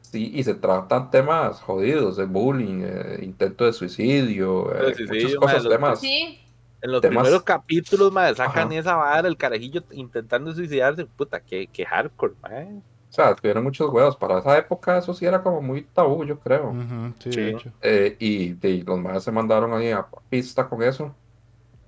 [0.00, 5.40] sí, y se tratan temas jodidos, de bullying, eh, intento de suicidio, eh, De suicidio,
[5.40, 6.00] muchas cosas, temas.
[6.00, 6.40] Sí,
[6.80, 8.78] En los Temas- primeros capítulos, mae, sacan Ajá.
[8.78, 11.04] esa vara, el carajillo intentando suicidarse.
[11.04, 12.80] Puta, qué, qué hardcore, mae.
[13.10, 14.16] O sea, tuvieron muchos huevos.
[14.16, 16.72] Para esa época eso sí era como muy tabú, yo creo.
[17.20, 17.40] Sí, Sí.
[17.40, 17.72] de hecho.
[17.80, 21.16] Eh, y, y los más se mandaron ahí a pista con eso.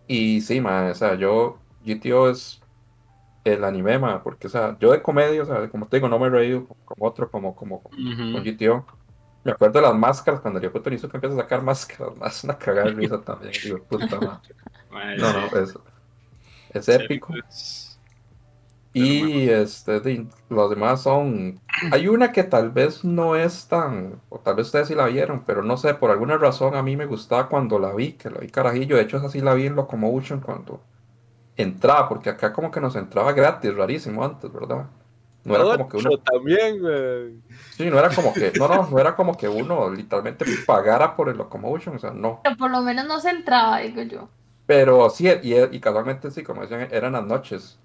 [0.07, 2.61] Y sí, ma, o sea, yo, GTO es
[3.45, 6.19] el anime, ma, porque, o sea, yo de comedia, o sea, como te digo, no
[6.19, 7.99] me he reído como otro, como, como con.
[8.43, 8.87] GTO.
[9.45, 12.45] Me acuerdo de las máscaras, cuando yo puto hizo que empieza a sacar máscaras, más
[12.45, 13.59] una cagada de risa también.
[13.63, 14.55] Digo, puta madre.
[14.91, 15.35] Mae, No, sí.
[15.35, 15.75] no, es,
[16.71, 17.35] es Sí, épico.
[18.93, 21.61] Y este, di- los demás son
[21.91, 25.45] Hay una que tal vez no es tan, o tal vez ustedes sí la vieron,
[25.45, 28.39] pero no sé, por alguna razón a mí me gustaba cuando la vi, que la
[28.41, 28.97] vi carajillo.
[28.97, 30.83] De hecho, esa sí la vi en Locomotion cuando
[31.57, 34.89] entraba, porque acá como que nos entraba gratis, rarísimo antes, ¿verdad?
[35.45, 37.43] No era como que uno, también, güey.
[37.69, 41.29] sí, no era como que, no, no, no era como que uno literalmente pagara por
[41.29, 42.43] el Locomotion, o sea, no.
[42.43, 44.29] Pero por lo menos no se entraba, digo yo.
[44.67, 47.79] Pero sí, y, y casualmente sí, como decían, eran las noches.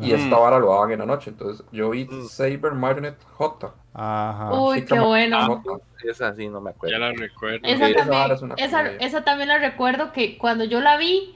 [0.00, 0.14] Y Mm.
[0.16, 1.30] esta vara lo daban en la noche.
[1.30, 2.26] Entonces yo vi Mm.
[2.28, 3.74] Saber Marionette J.
[3.94, 4.52] Ajá.
[4.60, 5.60] Uy, qué bueno.
[5.62, 5.78] J.
[6.04, 6.96] Esa sí no me acuerdo.
[6.96, 7.58] Ya la recuerdo.
[7.66, 10.96] Esa Sí, esa vara también, es esa, esa también la recuerdo que cuando yo la
[10.96, 11.34] vi,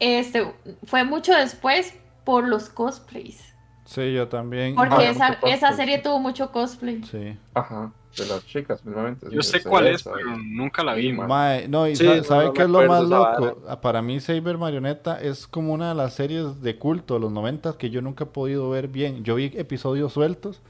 [0.00, 0.52] este,
[0.84, 3.54] fue mucho después por los cosplays.
[3.84, 4.74] Sí, yo también.
[4.74, 7.02] Porque había esa, esa serie tuvo mucho cosplay.
[7.04, 7.36] Sí.
[7.54, 9.28] Ajá, de las chicas, mismamente.
[9.28, 11.08] sí, Yo sé cuál es, pero nunca la vi.
[11.08, 11.28] Sí, man.
[11.28, 13.38] Mae, no, y Sí, sa- no, ¿sabe no qué es lo más vara.
[13.38, 13.62] loco?
[13.68, 17.32] Ah, Para mí, Saber Marioneta es como una de las series de culto de los
[17.32, 19.24] 90 que yo nunca he podido ver bien.
[19.24, 20.60] Yo vi episodios sueltos.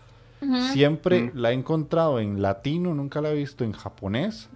[0.72, 4.48] Siempre la he encontrado en latino, nunca la he visto en japonés.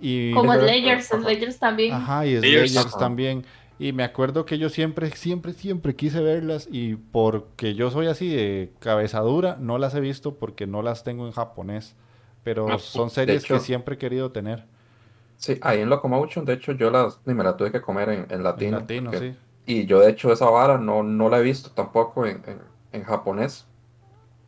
[0.00, 0.54] Y, Como.
[0.54, 1.92] Slayers, Slayers también.
[1.92, 2.70] ajá, y Slayers.
[2.70, 2.98] Slayers Ajá.
[3.00, 3.44] también.
[3.80, 8.28] Y me acuerdo que yo siempre, siempre, siempre quise verlas y porque yo soy así
[8.28, 11.94] de cabeza dura, no las he visto porque no las tengo en japonés.
[12.48, 14.64] Pero Ah, son de series que siempre he querido tener
[15.36, 18.20] Sí, ahí en Locomotion, de hecho, yo las, ni me la tuve que comer en,
[18.22, 18.78] en en latino.
[18.78, 19.38] latino, porque- sí.
[19.66, 22.58] Y yo, de hecho, esa vara no, no la he visto tampoco en, en,
[22.92, 23.66] en japonés.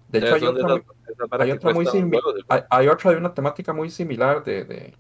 [0.09, 2.22] De hecho, hay de otra, esas varas hay otra muy similar.
[2.24, 4.94] huevos, Hay, hay otra de una temática muy similar de, de,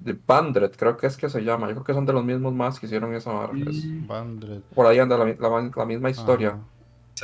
[0.00, 1.68] de Bandred, creo que es que se llama.
[1.68, 3.52] Yo creo que son de los mismos más que hicieron esa vara.
[3.66, 4.60] es- Mm, Bandred.
[4.74, 6.48] por ahí anda la, mi- la- la misma historia.
[6.50, 6.58] Ajá.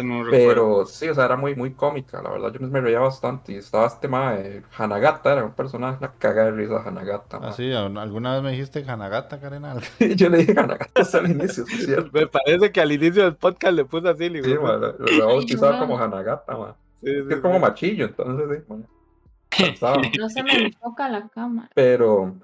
[0.00, 0.48] Ese no recuerdo.
[0.48, 3.52] Pero sí, o sea, era muy, muy cómica, la verdad, yo me reía bastante.
[3.52, 7.38] Y estaba este tema de Hanagata, era un personaje, una cagada de risa Hanagata.
[7.42, 9.80] Ah, sí, ¿al- ¿alguna vez me dijiste Hanagata, Karenal?
[10.16, 12.10] yo le dije Hanagata hasta el inicio, es cierto.
[12.12, 14.92] Me parece que al inicio del podcast le puse así, le Sí, digo, ma, lo,
[14.98, 16.76] lo bautizaba como Hanagata, ma.
[17.00, 17.42] sí, Es sí, que es sí.
[17.42, 18.74] como machillo, entonces, sí.
[20.18, 21.70] No se me enfoca la cámara.
[21.74, 22.34] Pero,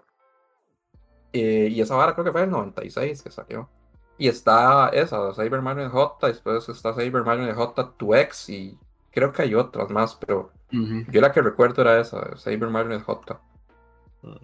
[1.33, 3.69] eh, y esa vara creo que fue en el 96 que salió.
[4.18, 8.78] Y está esa, Saber Mario J, después está Saber Mario J 2X y
[9.12, 13.40] creo que hay otras más, pero yo la que recuerdo era esa, Saber Mario J.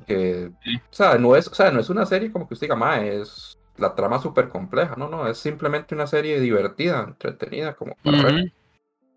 [0.06, 0.76] Que, Sí.
[0.76, 3.00] o sea, no es, o sea, no es una serie como que usted diga, ma,
[3.00, 8.22] es la trama súper compleja, no, no, es simplemente una serie divertida, entretenida, como para
[8.22, 8.52] ver-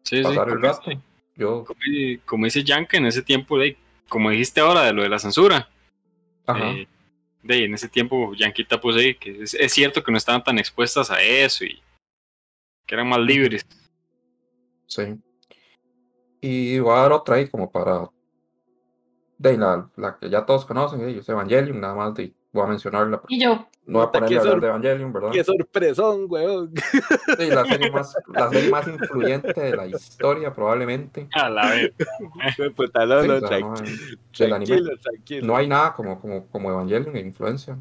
[0.04, 0.92] Sí, sí, pasar el como rato.
[1.36, 3.78] Yo, como dice- Como dice Yanka, en ese tiempo, de,
[4.10, 5.68] como dijiste ahora de lo de la censura,
[6.48, 6.88] ajá, eh,
[7.46, 11.12] de, en ese tiempo Yanquita puso ahí que es, cierto que no estaban tan expuestas
[11.12, 11.82] a eso y
[12.86, 13.66] que eran más libres.
[14.88, 15.20] sí.
[16.42, 18.08] Y voy a dar otra ahí como para
[19.38, 23.22] de la, la que ya todos conocen, ellos, Evangelion, nada más de, voy a mencionarla.
[23.22, 25.30] porque Y yo, No voy a ponerle a hablar de Evangelion, ¿verdad?
[25.32, 26.72] Qué sorpresón, weón.
[27.38, 31.28] Sí, la serie más, la serie más influyente de la historia, probablemente.
[31.34, 31.92] A la vez.
[32.76, 34.66] Puta, no, Sí, no, o sea, tran- no, hay- del anime.
[34.76, 35.48] tranquilo, tranquilo.
[35.48, 37.78] no hay nada como, como, como Evangelion en influencia.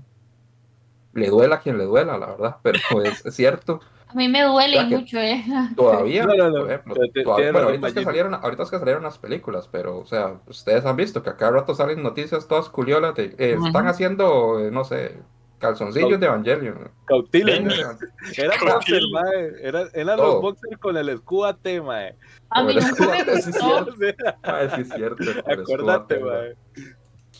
[1.15, 3.81] Le duela a quien le duela, la verdad, pero es, es cierto.
[4.15, 5.45] A mí me duele Ya que- mucho, eh.
[5.77, 8.35] Todavía, No, no, no, por ejemplo, te- te- todavía- tienes bueno, ahorita es, que salieron,
[8.35, 11.53] ahorita es que salieron las películas, pero, o sea, ustedes han visto que a cada
[11.53, 15.19] rato salen noticias todas culiolas de, eh, están haciendo, eh, no sé,
[15.59, 16.91] calzoncillos de Evangelion.
[17.07, 17.99] Cautiles, Venga,
[18.37, 19.53] Era boxer, mae.
[19.67, 20.33] Era, eran Todo.
[20.35, 22.15] los boxers con el escudo AT, mae.
[22.51, 23.87] A mí nunca me sí, gustó.
[23.99, 25.23] Sí, es cierto.
[25.23, 26.53] el Acordate, mae.
[26.53, 26.57] O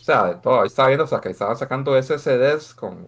[0.05, 0.61] sea, de todo.
[0.61, 3.07] Ahí estaba viendo, o sea, que estaban sacando SSDs con,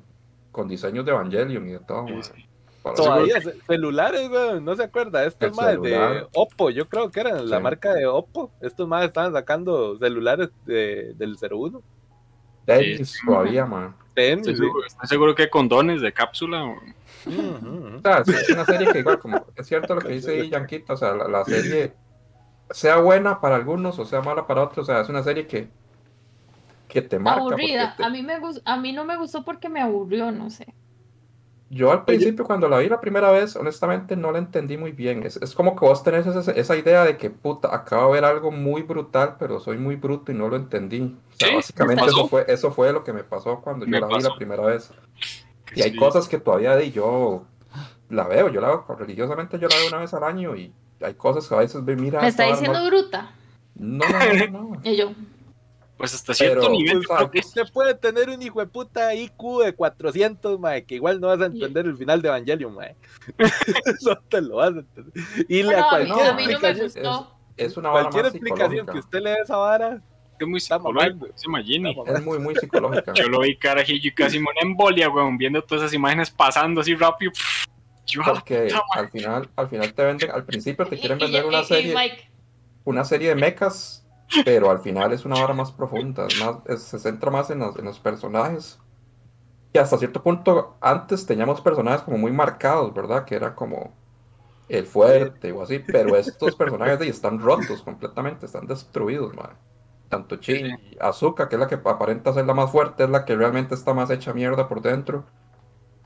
[0.51, 2.05] con diseños de Evangelion y de todo.
[2.07, 2.46] Sí, mae.
[2.95, 5.23] Todavía, ce- celulares, weón, no se acuerda.
[5.25, 6.25] Estos más de.
[6.33, 8.51] Oppo, yo creo que eran la marca de Oppo.
[8.61, 11.81] Estos más estaban sacando celulares de- del 01.
[12.65, 13.25] Tenis Sí.
[13.25, 13.95] todavía, man.
[14.13, 14.61] Tenis, Estoy sí.
[14.63, 16.63] seguro, estoy seguro que condones de cápsula.
[16.65, 16.81] o-
[17.25, 17.97] Ujú, ujú.
[17.97, 20.93] O sea, es, una serie que igual, como es cierto lo que dice ahí Yanquita,
[20.93, 21.93] o sea, la, la serie
[22.69, 25.69] sea buena para algunos o sea mala para otros, o sea, es una serie que,
[26.87, 27.39] que te marca.
[27.41, 27.95] Aburrida.
[27.95, 30.73] te- A mí me a mí no me gustó porque me aburrió, no sé.
[31.69, 35.23] Yo al principio cuando la vi la primera vez, honestamente no la entendí muy bien.
[35.23, 38.25] Es, es como que vos tenés esa, esa idea de que, puta, acabo de ver
[38.25, 41.01] algo muy brutal, pero soy muy bruto y no lo entendí.
[41.33, 43.99] O sea, Sí, básicamente eso fue, eso fue lo que me pasó cuando yo Me
[43.99, 44.29] la vi pasó.
[44.29, 44.91] la primera vez.
[45.75, 45.97] Y hay Sí.
[45.97, 47.43] cosas que todavía de yo
[48.09, 50.71] la veo, yo la veo religiosamente, yo la veo una vez al año y
[51.01, 52.21] hay cosas que a veces ve, mira.
[52.21, 53.31] Me está diciendo no, bruta.
[53.75, 54.81] no, no, no, no.
[54.85, 55.11] Y yo,
[55.97, 59.63] Pues hasta cierto Pero, nivel, creo que Usted puede tener un hijo de puta IQ
[59.65, 62.95] de 400, mae, que igual no vas a entender el final de Evangelion, mae.
[64.05, 65.13] no te lo vas a entender.
[65.49, 67.37] Y la no, a cualquier a mí no me explicación, gustó.
[67.57, 70.01] Es una vara cualquier más explicación que usted le dé a esa vara,
[70.39, 71.27] es muy psicológico.
[71.33, 71.95] Se imagine.
[72.05, 73.11] Es muy, muy psicológica.
[73.13, 76.81] Yo lo vi carajillo y casi me una embolia, weón, viendo todas esas imágenes pasando
[76.81, 77.31] así rápido.
[78.05, 81.23] Yo, ah, Porque puta al final, al final te venden, al principio te quieren Y-
[81.23, 81.95] y- vender una y- y serie.
[81.95, 82.29] Mike,
[82.85, 84.06] una serie de mechas,
[84.43, 87.77] pero al final es una vara más profunda, más, es- se centra más en los,
[87.77, 88.79] en los personajes.
[89.73, 93.25] Y hasta cierto punto, antes teníamos personajes como muy marcados, ¿verdad?
[93.25, 93.99] Que era como
[94.67, 99.59] el fuerte o así, pero estos personajes de ahí están rotos completamente, están destruidos, man.
[100.09, 103.25] Tanto Chin y Azuka, que es la que aparenta ser la más fuerte, es la
[103.25, 105.25] que realmente está más hecha mierda por dentro.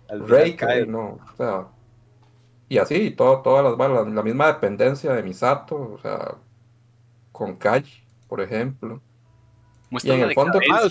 [0.10, 0.80] Al Rey, cae.
[0.80, 1.70] que no, o sea,
[2.70, 6.38] y así, todo, todas las balas, la misma dependencia de Misato, o sea,
[7.32, 7.86] con Kai,
[8.32, 9.02] por ejemplo.
[10.02, 10.88] Y en el fondo- Ah,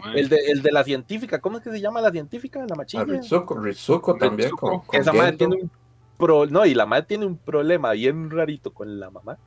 [0.00, 0.18] bueno.
[0.18, 2.58] El de, el de la científica, ¿cómo es que se llama la científica?
[2.68, 3.04] La A machilla.
[3.04, 5.70] Ritsuko, Ritsuko también, con, con Esa madre tiene un
[6.18, 9.38] pro, no, y la madre tiene un problema bien rarito con la mamá.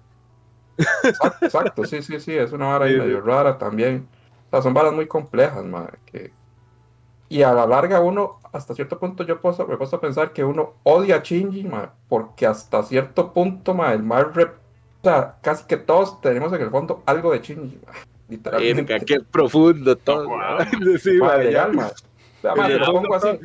[1.03, 3.27] Exacto, exacto, sí, sí, sí, es una vara ahí Sí, medio sí.
[3.27, 4.07] rara también.
[4.47, 6.31] O sea, son varas muy complejas, madre, que...
[7.27, 10.75] Y a la larga uno, hasta cierto punto yo puedo, me a pensar que uno
[10.83, 14.55] odia a Shinji, madre, porque hasta cierto punto, madre, el mal rep...
[15.05, 17.77] O sea, casi que todos tenemos en el fondo algo de Shinji,
[18.27, 18.99] literalmente.
[19.05, 20.29] Qué profundo todo.
[20.29, 20.39] wow.
[20.99, 21.67] Sí, Madre, madre, ya.
[21.67, 21.93] legal, madre.
[21.93, 23.39] O sea, madre, En el lo pongo fondo, así.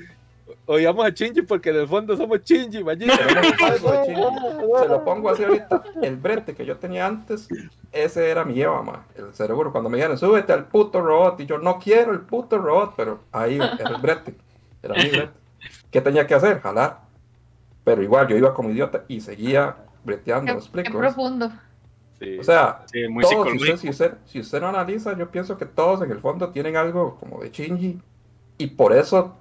[0.65, 3.11] Odiamos a Chinji porque en el fondo somos Chinji, Shinji.
[3.11, 5.82] Se lo pongo así ahorita.
[6.01, 7.47] El brete que yo tenía antes,
[7.93, 9.05] ese era mi Eva, ma.
[9.15, 9.70] El cerebro.
[9.70, 11.41] Cuando me dijeron, súbete al puto robot.
[11.41, 14.35] Y yo no quiero el puto robot, pero ahí era el brete.
[14.82, 15.32] Era mi brete.
[15.91, 16.59] ¿Qué tenía que hacer?
[16.62, 17.01] Jalar.
[17.85, 20.99] Pero igual, yo iba como idiota y seguía breteando, Qué, ¿me qué explico?
[20.99, 21.51] profundo.
[22.19, 22.39] Sí.
[22.39, 25.57] O sea, Sí, muy todos, si usted, si, usted, si usted no analiza, yo pienso
[25.57, 28.01] que todos en el fondo tienen algo como de Shinji.
[28.59, 29.37] Y por eso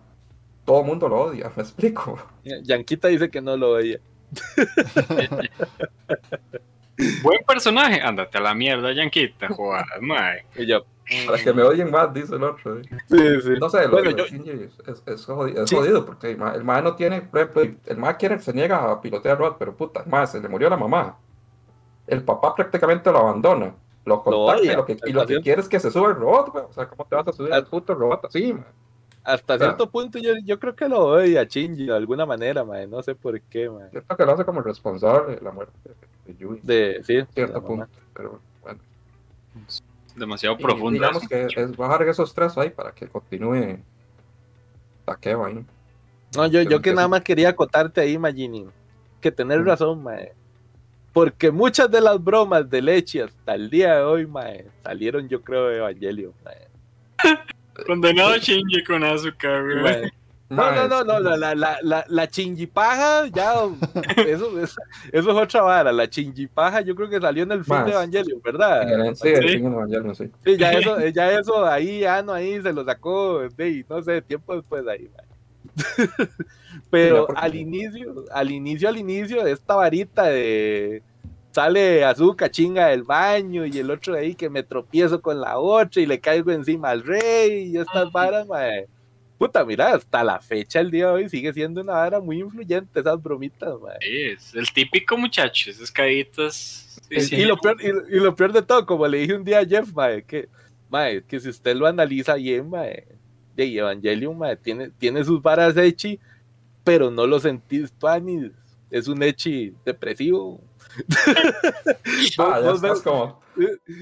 [0.66, 2.18] todo el mundo lo odia, ¿me explico?
[2.64, 4.00] Yanquita dice que no lo oye.
[7.24, 8.02] Buen personaje.
[8.02, 9.48] Ándate a la mierda, Yanquita.
[9.50, 10.46] Joder, mae.
[10.56, 10.86] Y yo,
[11.26, 12.80] Para que me odien más, dice el otro.
[12.80, 12.84] ¿eh?
[13.08, 13.50] sí, sí.
[13.60, 14.70] No sé, lo Bueno, yo- Shinji
[15.08, 15.76] es, jodido, es Sí.
[15.76, 19.38] jodido, porque el ma no tiene, por ejemplo, el ma quiere, se niega a pilotear
[19.38, 21.18] Rod, pero puta, el ma se le murió la mamá.
[22.08, 23.74] El papá prácticamente lo abandona,
[24.06, 25.42] lo contacta y lo que, y lo que estación.
[25.44, 26.64] quiere es que se suba el robot, güey.
[26.66, 28.66] O sea, ¿cómo te vas a subir al puto robot así, ma?
[29.24, 32.26] Hasta O sea, cierto punto yo, yo creo que lo odia a Chinji de alguna
[32.26, 32.88] manera, mae.
[32.88, 33.90] No sé por qué, mae.
[33.92, 35.74] Siento que lo hace como responsable de la muerte
[36.26, 37.68] de Yui, De, sí, cierto mamá.
[37.68, 38.80] punto, pero bueno.
[40.20, 40.92] Demasiado Y profundo.
[40.92, 43.80] digamos que es bajar esos tres ahí para que continúe
[45.06, 45.66] Takeo ahí.
[46.36, 48.68] No, yo, yo que nada más quería acotarte ahí, Magini.
[49.22, 49.66] Que tener Mm.
[49.66, 50.34] razón, mae.
[51.12, 55.42] Porque muchas de las bromas de leche hasta el día de hoy, mae, salieron yo
[55.42, 56.68] creo de Evangelio, mae.
[57.86, 60.12] Condenado Shinji con azúcar, güey.
[60.50, 63.54] No, no, no, no, la, la, la, la, la chingipaja, ya,
[64.26, 64.82] eso, eso,
[65.12, 65.92] eso es otra vara.
[65.92, 67.86] La chingipaja yo creo que salió en el fin Más.
[67.86, 68.92] de Evangelio, ¿verdad?
[68.92, 69.54] en el- Sí, el Sí.
[69.56, 70.32] fin de Evangelion, sí.
[70.44, 73.42] Sí, ya eso, ya eso ahí, ya no ahí se lo sacó,
[73.90, 75.10] no sé, tiempo después de ahí.
[76.90, 81.04] Pero al inicio, al inicio, al inicio esta varita de
[81.52, 85.58] sale azúcar chinga del baño y el otro de ahí que me tropiezo con la
[85.60, 88.88] otra y le caigo encima al rey y estas varas, mae.
[89.40, 93.00] Puta, mira, hasta la fecha, el día de hoy, sigue siendo una vara muy influyente
[93.00, 93.98] esas bromitas, mae.
[94.02, 97.00] Sí, es el típico muchacho, esas caritas.
[97.10, 97.36] sí, Y- sí.
[97.38, 97.88] Y, lo peor, y,
[98.18, 100.50] y lo peor de todo, como le dije un día a Jeff, mae, que,
[100.90, 103.08] mae, que si usted lo analiza bien, mae,
[103.56, 106.20] de Evangelion, tiene, tiene sus varas echi,
[106.84, 108.52] pero no lo sentís tuanis.
[108.92, 110.60] Es un echi depresivo.
[112.38, 113.40] Ah, ya Vos ves- estás como,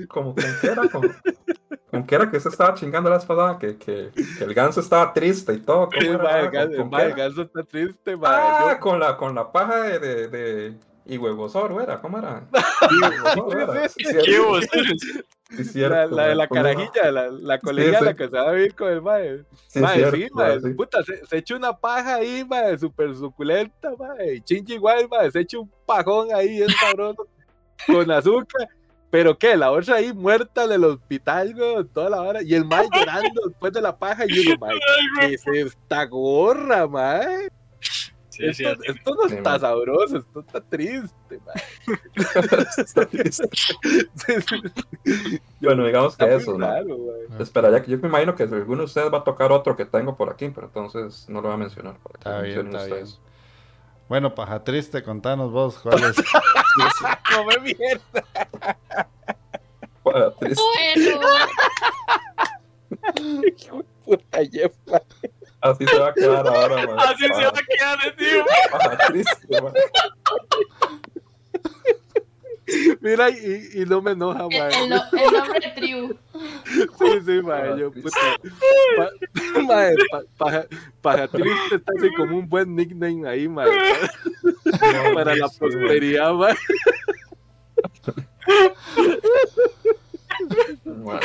[0.09, 0.35] como
[1.91, 5.14] con qué era, que se estaba chingando la espada, que, que, que el ganso estaba
[5.14, 5.89] triste y todo.
[5.89, 6.23] ¿cómo Sí, era?
[6.85, 8.31] mae, el ganso está triste, mae.
[8.34, 12.44] Ah, Yo- con la, con la paja de, de, de y huevosoro era, ¿cómo era?
[15.49, 18.06] Sí, sí, la, la de la carajilla, la, la colega sí.
[18.06, 19.45] la que se va a vivir con el mae.
[19.68, 20.27] Sí, Mae, sí,
[20.61, 20.73] sí.
[20.73, 25.39] puta, se, se echa una paja ahí, mae, súper suculenta, mae, Chingy igual, mae, se
[25.41, 27.27] echa un pajón ahí, es sabroso,
[27.85, 28.68] con azúcar,
[29.10, 32.88] pero qué, la otra ahí muerta del hospital, güey, toda la hora, y el mae
[32.94, 34.78] llorando después de la paja, y uno, mae,
[35.20, 37.50] ¿qué es esta gorra, mae?
[38.30, 38.92] Sí, sí, esto, sí.
[38.92, 41.64] esto no Sí, está sabroso, esto está triste, mae.
[42.78, 43.50] Está triste.
[45.60, 46.68] bueno, digamos que Está eso, ¿no?
[46.68, 47.42] raro, mae.
[47.42, 50.16] Esperaría que yo me imagino que alguno de ustedes va a tocar otro que tengo
[50.16, 51.98] por aquí, pero entonces no lo voy a mencionar.
[51.98, 53.08] para que Está lo bien, mencionen está bien.
[54.10, 56.16] Bueno, paja triste, contanos vos cuál es.
[57.36, 58.26] Come mierda.
[60.04, 60.62] Para triste.
[61.16, 61.28] Bueno,
[63.46, 65.02] Hijo de puta Jeff, mae.
[65.60, 67.00] Así se va a quedar ahora, man.
[67.00, 68.46] Así se va a quedar, tío.
[68.72, 69.74] Para triste, man.
[73.00, 74.84] Mira, y, y no me enoja, el, mae.
[74.84, 76.18] el no- el nombre de tribu.
[76.98, 78.10] Sí, sí, mae, yo, puta.
[79.68, 80.66] Pa, paja,
[81.12, 83.70] paja triste está así como un buen nickname ahí, mae.
[85.14, 85.70] Para la Sí, man.
[85.72, 86.56] prosperidad, mae.
[90.86, 91.20] Mae,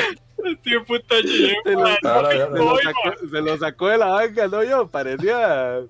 [0.63, 4.63] Tío puta Jeff, Se lo, se lo sacó, se lo sacó de la banca, ¿no?
[4.65, 5.83] Yo parecía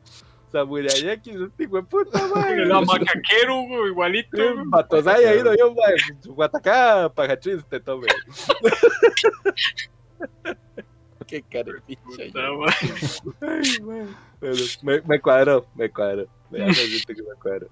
[0.51, 2.56] Samurai X, este hijo de puta, mae.
[2.66, 4.36] La macaquero, güey, igualito.
[4.66, 5.94] Batosai ahí, no yo, mae.
[6.27, 8.06] Guatacá, paja triste, tome.
[11.32, 12.02] Qué carepicha.
[13.40, 13.78] Ay.
[13.80, 14.14] Bueno,
[14.82, 16.26] me, me cuadró, me cuadró.
[16.50, 17.68] Déjame decirte que me cuadró.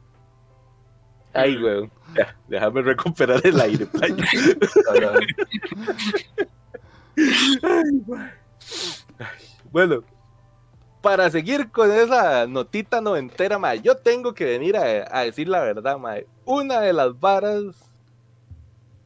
[1.35, 1.93] Ay, weón.
[2.17, 4.17] Ya, déjame recuperar el aire, playa.
[7.69, 8.03] Ay,
[9.71, 10.05] Bueno,
[11.03, 15.61] para seguir con esa notita noventera, mae, yo tengo que venir a, a decir la
[15.61, 16.27] verdad, mae.
[16.47, 17.90] Una de las varas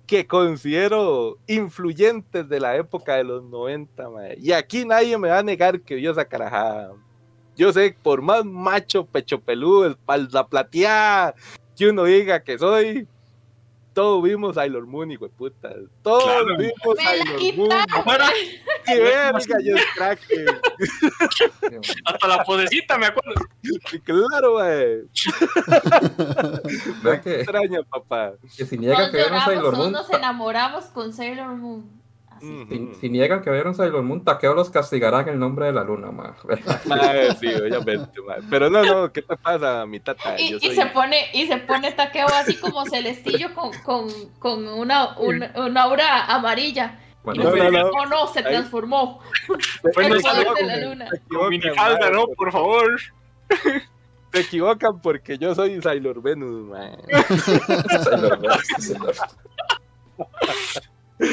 [0.06, 4.36] que considero influyentes de la época de los 90, mae.
[4.40, 6.92] Y aquí nadie me va a negar que vio esa carajada.
[7.56, 11.34] Yo sé, por más macho, pecho peludo, espalda plateada,
[11.76, 13.06] que uno diga que soy,
[13.94, 15.70] todos vimos Sailor Moon, hijo de puta.
[16.02, 16.56] Todos Claro.
[16.58, 17.70] vimos Sailor Moon.
[18.84, 20.44] ¡Qué verga, yo craque!
[22.04, 23.40] Hasta la podecita, me acuerdo.
[24.04, 25.02] Claro, wey.
[27.02, 28.32] Vea que, Extraña, papá.
[28.56, 28.92] que si que
[29.44, 32.03] Sailor Moon, nos enamoramos con Sailor Moon.
[32.36, 32.66] Así.
[32.68, 35.84] Si, si niegan que vieron Sailor Moon, Taqueo los castigará en el nombre de la
[35.84, 36.32] luna, mae.
[36.86, 38.20] Mae, sí, obviamente.
[38.50, 40.38] Pero no, no, ¿qué te pasa, mi tata?
[40.40, 40.74] Y, Yo y soy...
[40.76, 44.08] se pone y se pone taqueo así como celestillo con, con,
[44.38, 47.00] con una, un- una aura amarilla.
[47.22, 47.86] Bueno, No, no, no.
[47.88, 48.44] oh no, se Ahí.
[48.46, 49.20] transformó.
[49.94, 51.08] Fue El poder de la luna.
[51.10, 52.10] se minifalda.
[52.10, 52.26] ¿no?
[52.36, 53.00] Por favor.
[54.32, 56.96] Se equivocan porque yo soy Sailor Venus, mae.
[58.02, 59.14] Sailor Moon, sí, señor.
[61.18, 61.28] Lo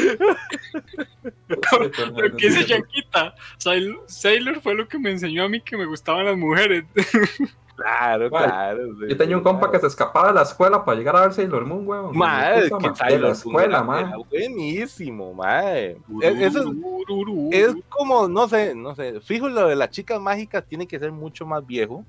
[2.37, 6.37] que dice Yanquita, Sailor, fue lo que me enseñó a mí que me gustaban las
[6.37, 6.83] mujeres.
[7.73, 8.79] Claro, claro.
[8.99, 9.71] sí, Yo tenía un compa claro.
[9.71, 12.13] que se escapaba de la escuela para llegar a ver Sailor Moon, weón.
[12.13, 15.97] Puta, que de la escuela, era buenísimo, mae.
[16.21, 17.49] E- Eso es, Ururú.
[17.51, 19.19] es como, no sé, no sé.
[19.21, 22.05] Fijo, lo de las chicas mágicas tiene que ser mucho más viejo.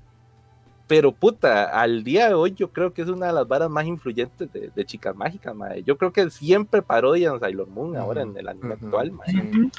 [0.87, 3.85] Pero puta, al día de hoy yo creo que es una de las varas más
[3.85, 5.81] influyentes de, de chicas mágicas, mae.
[5.83, 9.31] Yo creo que siempre parodian Sailor Moon ahora en el anime actual, mae.
[9.31, 9.71] Sí.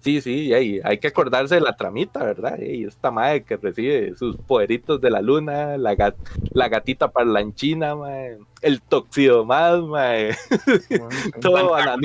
[0.00, 2.60] Sí, sí, ey, hay que acordarse de la tramita, ¿verdad?
[2.60, 6.14] Ey, esta madre que recibe sus poderitos de la luna, la, gat-
[6.52, 10.30] la gatita parlanchina, mae, el toxido más, mae,
[11.40, 12.02] todo bananón,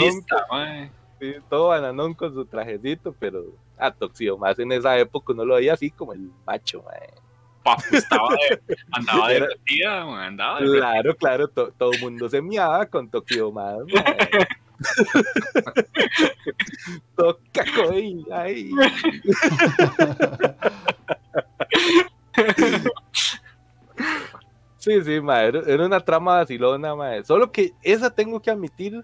[1.20, 3.44] sí, todo bananón con su trajecito, pero
[3.78, 7.08] a toxido más en esa época no lo veía así como el macho, mae.
[7.64, 8.62] Papu estaba de,
[8.92, 10.80] andaba derretida, mae, andaba derretida.
[10.80, 13.78] Claro, claro, to- todo el mundo se miaba con toxido más.
[17.16, 18.72] Toca coin, ay.
[24.78, 27.24] Sí, sí, ma, era, una trama vacilona, ma.
[27.24, 29.04] Solo que esa tengo que admitir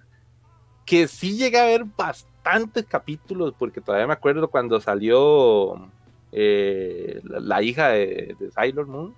[0.86, 5.92] que sí llegué a ver bastantes capítulos, porque todavía me acuerdo cuando salió
[6.32, 9.16] eh, la, la hija de, de Sailor Moon,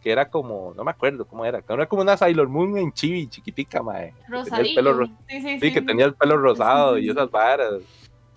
[0.00, 2.92] que era como, no me acuerdo cómo era, que era como una Sailor Moon en
[2.92, 3.94] chibi, chiquitica, ma.
[4.00, 4.92] que tenía el pelo Rosadillo.
[4.94, 7.74] ro- Sí, sí, Sí, que tenía el pelo rosado y esas varas.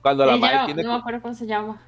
[0.02, 0.84] Cuando la madre no, tiene.
[0.84, 1.82] no me acuerdo cómo se llama.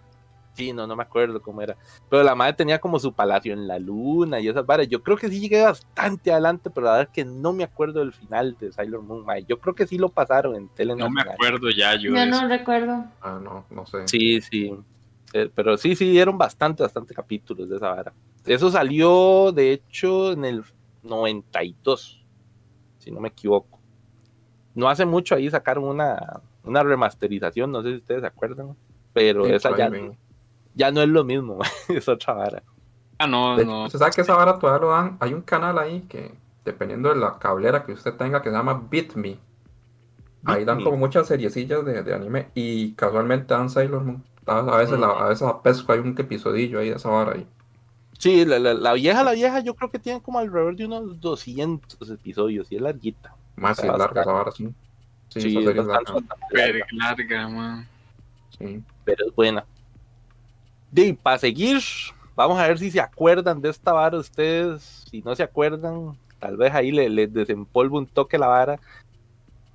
[0.53, 1.77] Sí, no, no me acuerdo cómo era.
[2.09, 4.87] Pero la madre tenía como su palacio en la luna y esas varas.
[4.87, 7.99] Yo creo que sí llegué bastante adelante, pero la verdad es que no me acuerdo
[7.99, 9.23] del final de Sailor Moon.
[9.23, 9.43] mae.
[9.45, 12.15] Yo creo que sí lo pasaron en tele No me acuerdo ya yo.
[12.15, 13.05] Yo no recuerdo.
[13.21, 14.07] Ah, no, no sé.
[14.07, 14.73] Sí, sí.
[15.33, 18.13] Eh, pero sí, sí, dieron bastante, bastante capítulos de esa vara.
[18.45, 20.63] Eso salió, de hecho, en el
[21.03, 22.25] 92,
[22.99, 23.79] si no me equivoco.
[24.75, 28.77] No hace mucho ahí sacaron una, una remasterización, no sé si ustedes se acuerdan,
[29.13, 30.17] pero Sí, esa ya, ven.
[30.73, 31.59] ya no es lo mismo,
[31.89, 32.63] es otra vara.
[33.19, 33.85] Ah, no, De hecho, no.
[33.85, 35.17] usted sabe que esa vara todavía lo dan.
[35.19, 36.35] Hay un canal ahí que,
[36.65, 39.39] dependiendo de la cablera que usted tenga, que se llama BitMe.
[40.45, 44.23] Ahí dan como muchas seriecillas de, de anime y casualmente dan Sailor Moon.
[44.47, 47.33] A a veces, la, a veces a pesco hay un episodillo ahí de esa vara
[47.33, 47.45] ahí.
[48.17, 51.19] Sí, la, la- la vieja, la vieja, yo creo que tiene como alrededor de unos
[51.21, 53.35] 200 episodios y es larguita.
[53.55, 54.69] Más si es larga esa vara, sí.
[55.29, 56.13] Sí, Sí, esa es larga.
[56.51, 57.87] Verga larga, man.
[58.57, 58.81] Sí.
[59.03, 59.63] pero es buena.
[60.95, 61.79] Y para seguir,
[62.35, 65.03] vamos a ver si se acuerdan de esta vara ustedes.
[65.11, 68.79] Si no se acuerdan, tal vez ahí les le desempolvo un toque la vara.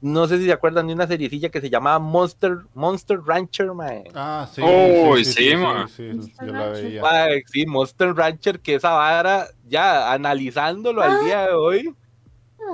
[0.03, 4.03] No sé si se acuerdan de una seriecilla que se llamaba Monster, Monster Rancher, mae.
[4.17, 4.61] Ah, sí.
[4.61, 5.87] Uy, sí, ma.
[5.87, 7.01] sí, sí, yo la veía.
[7.01, 11.95] Mae, sí, Monster Rancher, que esa vara, ya analizándolo al día de hoy,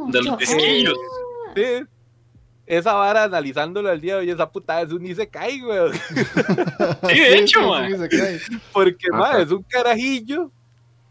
[0.07, 0.95] De los disquillos.
[1.55, 1.63] sí,
[2.65, 5.93] esa vara analizándolo al día de hoy, esa putada es un Isekai, güey.
[5.93, 8.09] Sí, de hecho, man.
[8.11, 8.41] cae.
[8.73, 10.51] Porque, mae, es un carajillo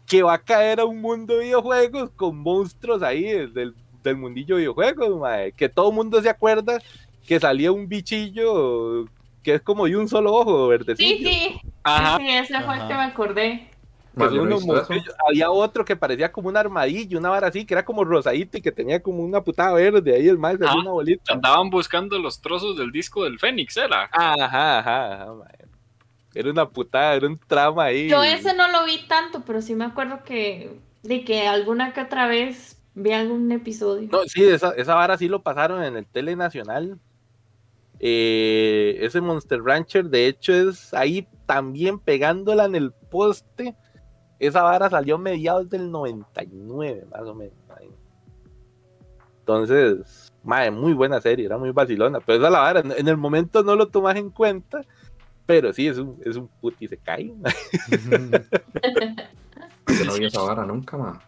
[0.04, 3.74] que va a caer a un mundo de videojuegos con monstruos ahí del, del
[4.08, 6.78] del mundillo de videojuegos, mae, que todo el mundo se acuerda
[7.26, 9.06] que salía un bichillo
[9.42, 11.16] que es como de un solo ojo, verdecillo.
[11.18, 11.60] Sí, sí.
[11.82, 12.18] Ajá.
[12.18, 13.70] Sí, sí, ese fue el que me acordé.
[15.28, 18.62] Había otro que parecía como un armadillo, una vara así, que era como rosadito y
[18.62, 20.74] que tenía como una putada verde, ahí el más de Ah.
[20.76, 21.34] una bolita.
[21.34, 24.08] Andaban buscando los trozos del disco del Fénix, ¿era?
[24.12, 25.34] Ajá, ajá, ajá.
[26.34, 28.08] Era una putada, era un trama ahí.
[28.08, 32.00] Yo ese no lo vi tanto, pero sí me acuerdo que de que alguna que
[32.02, 34.08] otra vez vi algún episodio.
[34.10, 36.98] No, sí, esa, esa vara sí lo pasaron en el Tele Nacional.
[38.00, 43.74] Eh, ese Monster Rancher, de hecho, es ahí también pegándola en el poste.
[44.38, 47.56] Esa vara salió a mediados del 99, más o menos.
[47.76, 47.90] ahí.
[49.40, 52.20] Entonces, madre, muy buena serie, era muy vacilona.
[52.20, 54.82] Pero esa es la vara, en el momento no lo tomas en cuenta.
[55.46, 57.32] Pero sí, es un, es un puti, se cae.
[59.88, 61.18] Yo no vi esa vara nunca, man.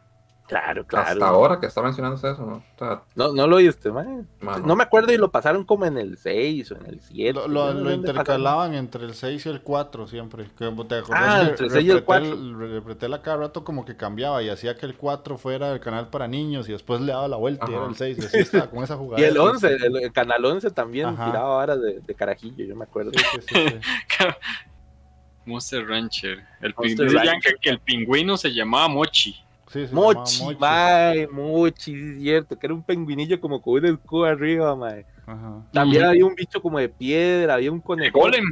[0.51, 1.27] Claro, Hasta claro.
[1.27, 2.57] ahora que está mencionando eso, ¿no?
[2.57, 4.25] O sea, No, no lo viste, mae.
[4.41, 7.35] mano, No me acuerdo y lo pasaron como en el 6 o en el 7.
[7.35, 10.47] Lo, lo- lo intercalaban entre el 6 y el 4 siempre.
[10.59, 13.85] Que, ¿Te acordás Ah, entre el 6 y el Repretel- Repretel a cada rato como
[13.85, 17.13] que cambiaba y hacía que el 4 fuera el canal para niños y después le
[17.13, 17.83] daba la vuelta y Ajá.
[17.83, 19.21] era el 6 y así estaba con esa jugada.
[19.23, 21.27] Y el 11, el, el canal 11 también Ajá.
[21.27, 23.13] tiraba varas de, de carajillo, yo me acuerdo.
[23.15, 23.81] Sí, sí, sí, sí.
[25.47, 26.45] Monster Rancher.
[26.61, 27.55] El, Monster decían Rancher.
[27.61, 29.37] que el pingüino se llamaba Mochi.
[29.73, 30.57] Sí, Mochi, Mochi.
[30.59, 35.07] mae, Mochi, sí es cierto, que era un pingüinillo como con un escudo arriba, mae.
[35.27, 35.63] Ajá.
[35.73, 38.19] También había un bicho como de piedra, había un conejo.
[38.19, 38.45] golem.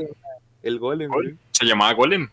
[0.63, 1.31] El golem, Golem.
[1.33, 1.39] güey.
[1.51, 2.29] Se llamaba Golem.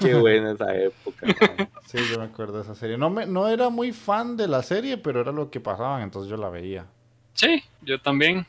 [0.00, 1.26] Qué buena esa época.
[1.86, 2.98] Sí, yo me acuerdo de esa serie.
[2.98, 6.28] No, me, no era muy fan de la serie, pero era lo que pasaban, entonces
[6.28, 6.86] yo la veía.
[7.34, 8.44] Sí, yo también.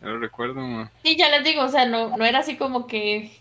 [0.00, 0.60] Yo lo recuerdo.
[0.60, 0.92] ma.
[1.02, 3.32] Sí, ya les digo, o sea, no, no era así como que,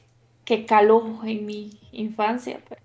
[0.45, 2.59] que caló en mi infancia.
[2.67, 2.79] pues.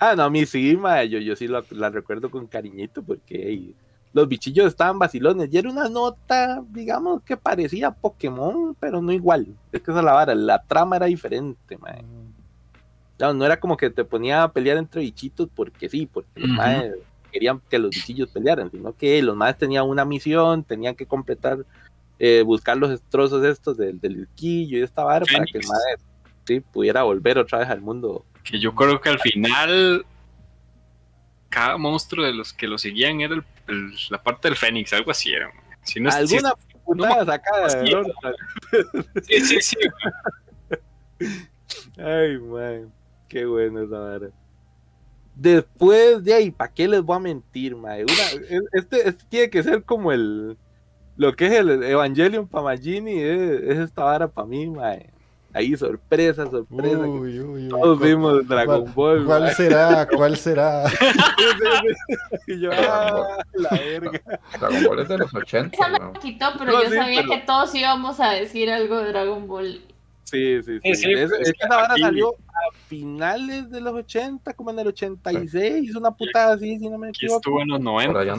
[0.00, 3.74] Ah, no, a mí sí, mae, yo, yo sí la, la recuerdo con cariñito porque
[4.12, 9.46] los bichillos estaban vacilones y era una nota, digamos, que parecía Pokémon, pero no igual.
[9.72, 12.02] Es que esa es la vara, la trama era diferente, mae.
[13.18, 16.50] No, no era como que te ponía a pelear entre bichitos porque sí, porque los
[16.50, 16.94] maes
[17.32, 21.64] querían que los bichillos pelearan, sino que los maes tenían una misión, tenían que completar,
[22.18, 26.07] eh, buscar los trozos estos del, del quillo y esta vara para que el Fénix.
[26.48, 28.24] Sí, pudiera volver otra vez al mundo.
[28.42, 30.04] Que yo creo que al final
[31.48, 35.10] cada monstruo de los que lo seguían era el- el- la parte del Fénix, algo
[35.10, 35.50] así era.
[35.82, 36.54] Si no es- si- Alguna
[36.84, 37.92] putada sacada de sí.
[39.22, 39.76] Sí, sí, sí,
[41.98, 42.92] Ay, man,
[43.28, 44.28] qué bueno esa vara.
[45.34, 48.04] Después de ahí, ¿para qué les voy a mentir, mae?
[48.72, 50.56] Este, este tiene que ser como el
[51.16, 55.10] lo que es el Evangelion para Magini, es, es esta vara para mí, mae.
[55.54, 56.88] Ahí sorpresa, sorpresa.
[57.00, 57.68] que Uy, uy, uy.
[57.68, 59.24] Todos ¿Cuál- vimos Dragon cuál- Ball.
[59.24, 60.06] ¿Cuál será?
[60.14, 60.84] ¿Cuál será?
[62.46, 64.20] y yo, ah, la verga.
[64.60, 66.12] Dragon Ball es de los 80, Esa me ¿no?
[66.14, 69.46] quitó, pero No, yo sí, sabía pero- que todos íbamos a decir algo de Dragon
[69.46, 69.80] Ball.
[70.24, 70.94] Sí, sí, sí.
[70.94, 74.78] Sí, sí, Es, que esa vara aquí- salió a finales de los 80, como en
[74.80, 77.38] el 86, una putada así, si no me aquí equivoco.
[77.40, 78.20] estuvo en los Por 90.
[78.20, 78.34] allá.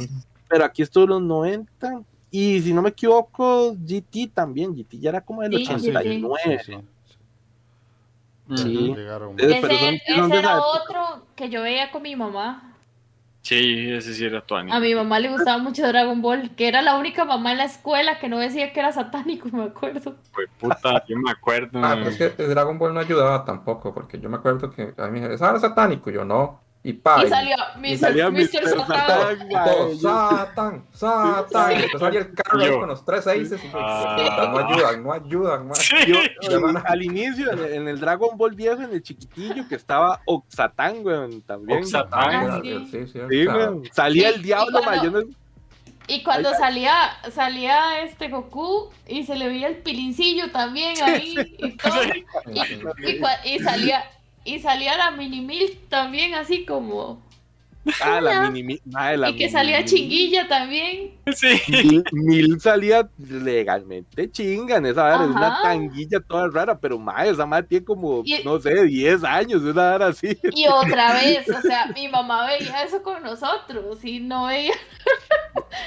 [0.48, 2.02] pero aquí estuvo en los 90.
[2.31, 4.76] Y si no me equivoco, GT también.
[4.76, 6.36] GT ya era como del Sí, Ah, sí, 89.
[6.44, 6.77] sí, sí.
[8.56, 8.94] Sí.
[8.96, 9.36] Llegaron.
[9.40, 10.00] Es- Ese,
[10.36, 12.66] era otro que yo veía con mi mamá.
[13.42, 14.76] Sí, ese sí era tu anime.
[14.76, 17.64] A mi mamá le gustaba mucho Dragon Ball, que era la única mamá en la
[17.64, 20.18] escuela que no decía que era satánico, me acuerdo.
[20.34, 21.80] Fue puta, yo me acuerdo.
[21.84, 25.06] Ah, pero es que Dragon Ball no ayudaba tampoco, porque yo me acuerdo que a
[25.06, 26.10] mí me dijeron, ¿esa era satánico?
[26.12, 26.60] Yo no.
[26.81, 27.97] Y Y salió Y Mr.
[27.97, 28.39] salía Mr.
[28.39, 28.88] Mr.
[28.88, 29.99] Satan.
[29.99, 31.72] Satan, Satan,
[32.15, 32.80] el carro ahí Yo.
[32.80, 34.49] con los tres yo, Ah.
[34.53, 35.76] No ayudan, no ayudan, man.
[35.76, 35.95] Sí.
[36.07, 36.18] yo-
[36.85, 41.06] al inicio, en el, en el Dragon Ball viejo, en el chiquitillo, que estaba Oxatán,
[41.06, 41.80] weón, también.
[41.80, 42.11] Oxatán.
[42.49, 43.07] Ah, Sí, sí.
[43.07, 43.89] sí.
[43.91, 45.27] Salía el diablo, y cuando- no-
[46.07, 46.93] Y cuando salía,
[47.31, 51.35] salía este Goku y se le veía el pilincillo también ahí
[51.84, 52.01] todo.
[53.45, 54.03] y salía,
[54.56, 57.28] y salía la mini Milk también así como.
[58.04, 61.12] Ah, la mini, la y que mini- salía chinguilla también.
[61.34, 61.60] Sí.
[61.70, 67.46] Mil, Mil salía legalmente chinga en esa es una tanguilla toda rara, pero mae, esa
[67.46, 70.38] madre tiene como, Y- no sé, 10 años, una vara así.
[70.52, 74.74] Y otra vez, o sea, mi mamá veía eso con nosotros y no veía,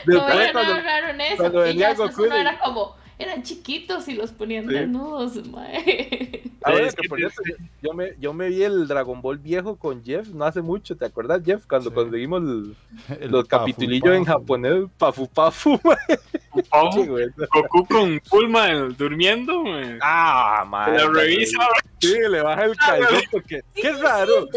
[0.06, 1.36] no cuando- nada raro en eso.
[1.36, 4.74] cuando Y venía Goku uno y- era como, eran chiquitos y los ponían Sí.
[4.74, 6.42] desnudos, mae.
[6.64, 7.42] Ahora Es que que por cierto,
[7.82, 11.04] yo- me, yo me vi el Dragon Ball viejo con Jeff no hace mucho, ¿te
[11.06, 11.66] acuerdas Jeff?
[11.66, 11.94] Cuando Sí.
[11.94, 12.76] conseguimos el-
[13.20, 14.38] El los pafu, capitulillos en pafu.
[14.38, 15.96] japonés, pafu pafu, mae.
[17.52, 19.64] Goku con Bulma eh, durmiendo.
[19.78, 19.98] eh.
[20.02, 20.98] Ah, madre.
[20.98, 21.58] La revisa.
[21.98, 23.60] Sí, le baja el calzón porque.
[23.74, 24.48] Qué raro.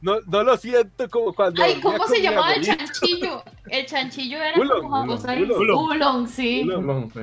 [0.00, 1.62] No, no lo siento como cuando.
[1.62, 3.42] Ay, ¿cómo se llamaba el chanchillo?
[3.70, 5.90] El chanchillo era Ulong, como Ulong, José Ulong.
[5.92, 6.62] Ulong, sí.
[6.64, 7.12] Ulong.
[7.12, 7.20] Sí.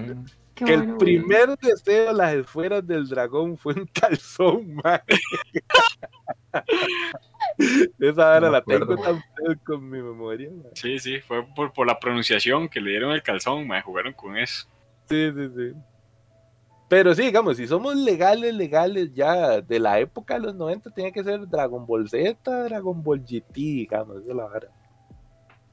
[0.55, 5.01] Qué Que el bueno, primer deseo de las esferas del dragón fue un calzón, man.
[7.99, 9.03] Esa hora No la tengo acuerdo.
[9.03, 10.49] tan con mi memoria.
[10.49, 10.71] man.
[10.73, 14.37] Sí, sí, fue por, por la pronunciación que le dieron el calzón, me jugaron con
[14.37, 14.67] eso.
[15.09, 15.73] Sí, sí, sí.
[16.87, 21.11] Pero sí, digamos, si somos legales, legales ya de la época de los 90, tenía
[21.11, 24.67] que ser Dragon Ball Z, Dragon Ball GT, digamos, esa es la vara.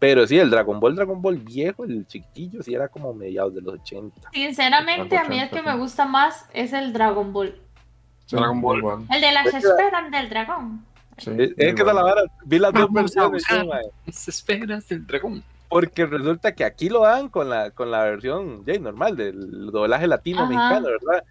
[0.02, 3.60] Pero sí, el Dragon Ball, Dragon Ball viejo, el chiquitillo, sí era como mediados de
[3.60, 4.30] los 80.
[4.32, 7.54] Sinceramente, a mí el que me gusta más es el Dragon Ball.
[8.28, 9.06] Dragon Ball.
[9.14, 10.84] El de las Es que- esferas del dragón.
[11.18, 13.44] Sí, Es, es que esa es la vara, vi las dos versiones.
[14.06, 15.44] Las esferas del dragón.
[15.68, 20.08] porque resulta que aquí lo dan con la, con la versión ya, normal del doblaje
[20.08, 20.48] latino Ajá.
[20.48, 21.24] mexicano, ¿verdad?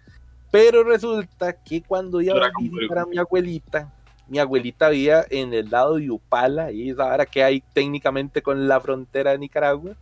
[0.50, 2.78] Pero resulta que cuando iba a Dragon Ball.
[2.78, 3.92] visitar a mi abuelita,
[4.28, 8.68] mi abuelita vivía en el lado de Upala, y esa vara que hay técnicamente con
[8.68, 9.96] la frontera de Nicaragua.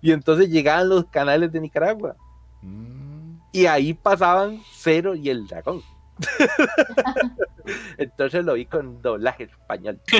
[0.00, 2.16] Y entonces llegaban los canales de Nicaragua.
[2.62, 3.36] Mm.
[3.52, 5.82] Y ahí pasaban Cero y el Dragón.
[7.98, 10.00] entonces lo vi con doblaje español.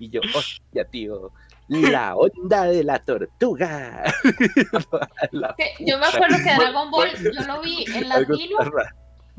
[0.00, 1.32] Y yo, hostia, tío,
[1.68, 4.04] la onda de la tortuga.
[5.32, 8.58] La Yo me acuerdo que Dragon Ball yo lo vi en latino.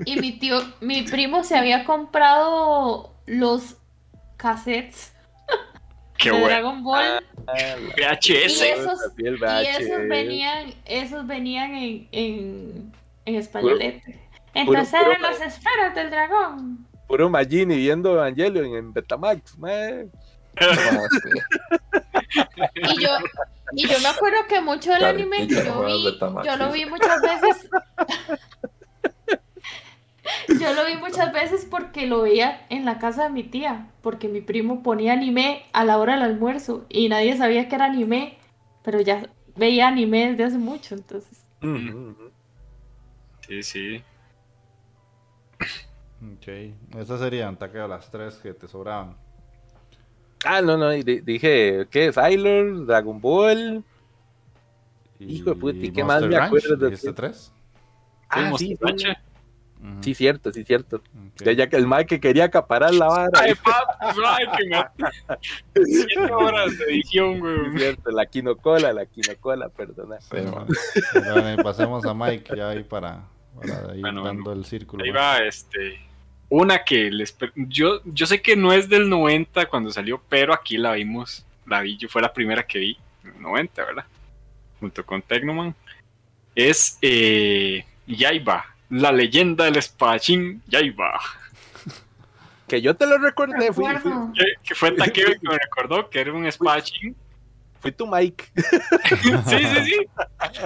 [0.06, 3.78] Y mi tío, mi primo se había comprado los
[4.38, 5.14] cassettes
[6.18, 6.48] Qué de bueno.
[6.48, 8.62] Dragon Ball Ah, y VHS.
[8.62, 12.94] esos, y esos venían, esos venían en, en,
[13.26, 14.02] en españolete.
[14.04, 14.20] puro-
[14.54, 16.86] Entonces puro- eran las esferas del dragón.
[17.08, 20.12] Puro Magini viendo Evangelion en Betamax, man.
[22.76, 23.10] Y yo,
[23.74, 26.86] y yo me acuerdo que mucho del Claro, anime que yo vi, yo lo vi
[26.86, 27.70] muchas veces.
[30.60, 34.28] Yo lo vi muchas veces porque lo veía en la casa de mi tía, porque
[34.28, 38.38] mi primo ponía anime a la hora del almuerzo y nadie sabía que era anime,
[38.84, 41.46] pero ya veía anime desde hace mucho, entonces.
[43.48, 44.04] Sí, sí.
[46.22, 46.48] Ok.
[46.98, 49.16] Esas serían, taqueo, las tres que te sobraban.
[50.44, 52.12] Ah, no, no, dije, ¿qué?
[52.12, 53.84] Sailor, Dragon Ball.
[55.20, 57.54] Hijo de puta, ¿y qué más me acuerdo de tres?
[58.30, 59.29] Ah, sí, a
[60.02, 61.02] Sí, cierto, sí, cierto.
[61.38, 63.30] Ya, ya que el mal que quería acaparar la vara.
[63.40, 65.86] Ay, papi, ay, que me...
[65.86, 67.78] Siete horas de edición, Sí, güey.
[67.78, 70.20] cierto, la quinocola, la quinocola, perdona.
[70.20, 70.38] Sí.
[71.14, 73.24] Bueno, pasemos a Mike ya ahí para,
[73.56, 75.04] para ir Bueno, dando el círculo.
[75.04, 76.00] Ahí va, este.
[76.50, 77.38] Una que les.
[77.56, 81.46] Yo, yo sé que no es del 90 cuando salió, pero aquí la vimos.
[81.66, 82.98] La vi, yo fue la primera que vi.
[83.24, 84.06] en el 90, ¿verdad?
[84.80, 85.74] Junto con Tecnoman.
[86.56, 86.98] Es.
[87.02, 88.66] Eh, Yaiba.
[88.90, 91.20] La leyenda del espadachín Yaiba.
[92.68, 93.86] Que yo te lo recordé, fui.
[94.36, 97.16] Que, que fue Takeo que me recordó que era un espadachín.
[97.80, 98.46] fui tu Mike.
[99.48, 100.08] Sí, sí, sí.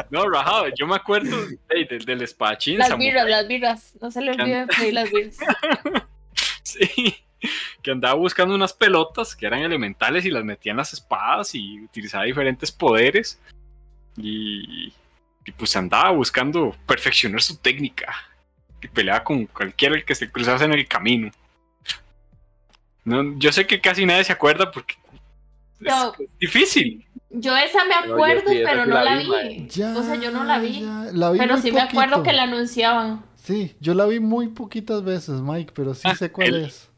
[0.09, 0.65] No, rajado.
[0.77, 1.35] Yo me acuerdo
[1.69, 2.77] del, del espadachín.
[2.77, 3.11] Las samurái.
[3.11, 5.37] birras, las birras, no se le olviden pedir las birras.
[6.63, 7.15] Sí,
[7.83, 11.81] que andaba buscando unas pelotas que eran elementales y las metía en las espadas y
[11.81, 13.39] utilizaba diferentes poderes.
[14.17, 14.91] Y,
[15.45, 18.13] y pues andaba buscando perfeccionar su técnica.
[18.81, 21.31] Y peleaba con cualquiera el que se cruzase en el camino.
[23.05, 24.95] No, yo sé que casi nadie se acuerda porque
[25.81, 26.13] es No.
[26.39, 27.05] difícil.
[27.29, 29.29] Yo esa me yo acuerdo, sí, pero sí no la la vi, vi.
[29.29, 29.67] mae.
[29.69, 30.81] Ya, O sea, yo no la vi.
[30.81, 33.25] ya, la vi Pero sí me acuerdo que la anunciaban.
[33.35, 36.89] Sí, yo la vi muy poquitas veces, Mike, pero sí Ah, sé cuál él- es.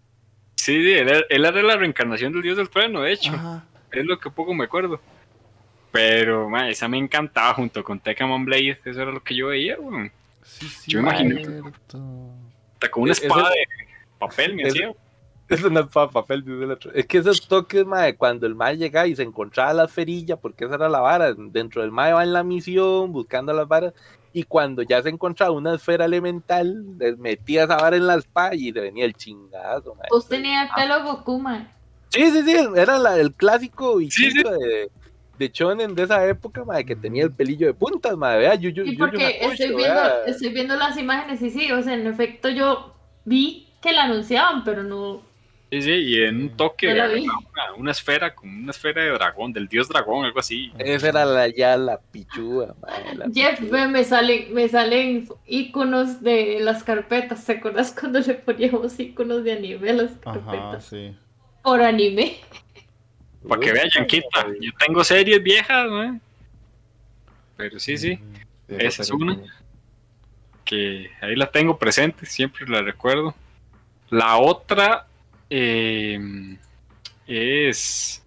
[0.55, 3.31] Sí, él, era- él era la reencarnación del dios del trueno, de hecho.
[3.33, 3.65] Ajá.
[3.91, 4.99] Es lo que poco me acuerdo.
[5.95, 8.79] Pero, ma, esa me encantaba junto con Tekamon Blade.
[8.83, 10.11] Eso era lo que yo veía, weón.
[10.43, 11.37] Sí, sí, Yo imagino.
[11.37, 12.31] cierto.
[12.73, 13.65] Hasta con una espada de
[14.19, 14.91] papel me hacía.
[15.47, 16.91] Es para papel, dice el otro.
[16.93, 20.65] Es que esos toques, mae, cuando el mae llegaba y se encontraba la ferilla, porque
[20.65, 23.93] esa era la vara, dentro del mae va en la misión, buscando las varas,
[24.33, 28.55] y cuando ya se encontraba una esfera elemental, les metía esa vara en la espada
[28.55, 30.07] y le venía el chingazo, mae.
[30.09, 31.41] Vos tenías el pelo Goku.
[32.09, 34.25] Sí, sí, sí, era la- el clásico Sí, sí.
[34.27, 34.89] bichito de,
[35.37, 38.69] de Shonen de esa época, mae, que tenía el pelillo de puntas, mae, vea, Yu,
[38.69, 39.93] Yu, Y Yu Yu porque Hakusho, estoy vea.
[39.93, 42.95] viendo, estoy viendo las imágenes y sí, o sea, en efecto yo
[43.25, 45.23] vi que la anunciaban, pero no.
[45.71, 49.51] Sí, sí, y en un toque Yo una, una esfera, como una esfera de dragón,
[49.51, 50.71] del dios dragón, algo así.
[50.77, 53.69] Esa era la, ya la pichúa, mae, la Jeff, pichúa.
[53.69, 57.45] ve, me salen, me salen iconos de las carpetas.
[57.45, 60.83] ¿Te acuerdas cuando le poníamos iconos de anime a las Ajá, carpetas?
[60.83, 61.17] sí.
[61.63, 62.37] Por anime.
[63.47, 64.47] Para que Uy, vean, Yanquita.
[64.59, 66.19] Yo tengo series viejas, ¿no?
[67.57, 68.19] Pero sí, sí,
[68.67, 69.37] Esa es una.
[70.63, 73.33] que ahí la tengo presente, siempre la recuerdo.
[74.09, 75.07] La otra
[75.49, 76.57] eh,
[77.27, 78.21] es.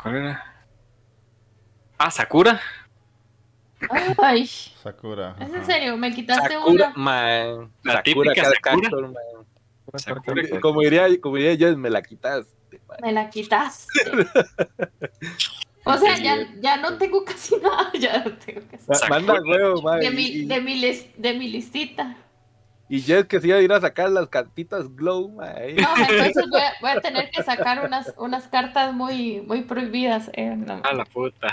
[0.00, 0.64] ¿Cuál era?
[1.98, 2.60] Ah, Sakura.
[4.18, 5.36] Ay, Sakura.
[5.40, 6.96] es en serio, me quitaste Sakura, una.
[6.96, 7.72] man.
[7.82, 8.02] La Sakura,
[8.34, 8.90] típica Sakura.
[9.96, 10.60] Sakura.
[10.60, 12.59] Como diría, como diría yo, me la quitaste.
[13.02, 13.88] Me la quitaste.
[15.84, 17.90] O sea, ya, ya no tengo casi nada.
[17.98, 19.08] Ya no tengo casi.
[19.10, 19.98] Manda huevo, man.
[20.00, 22.16] de mi, de mi, lis- de mi listita.
[22.88, 25.54] y Jess que se iba a ir a sacar las cartitas Glow, man.
[25.56, 25.74] ahí.
[25.76, 30.30] No, entonces voy a, voy a tener que sacar unas, unas cartas muy, muy prohibidas.
[30.34, 30.82] eh, no.
[30.84, 31.48] Ah, la puta.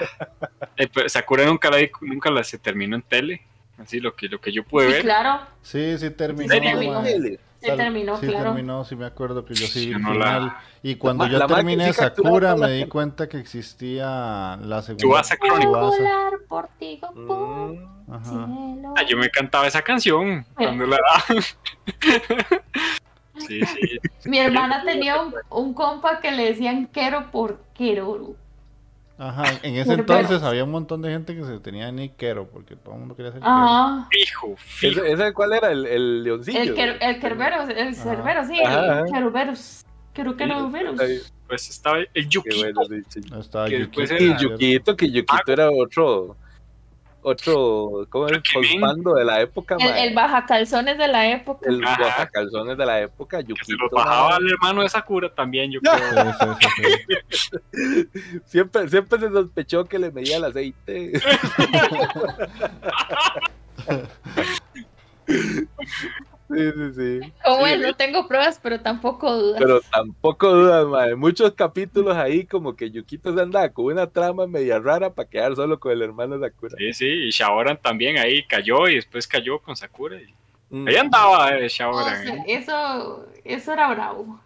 [0.76, 3.41] Eh, pero Sakura nunca la, nunca la se terminó en tele.
[3.77, 5.02] Así lo que, lo que yo pude Sí, ver.
[5.03, 6.53] claro, Sí, sí terminó.
[6.53, 7.02] Sí, terminó.
[7.60, 8.54] Se terminó, sí claro.
[8.54, 10.62] terminó, sí me acuerdo que yo sí vi la-.
[10.84, 15.24] Y cuando yo la terminé Sakura me la di cuenta que existía la segunda.
[15.68, 17.98] Volar por ti, Mm.
[18.10, 21.44] Ah, yo me cantaba esa canción cuando la daban.
[23.40, 24.00] Sí, sí.
[24.26, 28.36] Mi hermana tenía un, un compa que le decían Quero por Queroru.
[29.19, 32.76] Ajá, en ese Pero- entonces había un montón de gente que se tenía Nickero porque
[32.76, 33.52] todo el mundo quería ser Quero.
[33.53, 34.07] Ajá.
[34.11, 35.02] Fijo, fijo.
[35.03, 35.72] ¿Ese, ese cuál era?
[35.72, 36.60] ¿El, el leoncillo?
[36.61, 39.14] El, quer, el Kerbero, el Cerbero, sí, Ajá, el.
[41.02, 42.57] Ay, Pues estaba el Qué Yukito.
[42.57, 43.19] bueno, sí, sí.
[43.39, 44.53] Estaba Que Yukito, después Y era- ¿cierto?
[44.56, 46.35] Yukito, que Yukito era otro,
[47.22, 48.39] otro, ¿cómo es?
[48.53, 51.69] Postbando de la época, El, el baja calzones de la época.
[51.69, 51.98] El Ajá.
[52.02, 53.84] guajacalzones de la época, Que se Yukito.
[53.84, 55.98] los bajaba al hermano de Sakura también, yo creo.
[55.99, 56.88] Sí, sí,
[57.30, 58.07] sí, sí.
[58.45, 61.14] Siempre, siempre se sospechó que le medía el aceite.
[66.49, 67.34] Sí, sí, sí.
[67.44, 69.60] Como es, no tengo pruebas, pero tampoco dudas.
[69.60, 71.15] Pero tampoco dudas, mae.
[71.15, 75.56] Muchos capítulos ahí como que Yukito se andaba con una trama media rara para quedar
[75.56, 76.76] solo con el hermano Sakura.
[76.78, 77.06] Sí, sí.
[77.06, 80.15] Y Shaoran también ahí cayó y después cayó con Sakura.
[80.22, 80.34] y-
[80.69, 80.86] Mm.
[80.86, 82.24] Ahí andaba eh, O Shaoran.
[82.26, 82.44] sea, ¿eh?
[82.48, 84.38] eso, eso era bravo.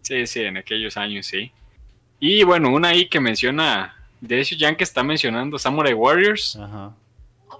[0.00, 1.52] Sí, sí, en aquellos años, sí.
[2.18, 3.94] Y bueno, una ahí que menciona.
[4.22, 6.56] De hecho, Jan que está mencionando Samurai Warriors.
[6.56, 6.94] Ajá.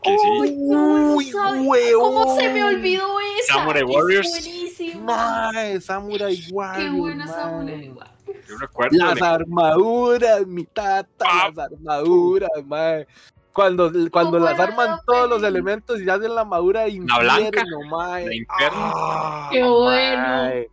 [0.03, 0.27] Que sí.
[0.41, 2.15] Uy, ¿cómo, sabe- huevón.
[2.15, 3.07] ¿Cómo se me olvidó
[3.41, 3.55] esa?
[3.55, 4.31] Samurai Es Warriors.
[4.31, 5.51] buenísima.
[5.53, 7.35] Mae, Samurai Qué Warriors, buena mae.
[7.35, 8.49] Samurai Warriors.
[8.49, 8.97] Yo recuerdo.
[8.99, 11.51] Las de- armaduras, mi tata, Ah.
[11.55, 13.07] las armaduras, mae.
[13.53, 17.19] Cuando, cuando ¿Cómo las arman la todos los elementos y hacen la armadura de La
[17.21, 18.27] blanca, infierno, mae.
[18.27, 18.79] la infierno.
[18.79, 20.23] Ah, Qué bueno.
[20.23, 20.69] mae.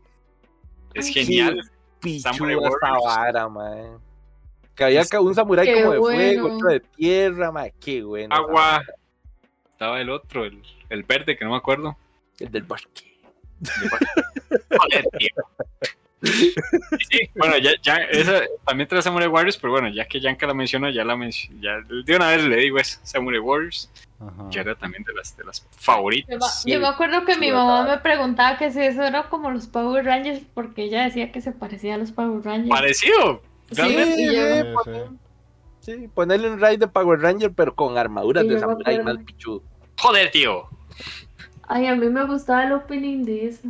[0.95, 1.61] es genial.
[2.21, 3.03] Samurai esta Warriors.
[3.05, 3.89] vara, mae.
[4.75, 6.55] Que había un samurái Qué como de fuego, bueno.
[6.57, 7.73] otro de tierra, mae.
[7.79, 8.35] Qué bueno.
[8.35, 8.81] Agua.
[9.83, 11.97] Estaba el otro, el, el verde, que no me acuerdo.
[12.39, 13.17] El del bosque.
[14.79, 15.29] Joder, tío.
[16.21, 20.53] Sí, bueno, ya, ya, esa también trae Samurai Warriors, pero bueno, ya que Yanka la
[20.53, 23.91] menciona, ya la menciono, ya de una vez le digo es Samurai Warriors,
[24.21, 24.49] Ajá.
[24.49, 26.63] que era también de las, de las favoritas.
[26.65, 30.05] yo me acuerdo que mi mamá me preguntaba que si eso era como los Power
[30.05, 32.69] Rangers, porque ella decía que se parecía a los Power Rangers.
[32.69, 33.41] Parecido.
[33.69, 34.15] Sí, Realmente.
[34.15, 35.17] Sí, poner- sí.
[35.81, 39.03] Sí, ponerle un raid de Power Ranger, pero con armaduras Sí, de acuerdo.
[39.03, 39.61] más pichudo.
[39.97, 40.67] Joder, tío.
[41.67, 43.69] Ay, a mí me gustaba el opening de esa.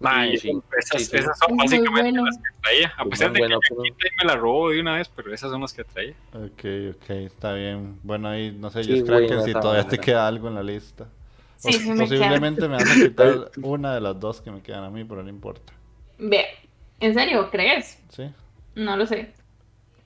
[0.00, 2.24] Mae, Y sí, esas, sí, esas son básicamente bueno.
[2.24, 2.92] las que traía.
[2.96, 5.60] A pesar de que bueno, pero- me la robó de una vez, pero esas son
[5.60, 6.14] las que traía.
[6.32, 7.98] Ok, ok, está bien.
[8.04, 11.08] Bueno, ahí no sé, yo Kraken, buena si todavía te queda algo en la lista.
[11.56, 12.04] Sí, Pos- sí me queda.
[12.06, 15.24] posiblemente me vas a quitar una de las dos que me quedan a mí, pero
[15.24, 15.72] no importa.
[16.18, 16.44] Ve,
[17.00, 17.50] ¿en serio?
[17.50, 17.98] ¿Crees?
[18.10, 18.30] ¿Sí?
[18.76, 19.32] No lo sé.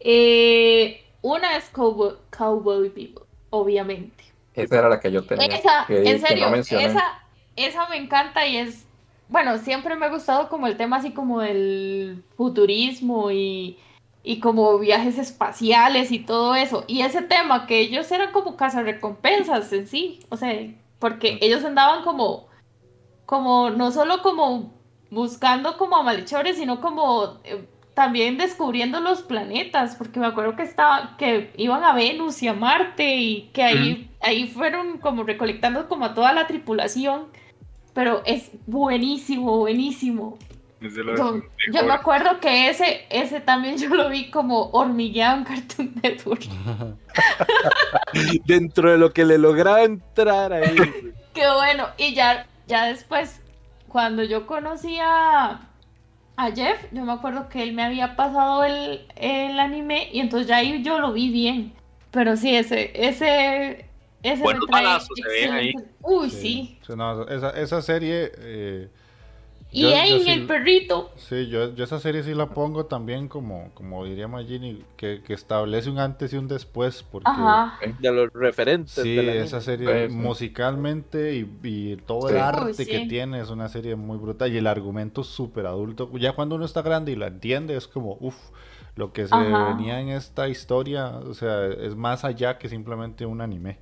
[0.00, 4.24] Eh, una es Cowboy, Cowboy Bebop, obviamente.
[4.54, 5.46] Esa era la que yo tenía.
[5.46, 7.22] Esa, que, en serio, no esa,
[7.56, 8.86] esa me encanta y es,
[9.28, 13.78] bueno, siempre me ha gustado como el tema así como del futurismo y,
[14.22, 16.84] y como viajes espaciales y todo eso.
[16.86, 20.52] Y ese tema que ellos eran como cazarrecompensas en sí, o sea,
[20.98, 22.48] porque ellos andaban como,
[23.26, 24.72] como, no solo como
[25.10, 30.62] buscando como a malhechores, sino como eh, también descubriendo los planetas, porque me acuerdo que
[30.62, 35.88] estaba, que iban a Venus y a Marte y que ahí, ahí fueron como recolectando
[35.88, 37.26] como a toda la tripulación,
[37.92, 40.38] pero es buenísimo, buenísimo.
[40.80, 41.40] Yo,
[41.72, 46.42] yo me acuerdo que ese, ese también yo lo vi como hormigueado en Cartoon Network.
[48.46, 50.74] Dentro de lo que le lograba entrar ahí.
[51.34, 51.86] Qué bueno.
[51.98, 53.40] Y ya, ya después,
[53.86, 54.98] cuando yo conocí
[56.36, 60.48] a, Jeff, yo me acuerdo que él me había pasado el, el anime y entonces
[60.48, 61.72] ya ahí yo lo vi bien.
[62.10, 63.86] Pero sí, ese, ese,
[64.22, 65.72] ese Buenos balazos se ven ahí.
[66.02, 66.78] Uy, sí.
[66.86, 68.88] Sí, no, esa, esa serie, eh,
[69.74, 71.10] Y Yo- yo en sí- el perrito.
[71.16, 75.32] Sí, yo, yo esa serie sí la pongo también como, como diría Magini, que, que
[75.32, 77.78] establece un antes y un después, porque Ajá.
[77.98, 78.92] De los referentes.
[79.02, 80.18] sí, de la esa serie Sí, sí.
[80.20, 82.34] musicalmente y, y todo Sí.
[82.34, 83.08] el arte Uy, que sí.
[83.08, 86.10] tiene es una serie muy brutal y el argumento súper adulto.
[86.18, 88.36] Ya cuando uno está grande y la entiende es como, uff,
[88.94, 89.72] lo que se Ajá.
[89.74, 93.78] venía en esta historia, o sea, es más allá que simplemente un anime.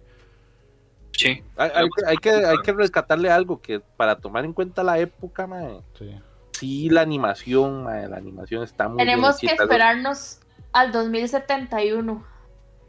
[1.12, 1.42] Sí.
[1.56, 4.98] Hay, hay que, hay, que, hay que rescatarle algo que para tomar en cuenta la
[4.98, 6.18] época, mae, Sí.
[6.52, 9.62] sí, la animación, mae, la animación está muy Tenemos que bien hecha.
[9.64, 10.40] esperarnos
[10.72, 12.24] al 2071.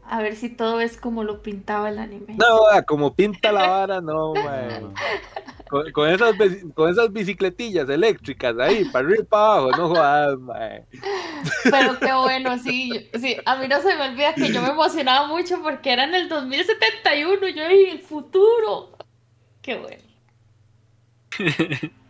[0.04, 2.36] A ver si todo es como lo pintaba el anime.
[2.36, 4.32] No, ah, como pinta la vara, no,
[4.80, 4.92] no.
[5.68, 6.34] Con, con esas,
[6.74, 10.86] con esas bicicletillas eléctricas ahí, para arriba y para abajo, no jodas, mae.
[11.70, 13.36] Pero qué bueno, sí, yo- sí.
[13.46, 16.28] A mí no se me olvida que yo me emocionaba mucho porque era en el
[16.28, 17.48] 2071.
[17.48, 18.96] Yo en el futuro.
[19.62, 20.02] Qué bueno.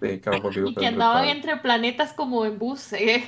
[0.01, 0.21] Sí,
[0.67, 3.25] Y que andaban entre planetas como en bus, ¿eh?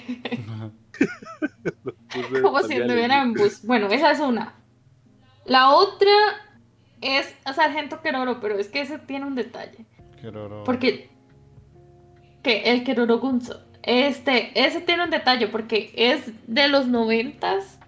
[2.15, 3.63] Puse como si estuvieran en bus.
[3.65, 4.55] Bueno, esa es una.
[5.45, 6.11] La otra
[7.01, 9.85] es Sargento Keroro, pero es que ese tiene un detalle.
[10.21, 10.65] Keroro.
[10.65, 11.11] Porque.
[12.43, 13.61] Que el Keroro Gunso.
[13.83, 17.79] Este, ese tiene un detalle porque es de los noventas,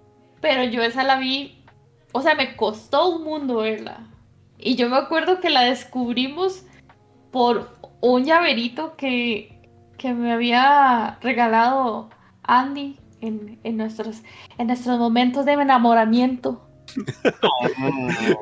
[0.41, 1.65] pero yo esa la vi.
[2.13, 4.07] O sea, me costó un mundo verla.
[4.59, 6.65] Y yo me acuerdo que la descubrimos
[7.31, 12.09] por un llaverito que, que me había regalado
[12.43, 14.23] Andy en, en nuestros,
[14.59, 16.63] en nuestros momentos de enamoramiento.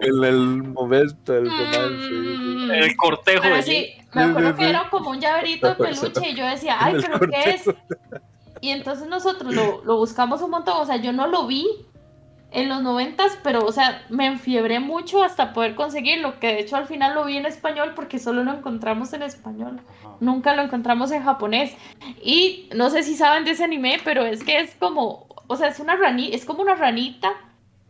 [0.00, 1.48] En el momento del Mm.
[1.48, 2.78] romance.
[2.86, 6.46] El cortejo Pero sí, me acuerdo que era como un llaverito de peluche y yo
[6.46, 7.64] decía, ay, pero ¿qué es?
[8.60, 11.66] Y entonces nosotros lo, lo buscamos un montón, o sea, yo no lo vi
[12.54, 16.76] en los noventas, pero, o sea, me enfiebré mucho hasta poder conseguirlo, que de hecho
[16.76, 19.80] al final lo vi en español porque solo lo encontramos en español,
[20.20, 21.76] nunca lo encontramos en japonés.
[22.22, 25.68] Y no sé si saben de ese anime, pero es que es como, o sea,
[25.68, 27.32] es una ranita, es como una ranita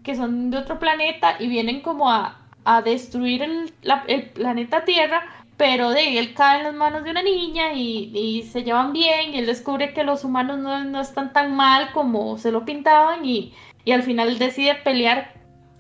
[0.03, 4.85] que son de otro planeta y vienen como a, a destruir el, la- el planeta
[4.85, 5.23] Tierra,
[5.57, 9.33] pero de él cae en las manos de una niña y, y se llevan bien
[9.35, 13.25] y él descubre que los humanos no, no están tan mal como se lo pintaban
[13.25, 13.55] y,
[13.85, 15.35] y al final decide pelear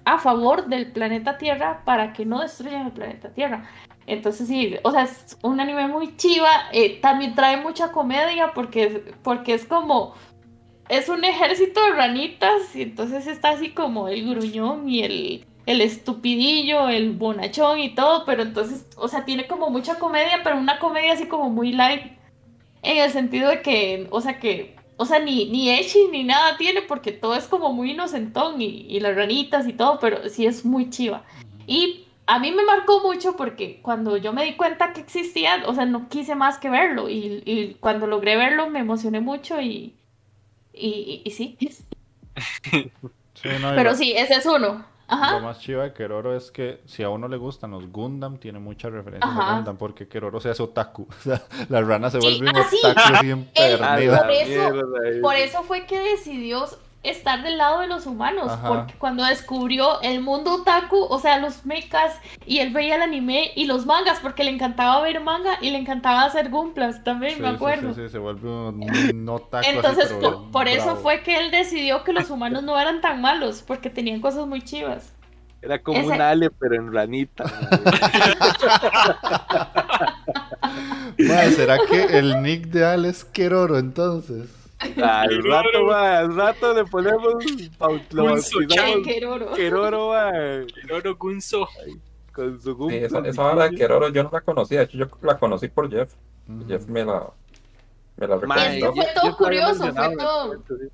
[0.04, 3.68] a favor del planeta Tierra para que no destruyan el planeta Tierra.
[4.06, 9.14] Entonces sí, o sea, es un anime muy chiva, eh, también trae mucha comedia porque,
[9.22, 10.14] porque es como,
[10.88, 15.80] es un ejército de ranitas y entonces está así como el gruñón y el, el
[15.80, 20.78] estupidillo, el bonachón y todo, pero entonces, o sea, tiene como mucha comedia, pero una
[20.78, 22.12] comedia así como muy light,
[22.82, 26.56] en el sentido de que, o sea, que, o sea, ni, ni Echi ni nada
[26.56, 30.46] tiene porque todo es como muy inocentón y, y las ranitas y todo, pero sí
[30.46, 31.24] es muy chiva.
[31.66, 35.74] Y a mí me marcó mucho porque cuando yo me di cuenta que existía, o
[35.74, 39.94] sea, no quise más que verlo y, y cuando logré verlo me emocioné mucho y,
[40.72, 41.56] y, y- y sí.
[43.34, 44.86] Sí, no, Pero sí, ese es uno.
[45.08, 48.58] Lo más chiva de Keroro es que si a uno le gustan los Gundam, tiene
[48.58, 49.52] muchas referencias Ajá.
[49.52, 51.06] a Gundam, porque Keroro se hace otaku.
[51.18, 52.78] O sea, la rana se Sí, vuelve un ah, sí.
[52.84, 54.22] otaku empedernida.
[54.22, 56.64] por eso- Por eso fue que decidió
[57.04, 58.68] estar del lado de los humanos, Ajá.
[58.68, 63.52] porque cuando descubrió el mundo otaku, o sea, los mechas, y él veía el anime
[63.54, 67.42] y los mangas, porque le encantaba ver manga y le encantaba hacer gumplas también, Sí,
[67.42, 67.94] me acuerdo.
[67.94, 72.12] sí, sí, se vuelve un, otaku Entonces, por, por eso fue que él decidió que
[72.12, 75.12] los humanos no eran tan malos, porque tenían cosas muy chivas.
[75.62, 77.44] Era como Ese- un ale, pero en ranita.
[81.56, 84.48] ¿será que el nick de Al es Keroro entonces?
[85.02, 87.34] Al rato, ma, al rato le ponemos.
[87.44, 89.52] Qué Keroro.
[89.54, 90.32] Keroro, ma,
[90.74, 91.68] Keroro Gunso.
[92.32, 92.96] con su Sí, cumpla.
[92.98, 95.90] esa, esa vara de Keroro yo no la conocía, de hecho yo la conocí por
[95.90, 96.12] Jeff.
[96.48, 96.66] Ujú.
[96.68, 97.30] Jeff me la,
[98.16, 98.92] me la recomendó.
[98.94, 100.54] fue todo yo curioso, fue todo.
[100.68, 100.88] sí.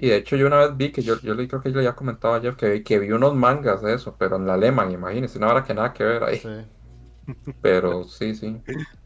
[0.00, 1.80] Y de hecho yo una vez vi que yo, yo le creo que yo le
[1.86, 4.90] había comentado a Jeff que, vi- que vi unos mangas de eso, pero en alemán,
[4.92, 6.38] imagínense, una hora que nada que ver ahí.
[6.38, 6.48] Sí.
[7.60, 8.56] Pero sí, sí.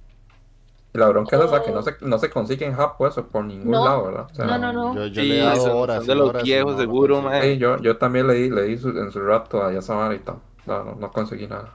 [0.94, 3.44] Y la bronca es esa que no se, no se consigue en Japón eso por
[3.44, 3.84] ningún No.
[3.84, 4.26] lado, ¿verdad?
[4.30, 4.94] O sea, No, no, no.
[4.94, 5.96] Yo, yo Sí, le he dado son- horas.
[5.98, 7.32] son de los horas viejos, seguro, consigo.
[7.34, 7.42] ma.
[7.42, 10.36] sí, yo, yo también leí, leí su- en su rato a esa vara y tal.
[10.66, 11.74] No, no, no conseguí nada.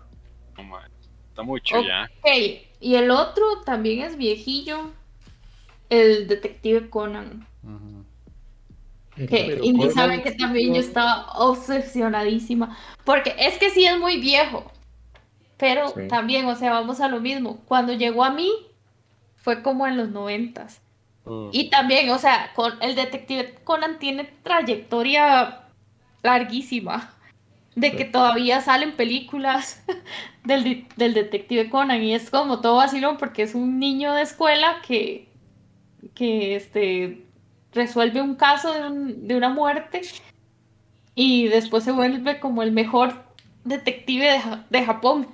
[0.56, 0.84] No, man,
[1.30, 1.86] Está mucho Ok.
[1.88, 2.10] ya.
[2.22, 2.32] Ok,
[2.80, 4.92] y el otro también es viejillo,
[5.90, 7.48] el detective Conan.
[7.64, 8.04] Ujú.
[9.16, 12.78] Que, Pero y ni Conan- saben que también yo estaba obsesionadísima.
[13.04, 14.72] Porque es que sí es muy viejo.
[15.58, 16.08] Pero Sí.
[16.08, 17.60] también, o sea, vamos a lo mismo.
[17.68, 18.52] Cuando llegó a mí,
[19.48, 20.82] fue como en los noventas.
[21.24, 21.52] Mm.
[21.54, 25.62] Y también, o sea, con el detective Conan tiene trayectoria
[26.22, 27.14] larguísima.
[27.76, 29.86] de que todavía salen películas
[30.44, 34.82] del, del detective Conan y es como todo vacilón porque es un niño de escuela
[34.86, 35.30] que,
[36.14, 37.24] que este,
[37.72, 40.02] resuelve un caso de, un- de una muerte
[41.16, 43.24] y después se vuelve como el mejor
[43.64, 45.28] detective de, de Japón.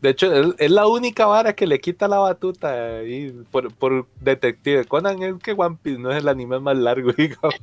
[0.00, 4.06] De hecho, es, es la única vara que le quita la batuta ahí por, por
[4.20, 5.22] Detective Conan.
[5.22, 7.54] Es que One Piece no es el anime más largo, digamos.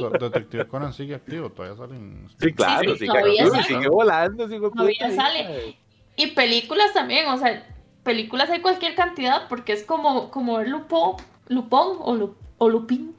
[0.00, 2.28] No, Detective Conan sigue activo, todavía salen.
[2.38, 3.64] Sí, claro, sí, sí, todavía claro, sale.
[3.64, 5.76] sigue volando, sigue Todavía sale.
[6.16, 7.66] Y películas también, o sea,
[8.02, 11.16] películas hay cualquier cantidad porque es como, como ver Lupón,
[11.48, 13.14] Lupón o, Lu- o Lupín.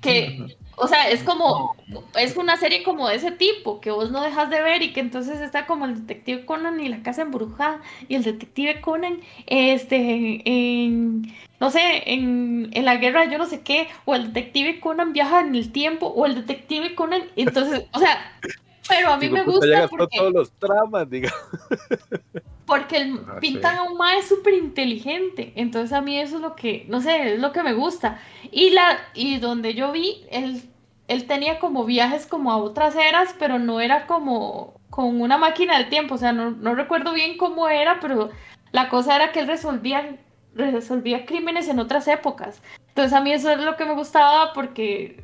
[0.00, 1.74] que, o sea, es como,
[2.18, 5.00] es una serie como de ese tipo, que vos no dejas de ver y que
[5.00, 10.42] entonces está como el detective Conan y la casa embrujada y el detective Conan, este,
[10.44, 15.14] en, no sé, en, en la guerra yo no sé qué, o el detective Conan
[15.14, 18.38] viaja en el tiempo, o el detective Conan, entonces, o sea,
[18.86, 20.18] pero a mí me gusta porque...
[20.18, 21.40] todos los tramas, digamos.
[22.66, 23.78] Porque el, Ah, pintan sí.
[23.78, 25.52] a un mae súper inteligente.
[25.56, 28.18] Entonces a mí eso es lo que, no sé, es lo que me gusta.
[28.50, 30.62] Y la, y donde yo vi, él,
[31.08, 35.78] él tenía como viajes como a otras eras, pero no era como con una máquina
[35.78, 36.16] del tiempo.
[36.16, 38.30] O sea, no, no recuerdo bien cómo era, pero
[38.72, 40.16] la cosa era que él resolvía,
[40.54, 42.62] resolvía crímenes en otras épocas.
[42.88, 45.22] Entonces a mí eso es lo que me gustaba porque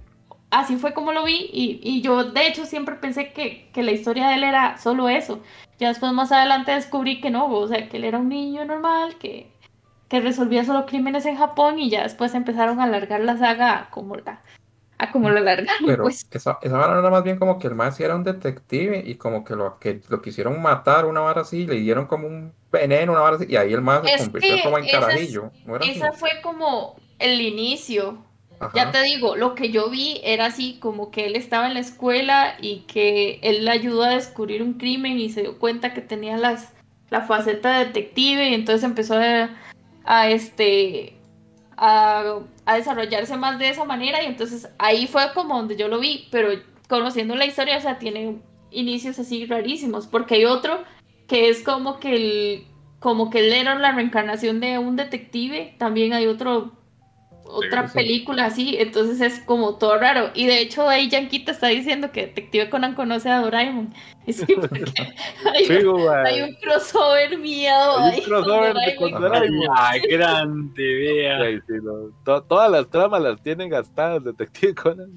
[0.50, 1.50] así fue como lo vi.
[1.52, 5.08] Y, y yo de hecho siempre pensé que, que la historia de él era solo
[5.08, 5.40] eso.
[5.82, 9.16] Ya después más adelante descubrí que no, o sea, que él era un niño normal,
[9.18, 9.50] que,
[10.08, 13.90] que resolvía solo crímenes en Japón y ya después empezaron a alargar la saga a
[13.90, 14.44] como la,
[14.98, 16.24] a como la alargaron, Pero pues.
[16.30, 19.44] esa, esa vara era más bien como que el más era un detective y como
[19.44, 23.22] que lo, que lo quisieron matar, una vara así, le dieron como un veneno, una
[23.22, 25.50] vara así, y ahí el más se convirtió como en carajillo.
[25.66, 25.90] ¿no así?
[25.90, 28.24] Esa fue como el inicio.
[28.62, 28.72] Ajá.
[28.74, 31.80] Ya te digo, lo que yo vi era así como que él estaba en la
[31.80, 36.00] escuela y que él le ayudó a descubrir un crimen y se dio cuenta que
[36.00, 36.72] tenía las,
[37.10, 39.50] la faceta de detective y entonces empezó a,
[40.04, 41.16] a, este
[41.76, 45.98] a, a desarrollarse más de esa manera y entonces ahí fue como donde yo lo
[45.98, 46.50] vi, pero
[46.88, 48.38] conociendo la historia, o sea, tiene
[48.70, 50.84] inicios así rarísimos, porque hay otro
[51.26, 52.66] que es como que el
[53.00, 56.72] como que él era la reencarnación de un detective, también hay otro
[57.52, 57.94] otra sí.
[57.94, 60.30] película así, entonces es como todo raro.
[60.34, 63.92] Y de hecho ahí Yanquita está diciendo que Detective Conan conoce a Doraemon.
[64.26, 64.84] Y sí, porque
[65.54, 69.68] hay, un- hay un crossover miedo Hay un crossover de con con Doraemon.
[69.76, 71.38] Ah, grande, vea.
[71.38, 72.10] Ay, sí, no.
[72.24, 75.10] To- todas las tramas las tienen gastadas Detective Conan.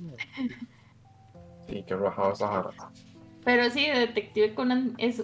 [1.70, 2.64] Sí, qué rajado esa.
[3.44, 5.24] Pero sí, Detective Conan es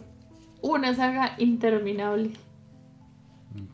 [0.61, 2.31] una saga interminable.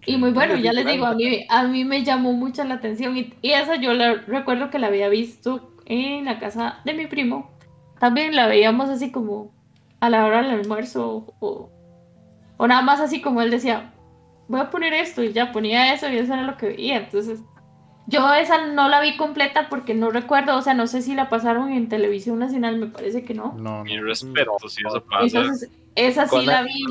[0.06, 3.18] Y muy bueno, ya les digo, a mí, a mí me llamó mucho la atención
[3.18, 7.08] y, y esa yo la, recuerdo que la había visto en la casa de mi
[7.08, 7.52] primo.
[8.00, 9.52] También la veíamos así como
[10.00, 11.70] a la hora del almuerzo o,
[12.58, 13.94] o nada más así como él decía,
[14.48, 16.98] voy a poner esto y ya ponía eso y eso era lo que veía.
[16.98, 17.42] Entonces,
[18.08, 21.30] yo esa no la vi completa porque no recuerdo, o sea, no sé si la
[21.30, 23.54] pasaron en televisión nacional, me parece que no.
[23.58, 25.26] No, Mi respeto, si eso pasa.
[25.26, 26.86] Entonces, esa sí la vi.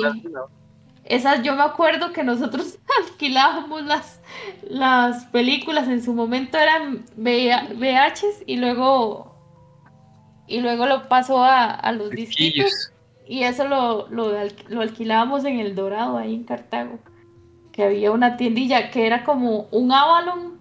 [1.06, 4.20] Esas yo me acuerdo que nosotros alquilábamos las,
[4.68, 9.34] las películas, en su momento eran VH VHs y luego
[10.48, 12.92] y luego lo pasó a, a los disquitos
[13.26, 14.32] y eso lo, lo,
[14.68, 16.98] lo alquilábamos en El Dorado, ahí en Cartago,
[17.72, 20.60] que había una tiendilla que era como un Avalon,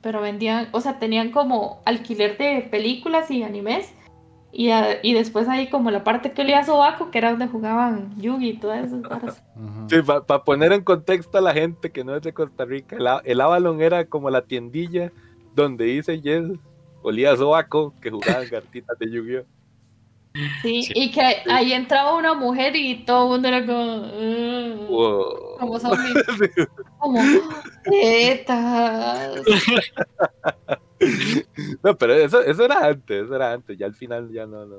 [0.00, 3.92] pero vendían, o sea, tenían como alquiler de películas y animes.
[4.58, 7.46] Y, a- y después ahí como la parte que olía a sobaco, que era donde
[7.46, 9.42] jugaban Yugi y todas esas varas.
[9.54, 9.86] Ujú.
[9.90, 13.06] Sí, para poner en contexto a la gente que no es de Costa Rica, el,
[13.32, 15.12] el Avalon era como la tiendilla
[15.54, 16.44] donde dice Yes,
[17.02, 19.44] olía a sobaco, que jugaban cartitas de Yu-Gi-Oh!
[20.62, 20.92] Sí, Sí.
[20.94, 23.96] y que ahí entraba una mujer y todo el mundo era como.
[23.98, 25.56] "Mm", Wow.
[25.58, 26.14] como zombies.
[26.98, 27.20] Como.
[27.84, 29.42] "Tetas".
[31.82, 34.76] No, pero eso, eso era antes, eso era antes, ya al final ya no, no,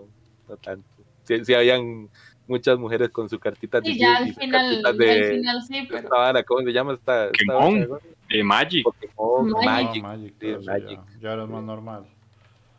[0.49, 0.87] no tanto.
[1.23, 2.09] Sí, sí habían
[2.47, 5.87] muchas mujeres con su cartita de Y ya al final, ya al de final sí,
[5.89, 5.99] pero.
[6.07, 7.25] esta ¿cómo se llama esta?
[7.25, 7.99] esta Pokémon.
[8.29, 8.83] Eh, Magic.
[8.83, 9.63] Pokémon, Magic.
[9.65, 10.03] Magic.
[10.03, 10.99] No, Magic, sí, sí, Magic.
[11.13, 12.05] Ya, ya era más normal.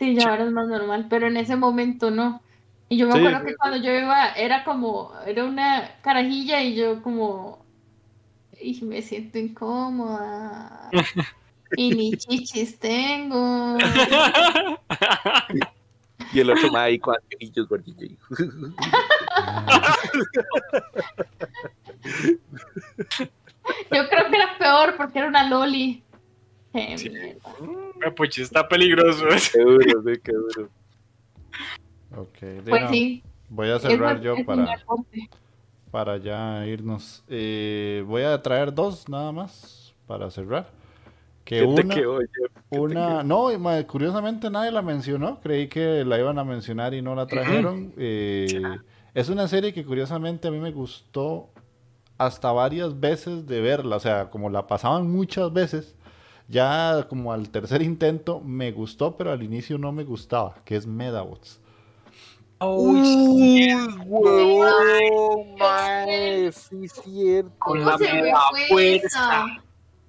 [0.01, 2.41] Sí, ya ahora es más normal, pero en ese momento no.
[2.89, 3.57] Y yo me Sí, acuerdo sí, que sí.
[3.59, 7.65] cuando yo iba, era como, era una carajilla y yo como,
[8.61, 10.91] y me siento incómoda.
[11.77, 13.77] Y ni chichis tengo.
[16.33, 18.19] Y el otro más ahí con anillos gordillos.
[23.93, 26.03] Yo creo que era peor porque era una loli.
[26.73, 27.09] Qué Sí.
[27.11, 27.41] mierda.
[28.17, 29.27] Pues está peligroso.
[29.53, 30.71] Qué duro, sí, qué duro.
[32.19, 32.41] Ok.
[32.41, 33.23] de Pues sí.
[33.49, 34.67] Voy a cerrar yo para,
[35.91, 37.23] para ya irnos.
[37.29, 40.71] Eh, voy a traer dos nada más para cerrar.
[41.45, 43.49] Que ¿Qué te una, una, no,
[43.87, 45.41] curiosamente nadie la mencionó.
[45.41, 47.95] Creí que la iban a mencionar y no la trajeron.
[47.97, 48.61] Eh,
[49.15, 51.49] es una serie que curiosamente a mí me gustó
[52.19, 53.97] hasta varias veces de verla.
[53.97, 55.95] O sea, como la pasaban muchas veces,
[56.49, 60.87] ya como al tercer intento me gustó, pero al inicio no me gustaba, que es
[60.87, 61.61] Medabots.
[62.61, 63.73] Uy,
[64.07, 67.53] huevón, mae, sí, cierto.
[67.59, 69.47] Con ¿Cómo la mera fue fuerza.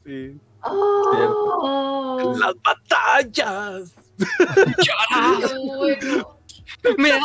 [0.03, 0.39] Sí.
[0.63, 3.93] Oh, Las batallas.
[6.97, 7.09] Me.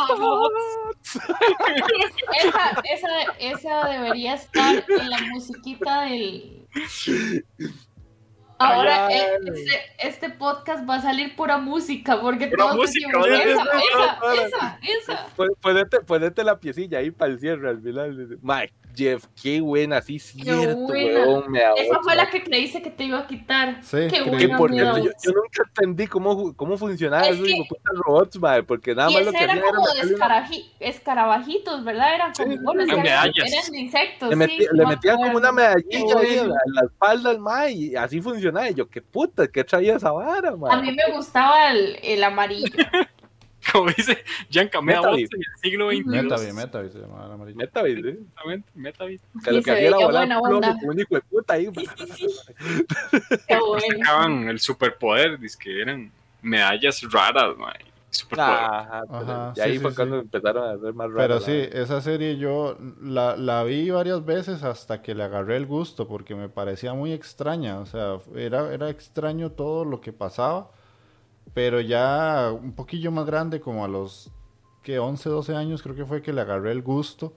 [2.35, 3.07] Esa, esa,
[3.39, 6.67] esa debería estar en la musiquita del.
[8.57, 13.41] Ahora, este, este podcast va a salir pura música, porque Pura todos música, ¿verdad?
[13.47, 15.27] esa, esa, esa, esa.
[15.35, 18.37] Pon- Ponete, ponete la piecilla ahí para el cierre al final.
[18.41, 21.19] Mike, Jeff, qué buena, sí, cierto, buena.
[21.19, 23.79] huevón, me Esa fue la que creíste que te iba a quitar.
[23.83, 27.43] Sí, Qué buena por me cierto, da yo, nunca entendí cómo, cómo funcionaba Es eso
[27.43, 27.65] que-
[28.05, 32.15] robots, mae, porque nada Y más lo ese que era como de escaraji- escarabajitos, ¿verdad?
[32.15, 33.53] Eran como, Sí, bueno, eran eran, medallas.
[33.53, 34.29] eran de insectos.
[34.29, 36.81] le, sí, metí- sí le me metían como una medallilla ahí en la, en la
[36.85, 38.69] espalda al mae y así funcionaba.
[38.69, 40.73] Y yo, qué puta, ¿qué traía esa vara, mae?
[40.73, 42.65] A mí me gustaba el, el amarillo.
[43.71, 44.17] Como dice
[44.49, 45.29] Gianca, me da voz Metavis.
[45.33, 46.03] en el siglo XXI.
[46.05, 47.57] Metavi, Metavi se llamaba la amarilla.
[47.57, 48.09] Metavis, ¿eh?
[48.19, 49.21] Exactamente, Metavis.
[49.43, 51.67] Que lo que era veía volar buena un hijo de puta ahí.
[53.47, 53.97] Qué bueno.
[53.97, 56.11] Sacaban el superpoder, dice que eran
[56.41, 57.73] medallas raras, man.
[58.09, 58.49] Superpoder.
[58.53, 60.21] Ajá, pero- Ajá, y ahí sí, fue sí, cuando sí.
[60.21, 61.17] empezaron a hacer más raro.
[61.19, 65.57] Pero la sí, esa serie yo la, la vi varias veces hasta que le agarré
[65.57, 67.79] el gusto porque me parecía muy extraña.
[67.79, 70.69] O sea, era, era extraño todo lo que pasaba.
[71.53, 74.31] Pero ya un poquillo más grande, como a los
[74.83, 77.33] que 11, 12 años, creo que fue que le agarré el gusto.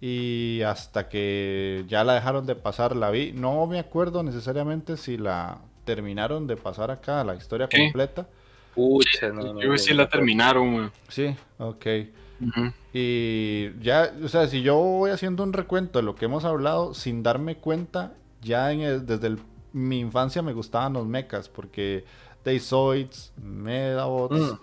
[0.00, 3.32] Y hasta que ya la dejaron de pasar, la vi.
[3.32, 8.26] No me acuerdo necesariamente si la terminaron de pasar acá, la historia completa.
[8.74, 10.92] Pucha, no, no, Yo no, sí la terminaron, man.
[11.08, 11.86] Sí, ok.
[12.92, 16.94] Y ya, o sea, si yo voy haciendo un recuento de lo que hemos hablado
[16.94, 19.38] sin darme cuenta, ya en el- desde el-
[19.72, 22.04] mi infancia me gustaban los mechas, porque
[22.46, 24.56] Dayzoids, Medabots,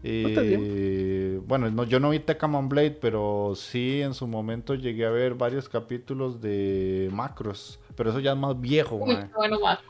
[0.00, 0.06] Mm.
[0.06, 5.10] Y bueno, no, yo no vi Tekamon Blade, pero sí en su momento llegué a
[5.10, 9.80] ver varios capítulos de Macros, pero eso ya es más viejo, Uy, bueno, va.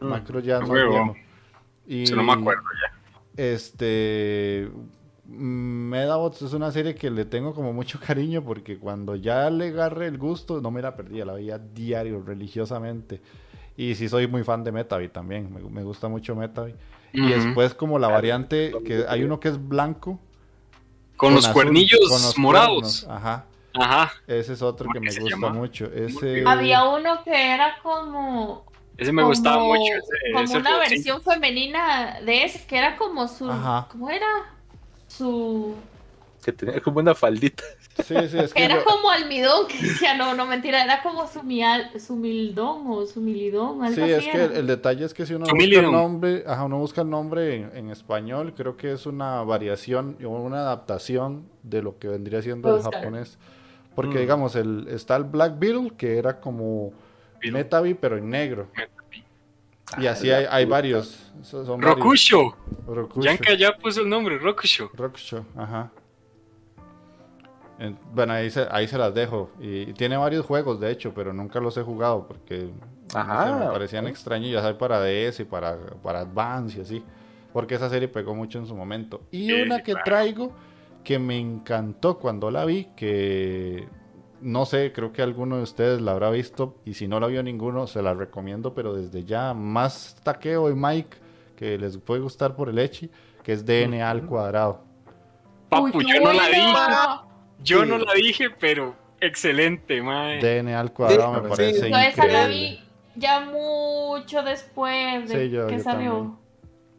[0.00, 0.06] Mm.
[0.06, 1.14] Macros ya es más viejo.
[1.86, 3.42] Y, no me acuerdo ya.
[3.42, 4.70] este.
[5.24, 10.08] Medabots es una serie que le tengo como mucho cariño porque cuando ya le agarré
[10.08, 13.20] el gusto, no me la perdía, la veía diario, religiosamente.
[13.76, 16.74] Y sí soy muy fan de Metavi también, me, me gusta mucho Metavi.
[17.12, 20.18] Y después como la variante, que hay uno que es blanco.
[21.16, 23.04] Con los azul, cuernillos con los morados.
[23.04, 23.44] cuernos, Ajá,
[23.74, 24.12] Ajá.
[24.26, 25.50] ese es otro ¿Cómo que que me gusta llama?
[25.50, 25.86] mucho.
[25.92, 26.42] Ese...
[26.46, 28.64] Había uno que era como,
[28.96, 29.92] Ese me como, gustaba mucho.
[29.92, 33.48] Ese, como ese una versión femenina de ese, que era como su.
[33.50, 33.86] Ajá.
[33.92, 34.26] ¿Cómo era?
[35.06, 35.76] Su.
[36.44, 37.62] Que tenía como una faldita.
[38.04, 41.26] Sí, sí, es que Era yo- como almidón, que decía, no, no mentira, era como
[41.28, 45.04] su, mial, su mildón o su milidón, algo Sí, así es que el, el detalle
[45.04, 48.54] es que si uno busca el nombre, ajá, uno busca el nombre en, en español,
[48.56, 53.38] creo que es una variación o una adaptación de lo que vendría siendo el japonés.
[53.94, 54.20] Porque Mm.
[54.20, 56.92] digamos, el, está el Black Beetle, que era como
[57.40, 57.52] Beetle.
[57.52, 58.68] Metavi, pero en negro.
[59.98, 61.30] Y así hay, hay varios.
[61.42, 61.98] so- Son varios.
[61.98, 62.56] Rokusho.
[62.86, 63.20] Rokusho.
[63.28, 64.90] Yanka ya puso el nombre, Rokusho.
[64.94, 65.90] Rokusho, ajá.
[67.82, 69.50] En- Bueno, ahí se, ahí se las dejo.
[69.60, 72.70] Y, y tiene varios juegos, de hecho, pero nunca los he jugado porque
[73.14, 74.10] no Ajá, sé, me parecían ok.
[74.10, 74.64] extrañillas.
[74.64, 77.04] Hay para DS y para, para Advance y así.
[77.52, 79.20] Porque esa serie pegó mucho en su momento.
[79.30, 80.04] Y Sí, una que claro.
[80.04, 80.52] traigo
[81.04, 83.88] que me encantó cuando la vi, que
[84.40, 86.76] no sé, creo que alguno de ustedes la habrá visto.
[86.84, 90.74] Y si no la vio ninguno, se la recomiendo, pero desde ya más taqueo y
[90.74, 91.16] Mike,
[91.56, 93.10] que les puede gustar por el Echi,
[93.42, 94.84] que es DNA al cuadrado.
[95.68, 97.22] Papu, Uy, yo no la buena.
[97.62, 97.88] Yo Sí.
[97.88, 100.40] no la dije, pero excelente, mae.
[100.40, 101.50] DNA al cuadrado Sí, me sí.
[101.50, 102.80] parece Yo esa la increíble.
[103.14, 106.12] vi ya mucho después de Sí, yo- que yo salió.
[106.12, 106.36] también.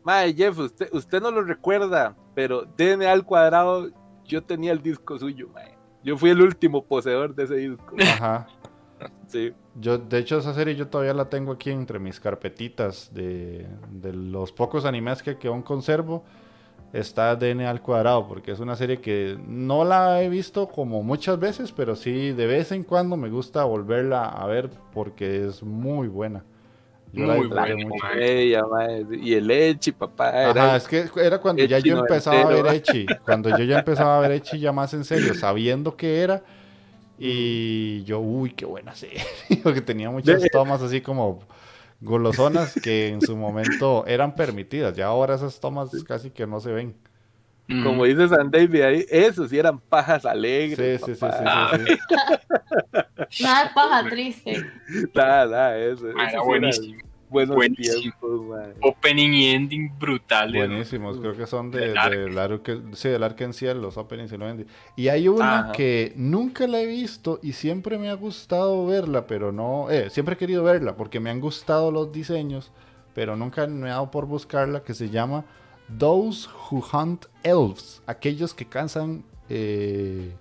[0.04, 3.90] Mae, Jeff, usted, usted no lo recuerda, pero DNA al cuadrado,
[4.26, 5.74] yo tenía el disco suyo, mae.
[6.04, 7.96] Yo fui el último poseedor de ese disco.
[8.02, 8.48] Ajá.
[9.28, 9.52] Sí.
[9.76, 14.14] Yo, de hecho, esa serie yo todavía la tengo aquí entre mis carpetitas de, de
[14.14, 16.24] los pocos animes que, que aún conservo.
[16.94, 21.40] Está DNA al cuadrado, porque es una serie que no la he visto como muchas
[21.40, 26.08] veces, pero sí de vez en cuando me gusta volverla a ver porque es muy
[26.08, 26.44] buena.
[27.12, 28.08] Yo Muy mucho.
[28.16, 30.30] Ella, mae, y el Echi, papá.
[30.30, 32.66] Ajá, Era, es que era cuando ya yo empezaba a ver.
[32.76, 33.08] Echi.
[33.24, 36.42] Cuando yo ya empezaba a ver Echi ya más en serio, sabiendo qué era.
[37.20, 39.22] Y yo, uy, qué buena serie.
[39.64, 41.42] Porque tenía muchas De- tomas así como
[42.04, 44.96] golosonas que en su momento eran permitidas.
[44.96, 46.96] Ya ahora esas tomas casi que no se ven.
[47.66, 47.82] Mm.
[47.86, 51.00] como dice San David ahí, esos sí eran pajas alegres.
[51.00, 51.72] Sí, sí, sí, papá.
[51.78, 53.44] sí, sí, sí.
[53.44, 54.72] Nada de paja triste.
[55.16, 56.08] Nada, nada, eso.
[56.18, 57.13] Ah, era buenísimo.
[57.34, 58.00] Buenos Buenísimo.
[58.00, 58.42] tiempos.
[58.82, 60.68] Opening y ending brutales.
[60.68, 62.16] Buenísimos, creo que son de, Del Ark.
[62.16, 64.72] del Ark- sí, del Arkansas, los openings y los endings.
[64.96, 65.72] Y hay una Ajá.
[65.74, 70.36] que nunca la he visto y siempre me ha gustado verla, pero no, eh, siempre
[70.36, 72.72] he querido verla porque me han gustado los diseños,
[73.14, 75.44] pero nunca me he dado por buscarla, que se llama
[76.00, 80.32] Those Who Hunt Elves, aquellos que cazan eh,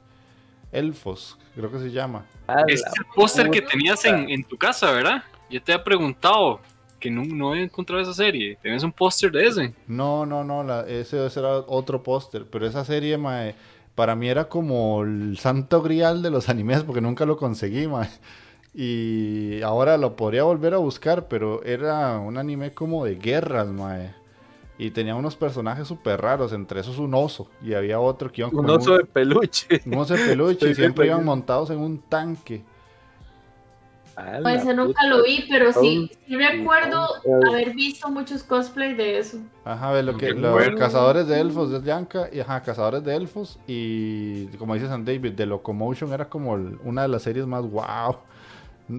[0.70, 2.26] elfos, creo que se llama.
[2.66, 5.22] Este es el póster que tenías en, en tu casa, ¿verdad?
[5.50, 6.60] Yo te había preguntado
[7.02, 8.56] que no, no he encontrado esa serie.
[8.62, 9.74] ¿Tenés un póster de ese?
[9.88, 13.56] No, no, no, la, ese, ese era otro póster, pero esa serie, mae,
[13.96, 18.08] para mí era como el santo grial de los animes porque nunca lo conseguí, mae.
[18.74, 24.14] Y ahora lo podría volver a buscar, pero era un anime como de guerras, mae.
[24.78, 28.50] Y tenía unos personajes súper raros, entre esos un oso, y había otro que iban
[28.50, 29.82] como Un oso de peluche.
[29.84, 32.64] un oso de peluche, y siempre iban montados en un tanque.
[34.42, 37.06] Pues yo nunca lo vi, pero sí, sí recuerdo
[37.48, 39.38] haber visto muchos cosplays de eso.
[39.64, 40.76] Ajá, ve lo que los bueno.
[40.76, 45.34] cazadores de elfos de Yanka y ajá, cazadores de elfos y como dice San David,
[45.36, 48.16] The Locomotion era como el- una de las series más wow.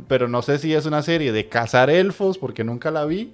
[0.07, 3.33] Pero no sé si es una serie de cazar elfos porque nunca la vi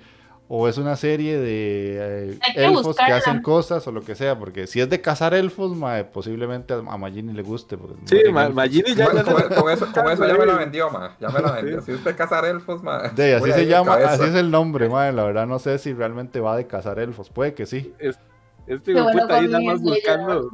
[0.52, 4.40] o es una serie de eh, que elfos que hacen cosas o lo que sea,
[4.40, 7.78] porque si es de cazar elfos, mae, posiblemente a, a Magini le guste.
[7.78, 8.50] porque Sí, Ma-.
[8.50, 11.16] Magini ya Bueno, ya con, eso, con eso ya me lo vendió, ma.
[11.20, 11.82] Ya me lo vendió.
[11.82, 13.10] Si usted cazar elfos, ma.
[13.10, 16.40] De, así se llama, así es el nombre, mae, la verdad no sé si realmente
[16.40, 17.94] va de cazar elfos, puede que sí.
[18.66, 20.50] Este hijo puta ahí nada más sí, buscando,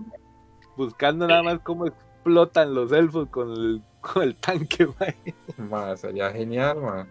[0.75, 5.15] buscando nada más cómo explotan los elfos con el, con el tanque, mae.
[5.57, 7.07] Ma, sería genial, ma.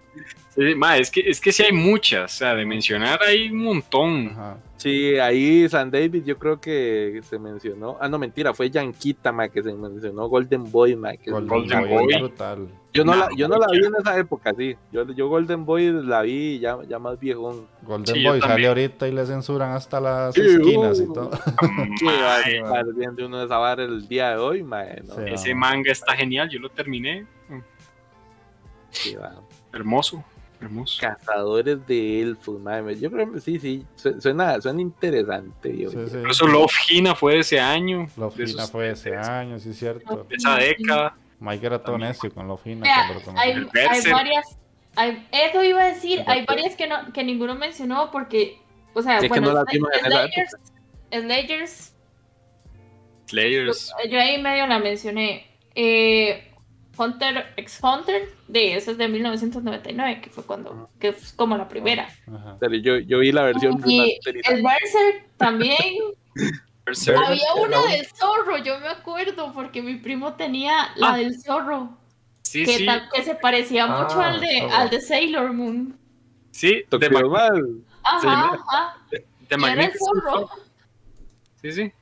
[0.55, 3.65] Sí, ma, es que es que sí hay muchas, o sea, de mencionar hay un
[3.65, 4.29] montón.
[4.29, 4.57] Ajá.
[4.77, 7.97] Sí, ahí San David yo creo que se mencionó.
[8.01, 11.17] Ah, no, mentira, fue Yanquita, ma, que se mencionó Golden Boy, ma.
[11.17, 12.69] que Golden, Golden Boy, brutal.
[12.93, 14.77] yo, no la, yo no la vi en esa época, sí.
[14.93, 17.67] Yo, yo Golden Boy la vi ya, ya más viejón.
[17.83, 18.69] Golden Sí, Boy sale también.
[18.69, 21.13] ahorita y le censuran hasta las Sí, esquinas y uh.
[21.13, 21.31] todo.
[22.01, 24.83] ¿Qué va a Mae, estar viendo uno de esa el día de hoy, ma?
[25.05, 25.21] No, Sí.
[25.29, 27.27] ese manga está genial, yo lo terminé.
[29.21, 29.33] Va.
[29.73, 30.23] Hermoso,
[30.65, 30.99] hermoso.
[31.01, 32.81] Cazadores de elfos, ma.
[32.93, 33.85] Yo creo que sí, sí.
[33.97, 35.77] su- Suena, suena interesante.
[35.77, 36.17] Yo, Sí, sí.
[36.19, 38.07] Incluso Love Hina fue de ese año.
[38.17, 40.25] Lofina de esos- fue ese año, sí es cierto.
[40.29, 41.17] de esa década.
[41.41, 43.49] Mike era todo necio con Lofina Vea, cuando lo conocí.
[43.49, 44.59] hay, varias.
[44.97, 48.59] Hay, eso iba a decir, hay varias que, no, que ninguno mencionó porque,
[48.95, 50.57] o sea, Sí, es que bueno, no Slayers,
[51.11, 51.93] Slayers,
[53.27, 53.93] Slayers.
[54.11, 55.47] yo ahí medio la mencioné.
[55.75, 56.51] Eh,
[56.99, 61.69] Hunter x Hunter, de esa es de 1999, que fue cuando, que es como la
[61.69, 62.09] primera.
[62.33, 62.59] Ajá.
[62.83, 65.77] Yo, yo vi la versión Y el Berserk también.
[66.87, 67.19] Berserk.
[67.19, 71.17] Había una del zorro, yo me acuerdo, porque mi primo tenía la Ah.
[71.17, 71.97] del zorro,
[72.43, 75.99] Sí, que, sí, que se parecía Ah, mucho al de, al de Sailor Moon.
[76.51, 77.81] sí, de, Tokyo Mag- Mal.
[78.03, 78.97] Ajá, ajá.
[79.49, 80.49] de zorro.
[80.49, 80.51] Four.
[81.63, 81.93] Sí, sí.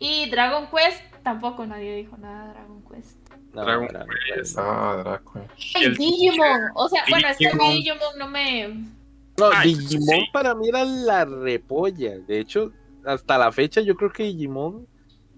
[0.00, 2.71] Y Dragon Quest, tampoco nadie dijo nada de Dragon Quest.
[3.52, 3.88] No, Dragon
[4.34, 4.56] Quest.
[4.58, 5.20] Ah,
[5.82, 7.98] el- Digimon, o sea, bueno, es que Digimon.
[8.18, 8.68] No me...
[9.38, 10.24] No, Ay, Digimon sí.
[10.32, 12.18] para mí era la repolla.
[12.18, 12.72] De hecho,
[13.04, 14.86] hasta la fecha yo creo que Digimon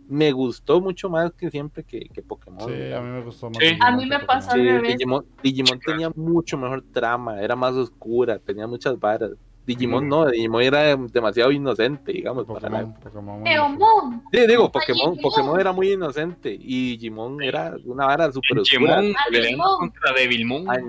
[0.09, 2.69] me gustó mucho más que siempre que, que Pokémon.
[2.69, 3.59] Sí, a mí me gustó más.
[3.59, 3.77] Sí.
[3.81, 4.93] A mí me pasó Sí, al revés.
[4.99, 9.31] Digimon, Digimon tenía mucho mejor trama, era más oscura, tenía muchas varas.
[9.67, 14.23] Digimon no, Digimon era demasiado inocente, digamos, para la Pokémon, Pokémon.
[14.33, 15.17] Sí, digo, Pokémon.
[15.23, 19.01] Pokémon era muy inocente y Digimon era una vara súper oscura.
[19.01, 19.79] Digimon Ah, Digimon.
[19.79, 20.71] contra Devilmon.
[20.71, 20.81] Ay,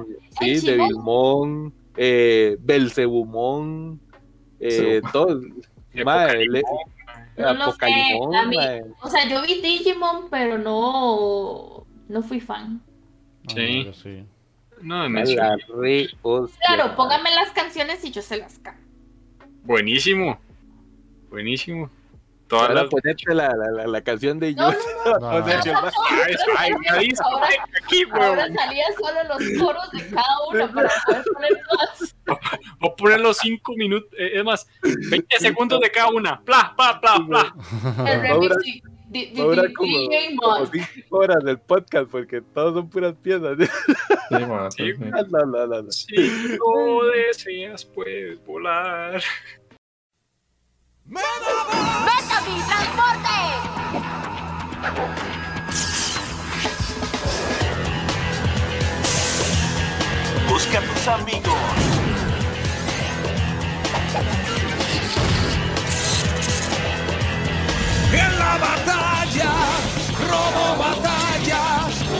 [0.59, 0.65] Sí.
[0.67, 3.99] Devilmon, eh, Belzebumon,
[4.59, 5.39] eh, todo.
[5.93, 6.63] Le-
[7.37, 8.57] No lo sé, a mí-.
[9.01, 12.81] O sea, yo vi Digimon, pero no, no fui fan.
[13.53, 13.87] Sí.
[13.93, 14.23] sí.
[14.81, 18.81] No, re hostia, Claro, póngame las canciones y yo se las canto.
[19.63, 20.39] Buenísimo.
[21.29, 21.89] Buenísimo.
[22.47, 22.91] Todas Ahora las.
[22.91, 24.69] ponete la, la, la, la canción de Yo.
[25.19, 25.61] no, Ahora-
[28.53, 32.15] salían solo los coros de cada una para poder poner todas.
[32.79, 34.09] Voy a poner los 5 minutos.
[34.17, 34.67] eh, es más,
[35.09, 36.39] 20 segundos de cada una.
[36.41, 37.55] Pla, pla, pla, pla.
[38.11, 38.81] El remix,
[39.23, 39.93] di- Va a durar como,
[40.41, 43.57] como cinco horas del podcast porque todos son puras piezas.
[44.27, 44.91] Sí, ma, sí.
[44.97, 45.91] No, no, no, no.
[45.91, 46.15] Si
[46.57, 49.21] lo deseas, puedes volar.
[51.05, 54.45] ¡Betavi, transporte!
[60.49, 61.53] Busca a tus amigos.
[68.23, 69.51] En la batalla,
[70.29, 71.61] robo batalla,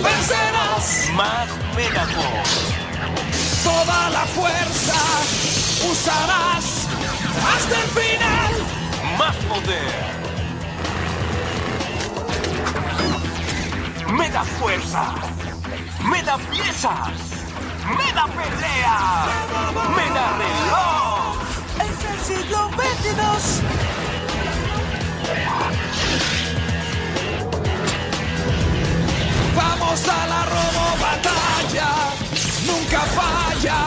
[0.03, 1.09] vencerás.
[1.13, 1.65] Más.
[3.63, 4.93] Toda la fuerza
[5.91, 6.87] usarás
[7.53, 8.53] hasta el final.
[9.17, 10.05] Más poder.
[14.13, 15.15] Me da fuerza.
[16.09, 17.09] Me da piezas.
[17.97, 19.25] Me da pelea.
[19.95, 21.35] Me da reloj.
[21.81, 23.61] Es el siglo 22.
[29.55, 31.89] Vamos a la robo batalla.
[32.67, 33.85] Nunca falla.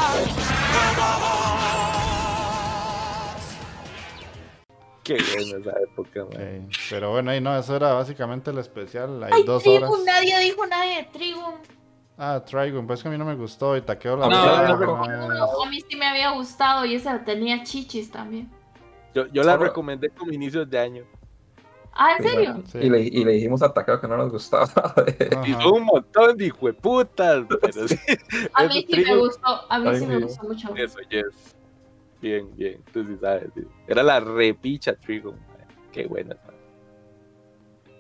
[5.05, 6.69] Qué buena esa época, man.
[6.90, 9.23] Pero bueno, ahí no, eso era básicamente el especial.
[9.24, 9.89] Hay Ay, dos horas.
[9.90, 11.55] Trigun, nadie dijo nada de Trigun.
[12.19, 14.86] Ah, Trigun, pues que a mí no me gustó y taqueo la No, verdad, no,
[15.07, 18.51] no, No, es- a mí sí me había gustado y esa tenía chichis también.
[19.15, 21.05] Yo, yo la Solo- recomendé como inicios de año.
[22.01, 22.62] Ah, ¿en serio?
[22.66, 22.79] Sí.
[22.79, 24.69] Y, le, y le dijimos a Takeo que no nos gustaba.
[25.45, 27.45] Y un montón de hijueputas.
[27.61, 27.97] Pero sí,
[28.55, 30.77] A mí sí me gustó, a mí Ay, sí me gustó mucho.
[30.77, 31.57] Eso, yes.
[32.23, 32.81] Bien, bien.
[32.93, 33.51] Tú sí sabes.
[33.53, 33.62] sí.
[33.89, 35.35] Era la repicha Trigon.
[35.35, 35.66] man.
[35.93, 36.37] Qué buena.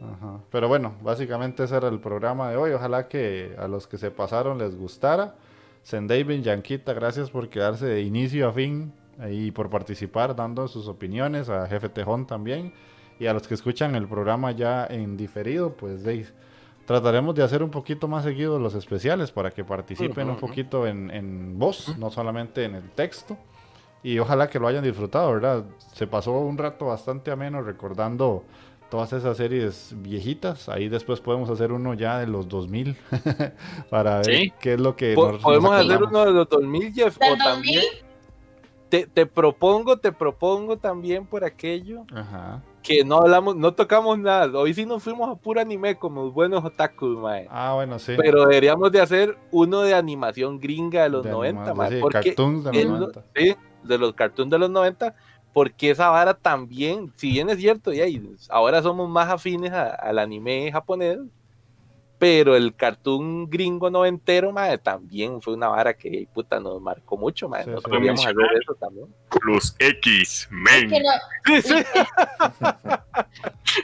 [0.00, 0.40] Ajá.
[0.50, 2.70] Pero bueno, básicamente ese era el programa de hoy.
[2.70, 5.34] Ojalá que a los que se pasaron les gustara.
[5.82, 8.92] Sendaven, Yanquita, gracias por quedarse de inicio a fin
[9.28, 11.48] y por participar dando sus opiniones.
[11.48, 12.72] A Jefe Tejón también.
[13.20, 16.26] Y a los que escuchan el programa ya en diferido, pues de,
[16.86, 21.10] trataremos de hacer un poquito más seguido los especiales para que participen un poquito en,
[21.10, 23.36] en voz, no solamente en el texto.
[24.02, 25.64] Y ojalá que lo hayan disfrutado, ¿verdad?
[25.92, 28.44] Se pasó un rato bastante ameno recordando
[28.90, 30.68] todas esas series viejitas.
[30.68, 32.96] Ahí después podemos hacer uno ya de los 2000
[33.90, 34.52] para ver Sí.
[34.60, 37.18] qué es lo que nos- Podemos nos hacer uno de los 2000, Jeff.
[37.18, 37.82] ¿Del O también.
[38.90, 38.90] 2000?
[38.90, 42.62] Te, te propongo, te propongo también por aquello Ajá.
[42.82, 44.58] que no hablamos, no tocamos nada.
[44.58, 47.46] Hoy sí nos fuimos a puro anime como los buenos otakus, mae.
[47.50, 48.14] Ah, bueno, sí.
[48.16, 52.00] Pero deberíamos de hacer uno de animación gringa de los De 90, animación, mae, sí,
[52.00, 53.24] porque cartoons de los el- 90.
[53.36, 55.14] sí, de los cartoons de los 90,
[55.52, 59.90] porque esa vara también, si bien es cierto, y ahí, ahora somos más afines a-
[59.90, 61.18] al anime japonés,
[62.18, 67.46] pero el cartoon gringo noventero, mae, también fue una vara que puta nos marcó mucho.
[67.46, 67.90] Sí, Nosotros sí.
[67.90, 69.06] podríamos hacer eso también.
[69.42, 70.90] Los X-Men.
[70.90, 71.84] Que, no- Sí, sí.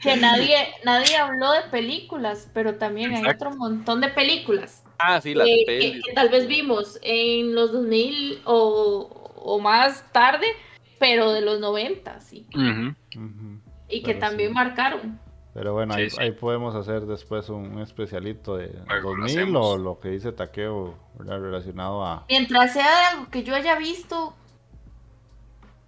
[0.02, 5.34] que nadie, nadie habló de películas, pero también hay otro montón de películas Ah, sí,
[5.34, 10.46] las que, que- que tal vez vimos en los 2000 o, o más tarde,
[10.98, 12.46] pero de los 90, sí.
[13.88, 14.54] Y que también sí.
[14.54, 15.20] marcaron.
[15.54, 16.16] Pero bueno, Sí, ahí, sí.
[16.20, 19.66] ahí podemos hacer después un, especialito de lo 2000 hacemos.
[19.66, 21.40] o lo que dice Takeo ¿verdad?
[21.40, 22.24] relacionado a...
[22.28, 24.34] Mientras sea de algo que yo haya visto,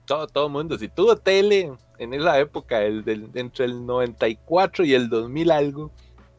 [0.05, 4.95] Todo, todo mundo, si tuvo tele en esa época, el del, entre el 94 y
[4.95, 5.91] el 2000 algo,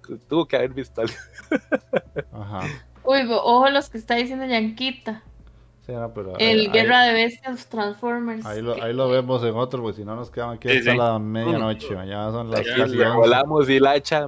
[0.08, 1.14] pues, tuvo que haber visto algo.
[2.32, 2.62] Ajá.
[3.04, 5.24] uy, ojo los que está diciendo Yanquita.
[5.88, 8.46] Sí, no, pero El ahí- Guerra de Bestias Transformers.
[8.46, 10.92] Ahí lo, ahí lo vemos en otro, porque si no nos quedamos aquí Sí, hasta
[10.92, 10.98] sí.
[10.98, 11.96] la medianoche.
[12.06, 13.18] Ya son las Ya, casi Le 11.
[13.18, 14.18] volamos y la echa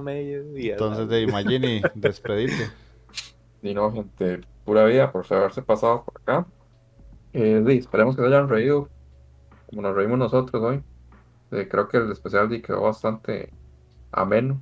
[0.72, 2.70] Entonces, de Imagine, despedite.
[3.62, 6.46] Y no, gente, pura vida por haberse pasado por acá.
[7.34, 8.88] Eh, sí, esperemos que se hayan reído
[9.68, 10.82] como nos reímos nosotros hoy.
[11.52, 13.52] Eh, creo que el especial quedó bastante
[14.12, 14.60] ameno.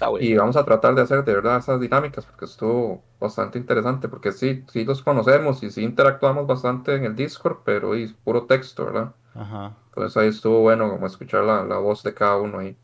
[0.00, 0.26] Está bueno.
[0.26, 4.08] Y vamos a tratar de hacer de verdad esas dinámicas porque estuvo bastante interesante.
[4.08, 8.46] Porque sí, sí los conocemos y sí interactuamos bastante en el Discord, pero es puro
[8.46, 9.12] texto, ¿verdad?
[9.34, 9.76] Ajá.
[9.88, 12.78] Entonces ahí estuvo bueno como escuchar la, la voz de cada uno ahí.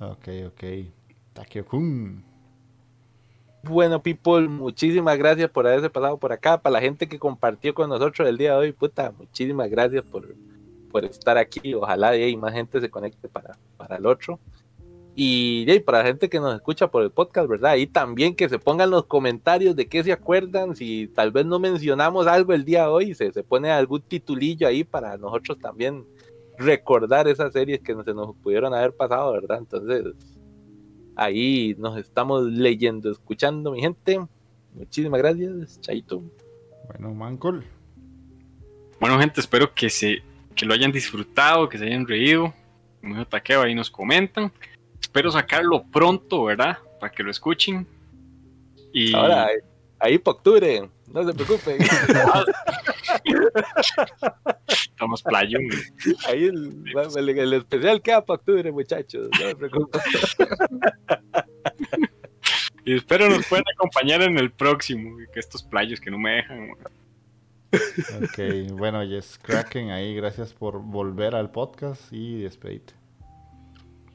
[0.00, 0.64] Ok, ok.
[1.32, 2.24] Takeo-kun.
[3.62, 6.60] Bueno, people, muchísimas gracias por haberse pasado por acá.
[6.60, 10.34] Para la gente que compartió con nosotros el día de hoy, puta, muchísimas gracias por,
[10.90, 11.72] por estar aquí.
[11.72, 14.40] Ojalá de ahí más gente se conecte para, para el otro.
[15.14, 17.76] Y ahí, para la gente que nos escucha por el podcast, ¿verdad?
[17.76, 20.74] Y también que se pongan los comentarios de qué se acuerdan.
[20.74, 24.66] Si tal vez no mencionamos algo el día de hoy, se, se pone algún titulillo
[24.66, 26.06] ahí para nosotros también
[26.56, 29.58] recordar esas series que se nos pudieron haber pasado, ¿verdad?
[29.58, 30.14] Entonces,
[31.16, 34.18] ahí nos estamos leyendo, escuchando, mi gente.
[34.74, 36.22] Muchísimas gracias, Chaito.
[36.86, 37.64] Bueno, Mancol.
[38.98, 40.22] Bueno, gente, espero que se
[40.54, 42.52] que lo hayan disfrutado, que se hayan reído.
[43.00, 44.52] Como dijo Takeo, ahí nos comentan.
[45.02, 46.78] Espero sacarlo pronto, ¿verdad?
[47.00, 47.86] Para que lo escuchen.
[48.92, 49.48] Y Ahora,
[50.00, 51.78] ahí- para octubre, no se preocupen.
[54.68, 55.62] estamos playón.
[56.26, 56.84] Ahí el,
[57.16, 59.28] el- el especial queda para octubre, muchachos.
[59.40, 60.00] No se preocupen.
[62.84, 65.16] Y espero nos puedan acompañar en el próximo.
[65.32, 66.62] Que estos playos que no me dejan.
[66.62, 66.78] weón.
[68.24, 72.92] Ok, bueno, Yes Kraken, ahí gracias por volver al podcast y despedite.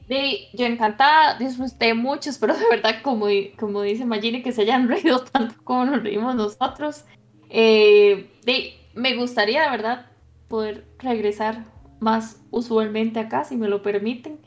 [0.08, 3.26] Sí, yo encantada, disfruté mucho, espero de verdad, como,
[3.58, 7.04] como dice Magini, que se hayan reído tanto como nos reímos nosotros.
[7.50, 10.06] Eh, de- me gustaría, de verdad,
[10.48, 11.64] poder regresar
[12.00, 14.38] más usualmente acá, si me lo permiten.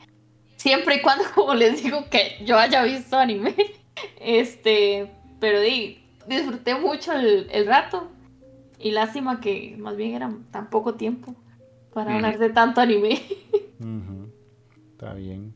[0.56, 3.54] Siempre y cuando, como les digo, que yo haya visto anime.
[4.20, 5.10] Este,
[5.40, 8.08] pero di, disfruté mucho el, el rato.
[8.78, 11.36] Y lástima que más bien era tan poco tiempo
[11.94, 12.16] para Ujú.
[12.16, 13.22] hablar de tanto anime.
[13.80, 14.21] Ujú,
[15.01, 15.53] Está bien.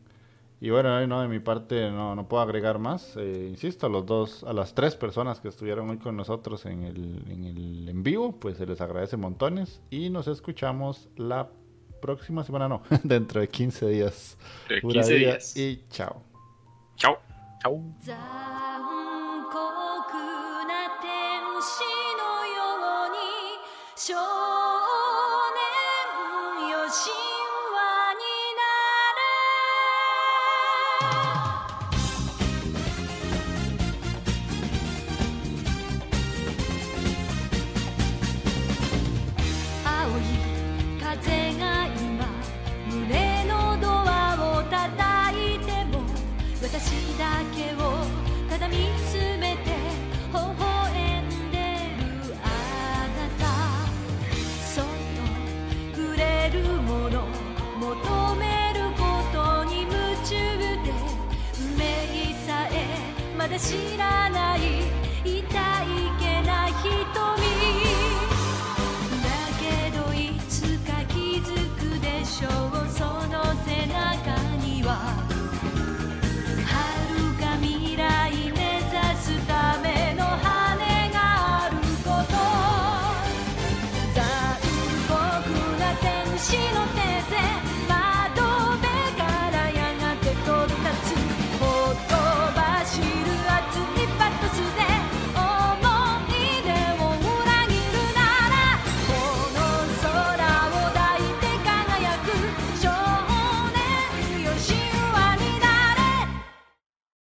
[0.60, 3.18] Y bueno, ahí no, de mi parte no, no puedo agregar más.
[3.18, 6.84] Eh, insisto, a los dos, a las tres personas que estuvieron hoy con nosotros en
[6.84, 9.82] el, en el en vivo, pues se les agradece montones.
[9.90, 11.50] Y nos escuchamos la
[12.00, 14.38] próxima semana, no, dentro de 15 días.
[14.70, 15.58] De Pura 15 vida días.
[15.58, 16.22] Y chao.
[16.96, 17.18] Chao.
[17.64, 17.82] Chau.
[18.04, 18.82] 残
[19.50, 19.58] 酷
[20.66, 21.08] な天
[21.62, 21.84] 使
[22.18, 22.56] のよ
[23.08, 24.55] うに
[63.59, 64.46] 知らない